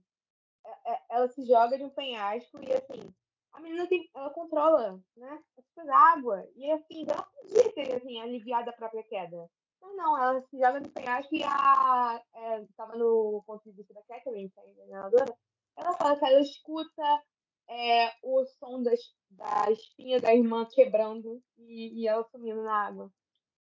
É, 0.64 0.92
é, 0.92 1.02
ela 1.10 1.28
se 1.28 1.44
joga 1.44 1.76
de 1.76 1.84
um 1.84 1.90
penhasco 1.90 2.58
e 2.62 2.72
assim, 2.72 3.14
a 3.52 3.60
menina 3.60 3.86
tem, 3.86 4.08
ela 4.14 4.30
controla, 4.30 5.00
né? 5.16 5.42
As 5.76 5.88
água. 5.88 6.46
E 6.54 6.70
assim, 6.70 7.04
ela 7.08 7.22
podia 7.22 7.72
ter 7.72 7.94
assim, 7.96 8.20
aliviado 8.20 8.70
a 8.70 8.72
própria 8.72 9.02
queda. 9.02 9.50
Não, 9.92 10.16
ela 10.22 10.40
se 10.42 10.58
joga 10.58 10.80
no 10.80 10.90
penhasco 10.90 11.34
e 11.34 11.42
a. 11.44 12.22
É, 12.34 12.64
tava 12.76 12.96
no 12.96 13.42
ponto 13.46 13.64
de 13.64 13.76
vista 13.76 13.94
da 13.94 14.02
Catherine, 14.02 14.50
que 14.50 14.58
é 14.58 14.62
a 14.62 14.66
envenenadora. 14.66 15.36
Ela 15.76 15.92
fala 15.94 16.18
que 16.18 16.24
ela 16.24 16.40
escuta 16.40 17.22
é, 17.68 18.12
o 18.22 18.44
som 18.58 18.82
das, 18.82 19.00
da 19.30 19.70
espinha 19.70 20.20
da 20.20 20.34
irmã 20.34 20.66
quebrando 20.66 21.42
e, 21.58 22.02
e 22.02 22.08
ela 22.08 22.24
sumindo 22.24 22.62
na 22.62 22.86
água. 22.86 23.10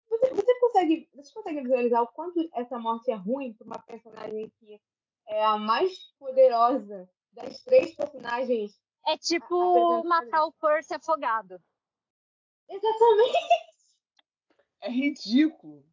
Você, 0.09 0.31
você, 0.35 0.61
consegue, 0.61 1.09
você 1.15 1.33
consegue 1.33 1.63
visualizar 1.63 2.03
o 2.03 2.13
quanto 2.13 2.49
essa 2.55 2.79
morte 2.79 3.11
é 3.11 3.15
ruim 3.15 3.55
para 3.55 3.67
uma 3.67 3.79
personagem 3.79 4.53
que 4.59 4.81
é 5.27 5.45
a 5.45 5.57
mais 5.57 5.93
poderosa 6.19 7.09
das 7.33 7.61
três 7.63 7.95
personagens? 7.95 8.79
É 9.07 9.17
tipo 9.17 10.05
matar 10.05 10.45
o 10.45 10.53
Percy 10.53 10.95
afogado. 10.95 11.61
Exatamente! 12.69 13.39
É 14.81 14.91
ridículo. 14.91 15.85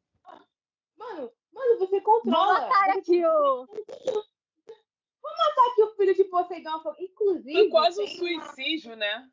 Mano, 1.01 1.31
mano, 1.51 1.79
você 1.79 1.99
controla. 1.99 2.59
Vou 2.59 2.69
matar 2.69 2.89
aqui 2.91 3.25
o. 3.25 3.65
Vou 3.65 5.31
matar 5.37 5.71
aqui 5.71 5.83
o 5.83 5.95
filho 5.95 6.15
de 6.15 6.23
Poseidon. 6.25 6.95
Inclusive. 6.99 7.53
Foi 7.53 7.69
quase 7.69 8.03
um 8.03 8.07
suicídio, 8.07 8.91
uma... 8.91 8.97
né? 8.97 9.31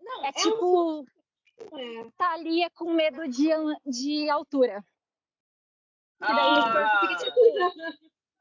Não, 0.00 0.24
é, 0.24 0.28
é 0.28 0.32
tipo. 0.32 1.00
Um... 1.00 2.10
Thalia 2.16 2.66
é 2.66 2.70
com 2.70 2.92
medo 2.92 3.28
de, 3.28 3.48
de 3.84 4.30
altura. 4.30 4.84
Ah. 6.20 7.02
Daí, 7.02 7.16
tipo, 7.16 7.40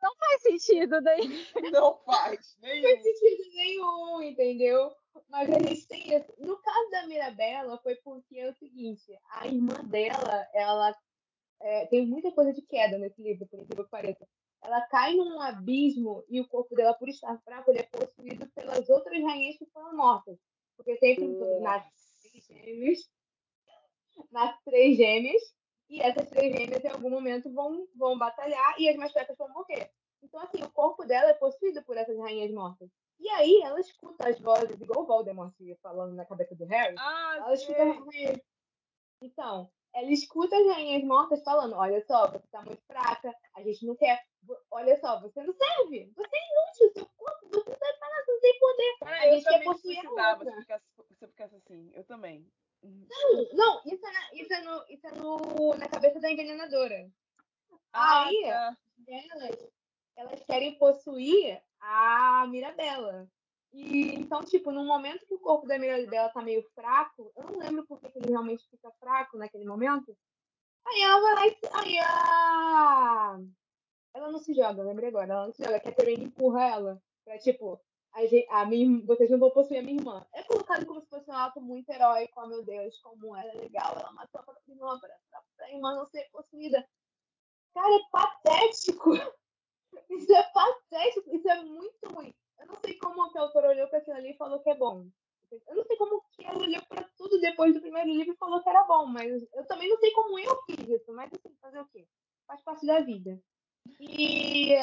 não 0.02 0.16
faz 0.16 0.42
sentido 0.42 1.02
daí. 1.02 1.28
Não 1.74 1.98
faz, 2.06 2.58
nenhum. 2.62 2.82
Não 2.82 2.90
faz 2.90 3.04
sentido 3.04 3.56
nenhum, 3.56 4.22
entendeu? 4.22 4.96
Mas 5.28 5.50
a 5.50 5.60
gente 5.60 5.88
tem 5.88 6.16
isso. 6.16 6.34
No 6.38 6.58
caso 6.58 6.90
da 6.92 7.08
Mirabela, 7.08 7.78
foi 7.80 7.96
porque 7.96 8.38
é 8.38 8.50
o 8.50 8.54
seguinte: 8.54 9.14
a 9.32 9.48
irmã 9.48 9.74
dela, 9.86 10.48
ela 10.54 10.96
é, 11.62 11.86
tem 11.88 12.06
muita 12.06 12.32
coisa 12.32 12.54
de 12.54 12.62
queda 12.62 12.98
nesse 12.98 13.22
livro, 13.22 13.48
por 13.48 13.60
incrível 13.60 13.86
que 13.86 13.92
pareça 13.92 14.28
ela 14.62 14.82
cai 14.88 15.16
num 15.16 15.40
abismo 15.42 16.24
e 16.30 16.40
o 16.40 16.48
corpo 16.48 16.76
dela, 16.76 16.94
por 16.94 17.08
estar 17.08 17.38
fraco, 17.40 17.72
ele 17.72 17.80
é 17.80 17.84
possuído 17.84 18.48
pelas 18.50 18.90
outras 18.90 19.22
rainhas 19.22 19.58
que 19.58 19.66
foram 19.68 19.96
mortas. 19.96 20.38
Porque 20.76 20.98
sempre 20.98 21.28
nas 21.60 21.86
três 22.22 22.46
gêmeas, 22.46 23.10
nas 24.32 24.62
três 24.64 24.98
gêmeas, 24.98 25.42
e 25.90 26.02
essas 26.02 26.30
três 26.30 26.56
gêmeas 26.56 26.84
em 26.84 26.90
algum 26.90 27.10
momento 27.10 27.52
vão, 27.52 27.88
vão 27.96 28.18
batalhar 28.18 28.76
e 28.80 28.88
as 28.90 28.96
mais 28.96 29.12
fracas 29.12 29.38
vão 29.38 29.50
morrer. 29.50 29.92
Então, 30.22 30.40
assim, 30.42 30.62
o 30.62 30.70
corpo 30.72 31.06
dela 31.06 31.30
é 31.30 31.34
possuído 31.34 31.84
por 31.84 31.98
essas 31.98 32.18
rainhas 32.18 32.52
mortas. 32.52 32.90
E 33.20 33.28
aí 33.30 33.62
ela 33.64 33.80
escuta 33.80 34.30
as 34.30 34.40
vozes, 34.40 34.80
igual 34.80 35.04
o 35.04 35.08
Voldemort 35.08 35.54
falando 35.82 36.14
na 36.14 36.26
cabeça 36.26 36.56
do 36.56 36.66
Harry. 36.66 36.96
Ah, 36.98 37.36
ela 37.38 37.54
escuta 37.54 37.84
as 37.84 38.40
Então, 39.22 39.70
ela 39.94 40.12
escuta 40.12 40.56
as 40.56 40.68
rainhas 40.68 41.04
mortas 41.04 41.44
falando: 41.44 41.76
Olha 41.76 42.04
só, 42.06 42.30
você 42.32 42.48
tá 42.48 42.62
muito 42.62 42.82
fraca, 42.86 43.34
a 43.56 43.62
gente 43.62 43.86
não 43.86 43.96
quer. 43.96 44.22
Olha 44.72 44.98
só, 45.00 45.20
você 45.20 45.44
não 45.44 45.54
serve, 45.54 46.12
você 46.16 46.36
é 46.36 46.52
inútil, 46.52 46.94
seu 46.94 47.10
corpo, 47.18 47.48
você 47.50 47.58
não 47.58 47.78
serve 47.78 48.00
pra 48.00 48.10
nada, 48.10 48.26
você 48.26 48.32
não 48.32 48.40
tem 48.42 48.60
poder. 48.60 48.96
Ah, 49.02 49.10
a 49.10 49.28
eu 49.28 49.34
gente 49.34 49.44
quer 49.48 49.64
possuir 49.64 50.00
a 50.06 50.32
outra. 50.32 50.52
Se 50.52 50.60
ficasse, 50.62 50.86
você 51.10 51.28
ficasse 51.28 51.56
assim, 51.56 51.92
eu 51.94 52.04
também. 52.06 52.48
Não, 52.82 53.48
não, 53.54 53.82
isso 53.86 54.06
é, 54.08 54.12
na, 54.12 54.34
isso 54.34 54.54
é, 54.54 54.62
no, 54.62 54.86
isso 54.90 55.08
é 55.08 55.12
no, 55.12 55.74
na 55.76 55.88
cabeça 55.90 56.20
da 56.20 56.32
envenenadora. 56.32 57.12
Ah, 57.92 58.26
Aí, 58.26 58.42
tá. 58.44 58.78
elas, 59.08 59.68
elas 60.16 60.44
querem 60.44 60.78
possuir 60.78 61.62
a 61.82 62.48
Mirabela. 62.48 63.30
E 63.72 64.16
então, 64.16 64.44
tipo, 64.44 64.72
no 64.72 64.84
momento 64.84 65.26
que 65.26 65.34
o 65.34 65.40
corpo 65.40 65.68
da 65.68 65.78
Mirabela 65.78 66.30
tá 66.30 66.42
meio 66.42 66.64
fraco, 66.74 67.32
eu 67.36 67.44
não 67.44 67.60
lembro 67.60 67.86
por 67.86 68.00
que 68.00 68.08
ele 68.18 68.32
realmente 68.32 68.68
fica 68.70 68.92
fraco 69.00 69.38
naquele 69.38 69.66
momento. 69.66 70.16
Aí 70.88 71.02
ela 71.02 71.22
vai 71.22 71.36
lá 71.36 71.48
e. 71.48 71.58
Aí 71.74 72.00
a. 72.00 73.40
Ela 74.14 74.32
não 74.32 74.40
se 74.40 74.54
joga, 74.54 74.84
lembrei 74.84 75.10
agora. 75.10 75.32
Ela 75.32 75.46
não 75.46 75.54
se 75.54 75.64
joga, 75.64 75.78
a 75.78 75.82
Catherine 75.82 76.26
empurra 76.26 76.66
ela. 76.66 77.02
Pra 77.24 77.38
tipo, 77.38 77.80
a, 78.12 78.62
a 78.62 78.66
minha, 78.66 79.06
vocês 79.06 79.30
não 79.30 79.38
vão 79.38 79.52
possuir 79.52 79.80
a 79.80 79.84
minha 79.84 80.00
irmã. 80.00 80.26
É 80.34 80.44
colocado 80.44 80.86
como 80.86 81.02
se 81.02 81.08
fosse 81.08 81.30
um 81.30 81.34
ato 81.34 81.62
muito 81.62 81.90
heróico. 81.90 82.42
Oh 82.42 82.48
meu 82.48 82.64
Deus, 82.66 83.00
como 83.02 83.36
ela 83.36 83.52
é 83.52 83.56
legal. 83.56 83.96
Ela 83.98 84.12
matou 84.14 84.42
a 84.42 84.72
irmã 84.72 85.00
pra, 85.00 85.16
pra, 85.30 85.44
pra 85.56 85.72
irmã 85.72 85.96
não 85.96 86.06
ser 86.08 86.28
possuída. 86.32 86.88
Cara, 87.74 87.96
é 87.96 88.00
patético! 88.12 89.12
Isso 90.10 90.34
é 90.34 90.44
patético, 90.52 91.36
isso 91.36 91.50
é 91.50 91.64
muito 91.64 91.98
ruim. 92.14 92.34
Eu 92.60 92.68
não 92.68 92.76
sei 92.84 92.98
como 92.98 93.22
a 93.24 93.42
autora 93.42 93.70
olhou 93.70 93.88
para 93.88 94.00
aquilo 94.00 94.18
ali 94.18 94.32
e 94.32 94.38
falou 94.38 94.60
que 94.60 94.70
é 94.70 94.76
bom. 94.76 95.08
Eu 95.52 95.76
não 95.76 95.84
sei 95.84 95.98
como 95.98 96.24
que 96.32 96.46
ela 96.46 96.60
olhou 96.60 96.82
para 96.88 97.04
tudo 97.18 97.40
depois 97.40 97.74
do 97.74 97.82
primeiro 97.82 98.10
livro 98.10 98.34
e 98.34 98.38
falou 98.38 98.62
que 98.62 98.70
era 98.70 98.84
bom, 98.84 99.08
mas 99.08 99.42
eu 99.54 99.66
também 99.66 99.90
não 99.90 99.98
sei 99.98 100.12
como 100.12 100.38
eu 100.38 100.62
fiz 100.64 100.88
isso, 100.88 101.12
mas 101.14 101.32
assim, 101.34 101.56
fazer 101.60 101.80
o 101.80 101.88
quê? 101.88 102.08
Faz 102.46 102.62
parte 102.62 102.86
da 102.86 103.00
vida. 103.00 103.42
E 104.00 104.76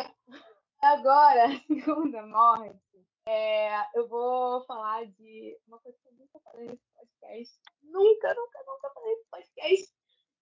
agora, 0.81 1.47
a 1.47 1.59
segunda 1.69 2.27
morte, 2.27 2.81
é, 3.29 3.99
eu 3.99 4.09
vou 4.09 4.65
falar 4.67 5.05
de 5.07 5.59
uma 5.67 5.79
coisa 5.81 5.99
que 6.01 6.09
eu 6.09 6.13
nunca 6.13 6.41
falei 6.41 6.67
nesse 6.67 6.85
podcast. 6.95 7.59
Nunca, 7.83 8.35
nunca, 8.35 8.65
nunca 8.67 8.91
falei 8.91 9.15
nesse 9.15 9.29
podcast. 9.31 9.95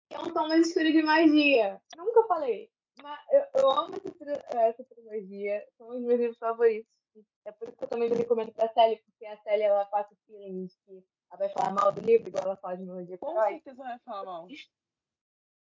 Que 0.08 0.16
é 0.16 0.18
um 0.20 0.32
tom 0.32 0.48
mais 0.48 0.68
escuro 0.68 0.92
de 0.92 1.02
magia. 1.02 1.80
Nunca 1.96 2.26
falei. 2.26 2.70
Mas 3.02 3.20
eu, 3.30 3.62
eu 3.62 3.70
amo 3.70 3.94
essa, 3.96 4.58
essa 4.58 4.84
trilogia. 4.84 5.66
São 5.76 5.88
os 5.88 6.02
meus 6.02 6.20
livros 6.20 6.38
favoritos. 6.38 6.90
É 7.44 7.52
por 7.52 7.68
isso 7.68 7.76
que 7.76 7.84
eu 7.84 7.88
também 7.88 8.08
recomendo 8.08 8.52
pra 8.52 8.72
Sally, 8.72 8.96
porque 9.04 9.26
a 9.26 9.36
Sally 9.38 9.62
ela 9.62 9.84
passa 9.86 10.12
o 10.14 10.16
feeling 10.26 10.66
de 10.66 10.76
que 10.84 11.04
ela 11.30 11.38
vai 11.38 11.48
falar 11.50 11.72
mal 11.72 11.92
do 11.92 12.00
livro, 12.00 12.28
igual 12.28 12.44
ela 12.44 12.56
fala 12.56 12.76
de 12.76 12.84
Melodia 12.84 13.18
Com 13.18 13.40
certeza 13.40 13.82
vai 13.82 13.98
falar 14.00 14.24
mal. 14.24 14.48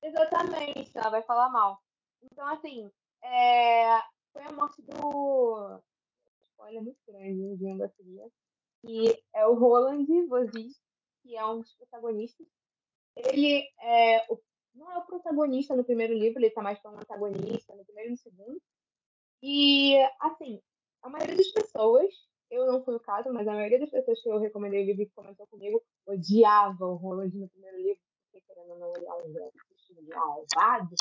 Exatamente, 0.03 0.97
ela 0.97 1.11
vai 1.11 1.23
falar 1.23 1.49
mal. 1.51 1.83
Então, 2.23 2.47
assim, 2.49 2.91
é... 3.23 3.99
foi 4.33 4.43
a 4.43 4.53
morte 4.53 4.83
do. 4.83 5.81
Olha, 6.59 6.83
muito 6.83 6.99
grande, 7.07 7.57
vindo 7.57 7.85
a 7.85 7.89
seguir. 7.91 8.33
Que 8.85 9.23
é 9.35 9.47
o 9.47 9.55
Roland 9.55 10.07
Vozis, 10.29 10.81
que 11.23 11.37
é 11.37 11.45
um 11.45 11.61
dos 11.61 11.75
protagonistas. 11.75 12.47
Ele 13.17 13.69
é 13.81 14.27
o... 14.33 14.41
não 14.75 14.91
é 14.93 14.99
o 14.99 15.07
protagonista 15.07 15.75
no 15.75 15.85
primeiro 15.85 16.15
livro, 16.15 16.41
ele 16.41 16.51
tá 16.51 16.63
mais 16.63 16.79
como 16.81 16.99
antagonista 16.99 17.75
no 17.75 17.85
primeiro 17.85 18.11
e 18.11 18.13
no 18.13 18.17
segundo. 18.17 18.63
E, 19.43 19.97
assim, 20.21 20.61
a 21.03 21.09
maioria 21.09 21.37
das 21.37 21.51
pessoas, 21.53 22.13
eu 22.51 22.67
não 22.67 22.83
fui 22.85 22.95
o 22.95 23.01
caso, 23.01 23.33
mas 23.33 23.47
a 23.47 23.53
maioria 23.53 23.79
das 23.79 23.91
pessoas 23.91 24.21
que 24.23 24.29
eu 24.29 24.39
recomendei 24.39 24.83
o 24.83 24.87
livro 24.87 25.07
que 25.07 25.15
comentou 25.15 25.47
comigo 25.47 25.83
odiava 26.07 26.87
o 26.87 26.95
Roland 26.95 27.31
no 27.35 27.49
primeiro 27.49 27.77
livro, 27.77 28.01
porque 28.25 28.45
querendo 28.47 28.73
ou 28.73 28.79
não, 28.79 28.93
ele 28.97 29.07
é 29.07 29.13
um 29.13 29.33
grandíssimo 29.33 30.03
de 30.03 30.15
um 30.15 30.19
arrombado. 30.19 30.95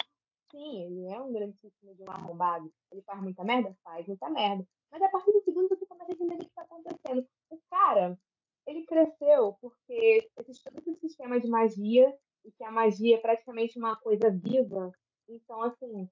Sim, 0.51 0.83
ele 0.83 1.13
é 1.13 1.21
um 1.21 1.31
grandíssimo 1.31 1.95
de 1.95 2.03
um 2.03 2.09
arrombado. 2.09 2.71
Ele 2.91 3.01
faz 3.01 3.21
muita 3.21 3.43
merda? 3.43 3.75
Faz 3.83 4.07
muita 4.07 4.29
merda. 4.29 4.65
Mas 4.91 5.01
a 5.01 5.09
partir 5.09 5.31
do 5.31 5.41
segundo 5.41 5.69
você 5.69 5.85
começa 5.85 6.11
a 6.11 6.15
entender 6.15 6.35
o 6.35 6.39
que 6.39 6.45
está 6.45 6.61
acontecendo. 6.61 7.27
O 7.49 7.59
cara, 7.69 8.17
ele 8.65 8.85
cresceu 8.85 9.57
porque 9.61 10.29
existe 10.39 10.63
todo 10.63 10.77
esse 10.77 10.95
sistema 10.99 11.39
de 11.39 11.47
magia, 11.47 12.17
e 12.47 12.51
que 12.51 12.63
a 12.63 12.71
magia 12.71 13.17
é 13.17 13.19
praticamente 13.19 13.77
uma 13.77 13.97
coisa 13.97 14.31
viva. 14.31 14.91
Então, 15.27 15.61
assim, 15.63 16.09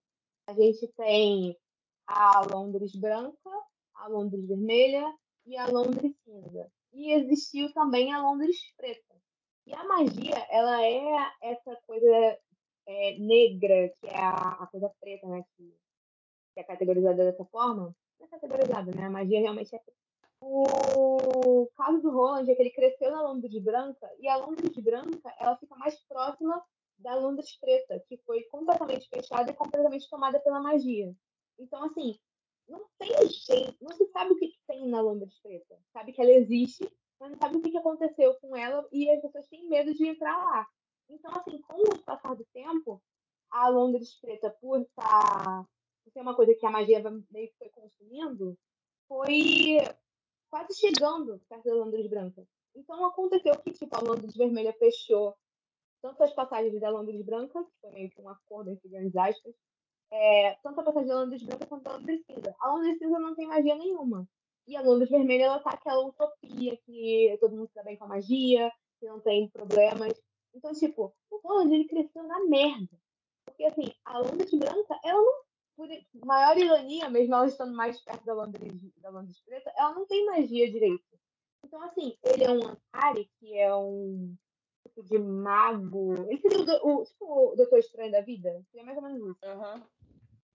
a 0.47 0.53
gente 0.53 0.85
tem 0.89 1.57
a 2.05 2.41
Londres 2.53 2.93
branca, 2.95 3.49
a 3.95 4.07
Londres 4.07 4.47
vermelha 4.47 5.13
e 5.45 5.57
a 5.57 5.67
Londres 5.67 6.13
cinza. 6.23 6.71
E 6.93 7.11
existiu 7.11 7.71
também 7.73 8.13
a 8.13 8.21
Londres 8.21 8.57
preta. 8.77 9.15
E 9.65 9.73
a 9.73 9.83
magia, 9.83 10.37
ela 10.49 10.83
é 10.83 11.31
essa 11.41 11.75
coisa 11.87 12.37
é, 12.87 13.17
negra, 13.17 13.89
que 13.99 14.07
é 14.07 14.17
a, 14.17 14.63
a, 14.63 14.67
coisa 14.67 14.91
preta, 14.99 15.27
né? 15.27 15.43
Que, 15.55 15.75
que, 16.53 16.59
é 16.59 16.63
categorizada 16.63 17.25
dessa 17.25 17.43
forma. 17.45 17.95
Não 18.19 18.27
é 18.27 18.29
categorizada, 18.29 18.91
né? 18.95 19.05
A 19.05 19.09
magia 19.09 19.39
realmente 19.39 19.75
é. 19.75 19.81
O 20.41 21.67
caso 21.75 22.01
do 22.01 22.11
Roland 22.11 22.47
é 22.47 22.55
que 22.55 22.61
ele 22.61 22.69
cresceu 22.69 23.09
na 23.09 23.21
Londres 23.23 23.57
branca, 23.63 24.07
e 24.19 24.27
a 24.27 24.35
Londres 24.35 24.75
branca, 24.77 25.33
ela 25.39 25.57
fica 25.57 25.75
mais 25.75 25.99
próxima 26.07 26.63
da 26.99 27.15
Londres 27.15 27.57
preta, 27.59 28.03
que 28.07 28.17
foi 28.17 28.43
completamente 28.43 29.09
fechada 29.09 29.49
e 29.49 29.55
completamente 29.55 30.07
tomada 30.09 30.39
pela 30.39 30.59
magia. 30.59 31.13
Então, 31.57 31.83
assim, 31.85 32.19
não 32.67 32.87
tem 32.97 33.27
jeito, 33.27 33.77
não 33.81 33.95
se 33.95 34.05
sabe 34.07 34.31
o 34.31 34.37
que, 34.37 34.47
que 34.47 34.59
tem 34.67 34.87
na 34.87 35.01
Londres 35.01 35.37
Preta. 35.41 35.77
Sabe 35.93 36.13
que 36.13 36.21
ela 36.21 36.31
existe, 36.31 36.89
mas 37.19 37.31
não 37.31 37.37
sabe 37.37 37.57
o 37.57 37.61
que, 37.61 37.71
que 37.71 37.77
aconteceu 37.77 38.35
com 38.35 38.55
ela 38.55 38.87
e 38.91 39.09
as 39.09 39.21
pessoas 39.21 39.47
têm 39.47 39.67
medo 39.67 39.93
de 39.93 40.07
entrar 40.07 40.37
lá. 40.37 40.67
Então, 41.09 41.31
assim, 41.35 41.61
com 41.61 41.81
o 41.81 42.03
passar 42.03 42.35
do 42.35 42.45
tempo, 42.53 43.01
a 43.51 43.69
Londres 43.69 44.19
Preta, 44.19 44.49
por 44.59 44.81
estar. 44.81 45.65
ser 46.11 46.21
uma 46.21 46.35
coisa 46.35 46.55
que 46.55 46.65
a 46.65 46.71
magia 46.71 47.01
meio 47.31 47.47
que 47.49 47.57
foi 47.57 47.69
consumindo, 47.69 48.57
foi 49.07 49.77
quase 50.49 50.73
chegando 50.79 51.39
perto 51.47 51.63
da 51.63 51.75
Londres 51.75 52.09
Branca. 52.09 52.47
Então 52.75 53.05
aconteceu 53.05 53.57
que, 53.59 53.71
tipo, 53.71 53.95
a 53.95 54.01
Londres 54.01 54.35
Vermelha 54.35 54.73
fechou 54.73 55.35
tanto 56.01 56.21
as 56.23 56.33
passagens 56.33 56.79
da 56.79 56.89
Londres 56.89 57.23
Branca, 57.25 57.63
que 57.63 57.71
foi 57.81 57.91
meio 57.91 58.09
que 58.11 58.21
um 58.21 58.29
acordo 58.29 58.71
entre 58.71 58.89
grandes 58.89 59.15
aspas, 59.15 59.55
é, 60.11 60.57
tanto 60.63 60.79
a 60.79 60.83
passagem 60.83 61.09
da 61.09 61.19
Londres 61.19 61.43
Branca 61.43 61.65
quanto 61.65 61.87
a 61.87 61.93
Londres 61.93 62.25
Cinza. 62.25 62.55
A 62.59 62.73
Londres 62.73 62.97
Cinza 62.97 63.19
não 63.19 63.35
tem 63.35 63.47
magia 63.47 63.75
nenhuma. 63.75 64.27
E 64.67 64.75
a 64.75 64.81
Londres 64.81 65.09
Vermelha, 65.09 65.43
ela 65.43 65.59
tá 65.59 65.71
aquela 65.71 66.05
utopia 66.05 66.77
que 66.77 67.37
todo 67.39 67.55
mundo 67.55 67.67
se 67.67 67.75
dá 67.75 67.83
bem 67.83 67.97
com 67.97 68.05
a 68.05 68.07
magia, 68.07 68.71
que 68.99 69.07
não 69.07 69.19
tem 69.19 69.47
problemas. 69.49 70.13
Então, 70.53 70.73
tipo, 70.73 71.13
o 71.29 71.37
Holland, 71.47 71.73
ele 71.73 71.87
cresceu 71.87 72.23
na 72.23 72.43
merda. 72.45 72.97
Porque, 73.45 73.65
assim, 73.65 73.93
a 74.05 74.17
Londres 74.19 74.51
Branca, 74.51 74.99
ela 75.03 75.21
não, 75.21 75.43
por 75.75 75.87
maior 76.25 76.57
ironia, 76.57 77.09
mesmo 77.09 77.35
ela 77.35 77.47
estando 77.47 77.75
mais 77.75 77.99
perto 78.01 78.25
da 78.25 78.33
Londres, 78.33 78.71
da 78.97 79.09
Londres 79.09 79.39
Preta, 79.41 79.71
ela 79.77 79.93
não 79.93 80.07
tem 80.07 80.25
magia 80.25 80.71
direito. 80.71 81.03
Então, 81.63 81.81
assim, 81.83 82.17
ele 82.23 82.43
é 82.43 82.51
um 82.51 82.65
Antari, 82.67 83.29
que 83.39 83.57
é 83.57 83.75
um 83.75 84.35
tipo 84.95 85.03
de 85.03 85.19
mago. 85.19 86.13
Ele 86.29 86.39
seria 86.39 86.59
o, 86.83 87.01
o, 87.01 87.05
tipo, 87.05 87.25
o 87.25 87.55
Doutor 87.55 87.79
Estranho 87.79 88.11
da 88.11 88.21
vida? 88.21 88.63
Seria 88.71 88.85
mais 88.85 88.97
ou 88.97 89.03
menos 89.03 89.21
isso. 89.21 89.45
Uhum. 89.45 89.83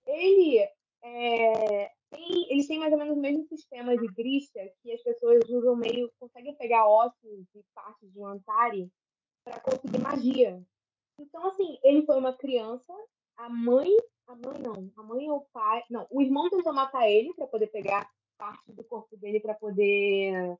Ele 0.06 0.58
é, 1.02 1.92
tem, 2.10 2.52
eles 2.52 2.66
têm 2.66 2.78
mais 2.78 2.92
ou 2.92 2.98
menos 2.98 3.16
o 3.16 3.20
mesmo 3.20 3.44
sistema 3.44 3.96
de 3.96 4.06
Grisha 4.08 4.72
que 4.82 4.92
as 4.92 5.02
pessoas 5.02 5.48
usam 5.48 5.76
meio. 5.76 6.10
conseguem 6.18 6.54
pegar 6.54 6.88
ossos 6.88 7.46
e 7.54 7.64
partes 7.74 8.10
de 8.12 8.18
um 8.18 8.26
Antari 8.26 8.90
para 9.44 9.60
conseguir 9.60 9.98
magia. 9.98 10.62
Então, 11.18 11.46
assim, 11.48 11.78
ele 11.84 12.04
foi 12.06 12.16
uma 12.16 12.32
criança, 12.32 12.92
a 13.36 13.48
mãe. 13.48 13.90
A 14.26 14.34
mãe 14.36 14.60
não, 14.60 14.92
a 14.96 15.02
mãe 15.02 15.28
ou 15.28 15.38
o 15.38 15.46
pai. 15.52 15.82
Não, 15.90 16.06
o 16.08 16.22
irmão 16.22 16.48
tentou 16.48 16.72
matar 16.72 17.08
ele 17.08 17.34
para 17.34 17.48
poder 17.48 17.66
pegar 17.66 18.08
parte 18.38 18.72
do 18.72 18.84
corpo 18.84 19.16
dele 19.16 19.40
para 19.40 19.54
poder 19.54 20.56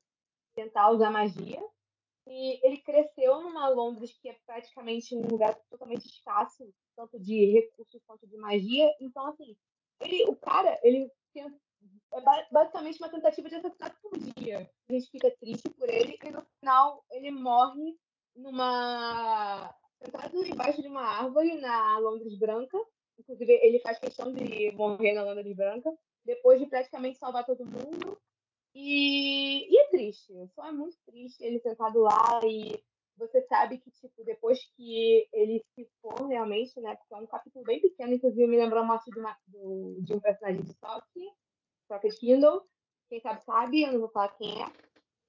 tentar 0.53 0.91
usar 0.91 1.09
magia. 1.09 1.63
E 2.27 2.65
ele 2.65 2.77
cresceu 2.77 3.41
numa 3.41 3.67
Londres 3.69 4.17
que 4.21 4.29
é 4.29 4.37
praticamente 4.45 5.15
um 5.15 5.27
lugar 5.27 5.55
totalmente 5.69 6.05
escasso, 6.05 6.71
tanto 6.95 7.19
de 7.19 7.45
recursos 7.51 8.01
quanto 8.05 8.27
de 8.27 8.37
magia. 8.37 8.89
Então, 8.99 9.25
assim, 9.27 9.55
ele, 9.99 10.25
o 10.25 10.35
cara, 10.35 10.79
ele 10.83 11.11
tem, 11.33 11.43
é 11.43 12.47
basicamente 12.51 12.99
uma 12.99 13.09
tentativa 13.09 13.49
de 13.49 13.55
assassinato 13.55 13.97
por 14.01 14.17
dia. 14.17 14.69
A 14.89 14.93
gente 14.93 15.09
fica 15.09 15.31
triste 15.39 15.69
por 15.69 15.89
ele 15.89 16.17
e 16.23 16.29
no 16.29 16.45
final 16.59 17.03
ele 17.11 17.31
morre 17.31 17.97
numa. 18.35 19.73
sentado 20.03 20.45
embaixo 20.45 20.81
de 20.81 20.87
uma 20.87 21.03
árvore 21.03 21.55
na 21.59 21.97
Londres 21.99 22.37
Branca. 22.37 22.77
Inclusive, 23.17 23.53
ele 23.61 23.79
faz 23.79 23.99
questão 23.99 24.33
de 24.33 24.71
morrer 24.71 25.13
na 25.13 25.23
Londres 25.23 25.55
Branca, 25.55 25.91
depois 26.25 26.59
de 26.59 26.65
praticamente 26.65 27.19
salvar 27.19 27.45
todo 27.45 27.65
mundo. 27.65 28.19
E, 28.73 29.69
e 29.69 29.77
é 29.77 29.89
triste, 29.89 30.33
só 30.55 30.67
é 30.67 30.71
muito 30.71 30.97
triste 31.05 31.43
ele 31.43 31.59
sentado 31.59 31.99
lá 31.99 32.39
e 32.45 32.81
você 33.17 33.41
sabe 33.43 33.77
que, 33.77 33.91
tipo, 33.91 34.23
depois 34.23 34.59
que 34.75 35.27
ele 35.33 35.63
se 35.75 35.87
for 36.01 36.27
realmente, 36.27 36.79
né? 36.79 36.95
Porque 36.95 37.13
é 37.13 37.17
um 37.17 37.27
capítulo 37.27 37.65
bem 37.65 37.79
pequeno, 37.81 38.13
inclusive 38.13 38.47
me 38.47 38.57
lembrou 38.57 38.81
a 38.81 38.85
morte 38.85 39.11
de, 39.11 39.19
uma, 39.19 39.37
do, 39.47 39.97
de 40.01 40.13
um 40.13 40.19
personagem 40.19 40.63
de 40.63 40.73
Sock, 40.73 41.05
Socket 41.87 42.17
Kindle. 42.17 42.65
Quem 43.09 43.19
sabe 43.21 43.43
sabe, 43.43 43.83
eu 43.83 43.91
não 43.91 43.99
vou 43.99 44.09
falar 44.09 44.29
quem 44.37 44.63
é. 44.63 44.65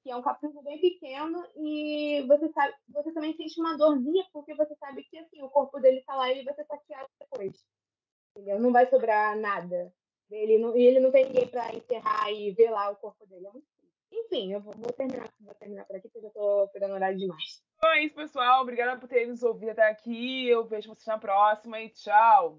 Que 0.02 0.10
é 0.10 0.16
um 0.16 0.22
capítulo 0.22 0.62
bem 0.62 0.80
pequeno 0.80 1.44
e 1.56 2.24
você 2.26 2.48
sabe, 2.52 2.74
você 2.88 3.12
também 3.12 3.36
sente 3.36 3.60
uma 3.60 3.76
dorzinha, 3.76 4.24
porque 4.32 4.54
você 4.54 4.74
sabe 4.76 5.04
que 5.04 5.18
assim, 5.18 5.42
o 5.42 5.50
corpo 5.50 5.78
dele 5.80 6.02
tá 6.06 6.14
lá 6.14 6.32
e 6.32 6.44
vai 6.44 6.54
ser 6.54 6.64
saqueado 6.64 7.08
depois. 7.20 7.52
Entendeu? 8.30 8.58
Não 8.58 8.72
vai 8.72 8.88
sobrar 8.88 9.36
nada 9.36 9.92
dele 10.32 10.58
não, 10.58 10.74
e 10.74 10.82
ele 10.82 10.98
não 10.98 11.12
tem 11.12 11.26
ninguém 11.26 11.46
para 11.46 11.74
enterrar 11.74 12.32
e 12.32 12.54
lá 12.70 12.90
o 12.90 12.96
corpo 12.96 13.26
dele. 13.26 13.46
É 13.46 13.50
muito 13.50 13.66
Enfim, 14.10 14.52
eu 14.54 14.60
vou, 14.60 14.72
vou, 14.74 14.92
terminar, 14.92 15.28
vou 15.40 15.54
terminar 15.54 15.84
por 15.84 15.96
aqui, 15.96 16.08
porque 16.08 16.26
eu 16.26 16.30
tô 16.30 16.68
pegando 16.72 16.94
horário 16.94 17.18
demais. 17.18 17.62
Então 17.76 17.90
é 17.90 18.04
isso, 18.04 18.14
pessoal. 18.14 18.62
Obrigada 18.62 18.98
por 18.98 19.08
terem 19.08 19.28
nos 19.28 19.42
ouvido 19.42 19.70
até 19.70 19.88
aqui. 19.88 20.48
Eu 20.48 20.64
vejo 20.64 20.88
vocês 20.88 21.06
na 21.06 21.18
próxima 21.18 21.80
e 21.80 21.90
tchau. 21.90 22.58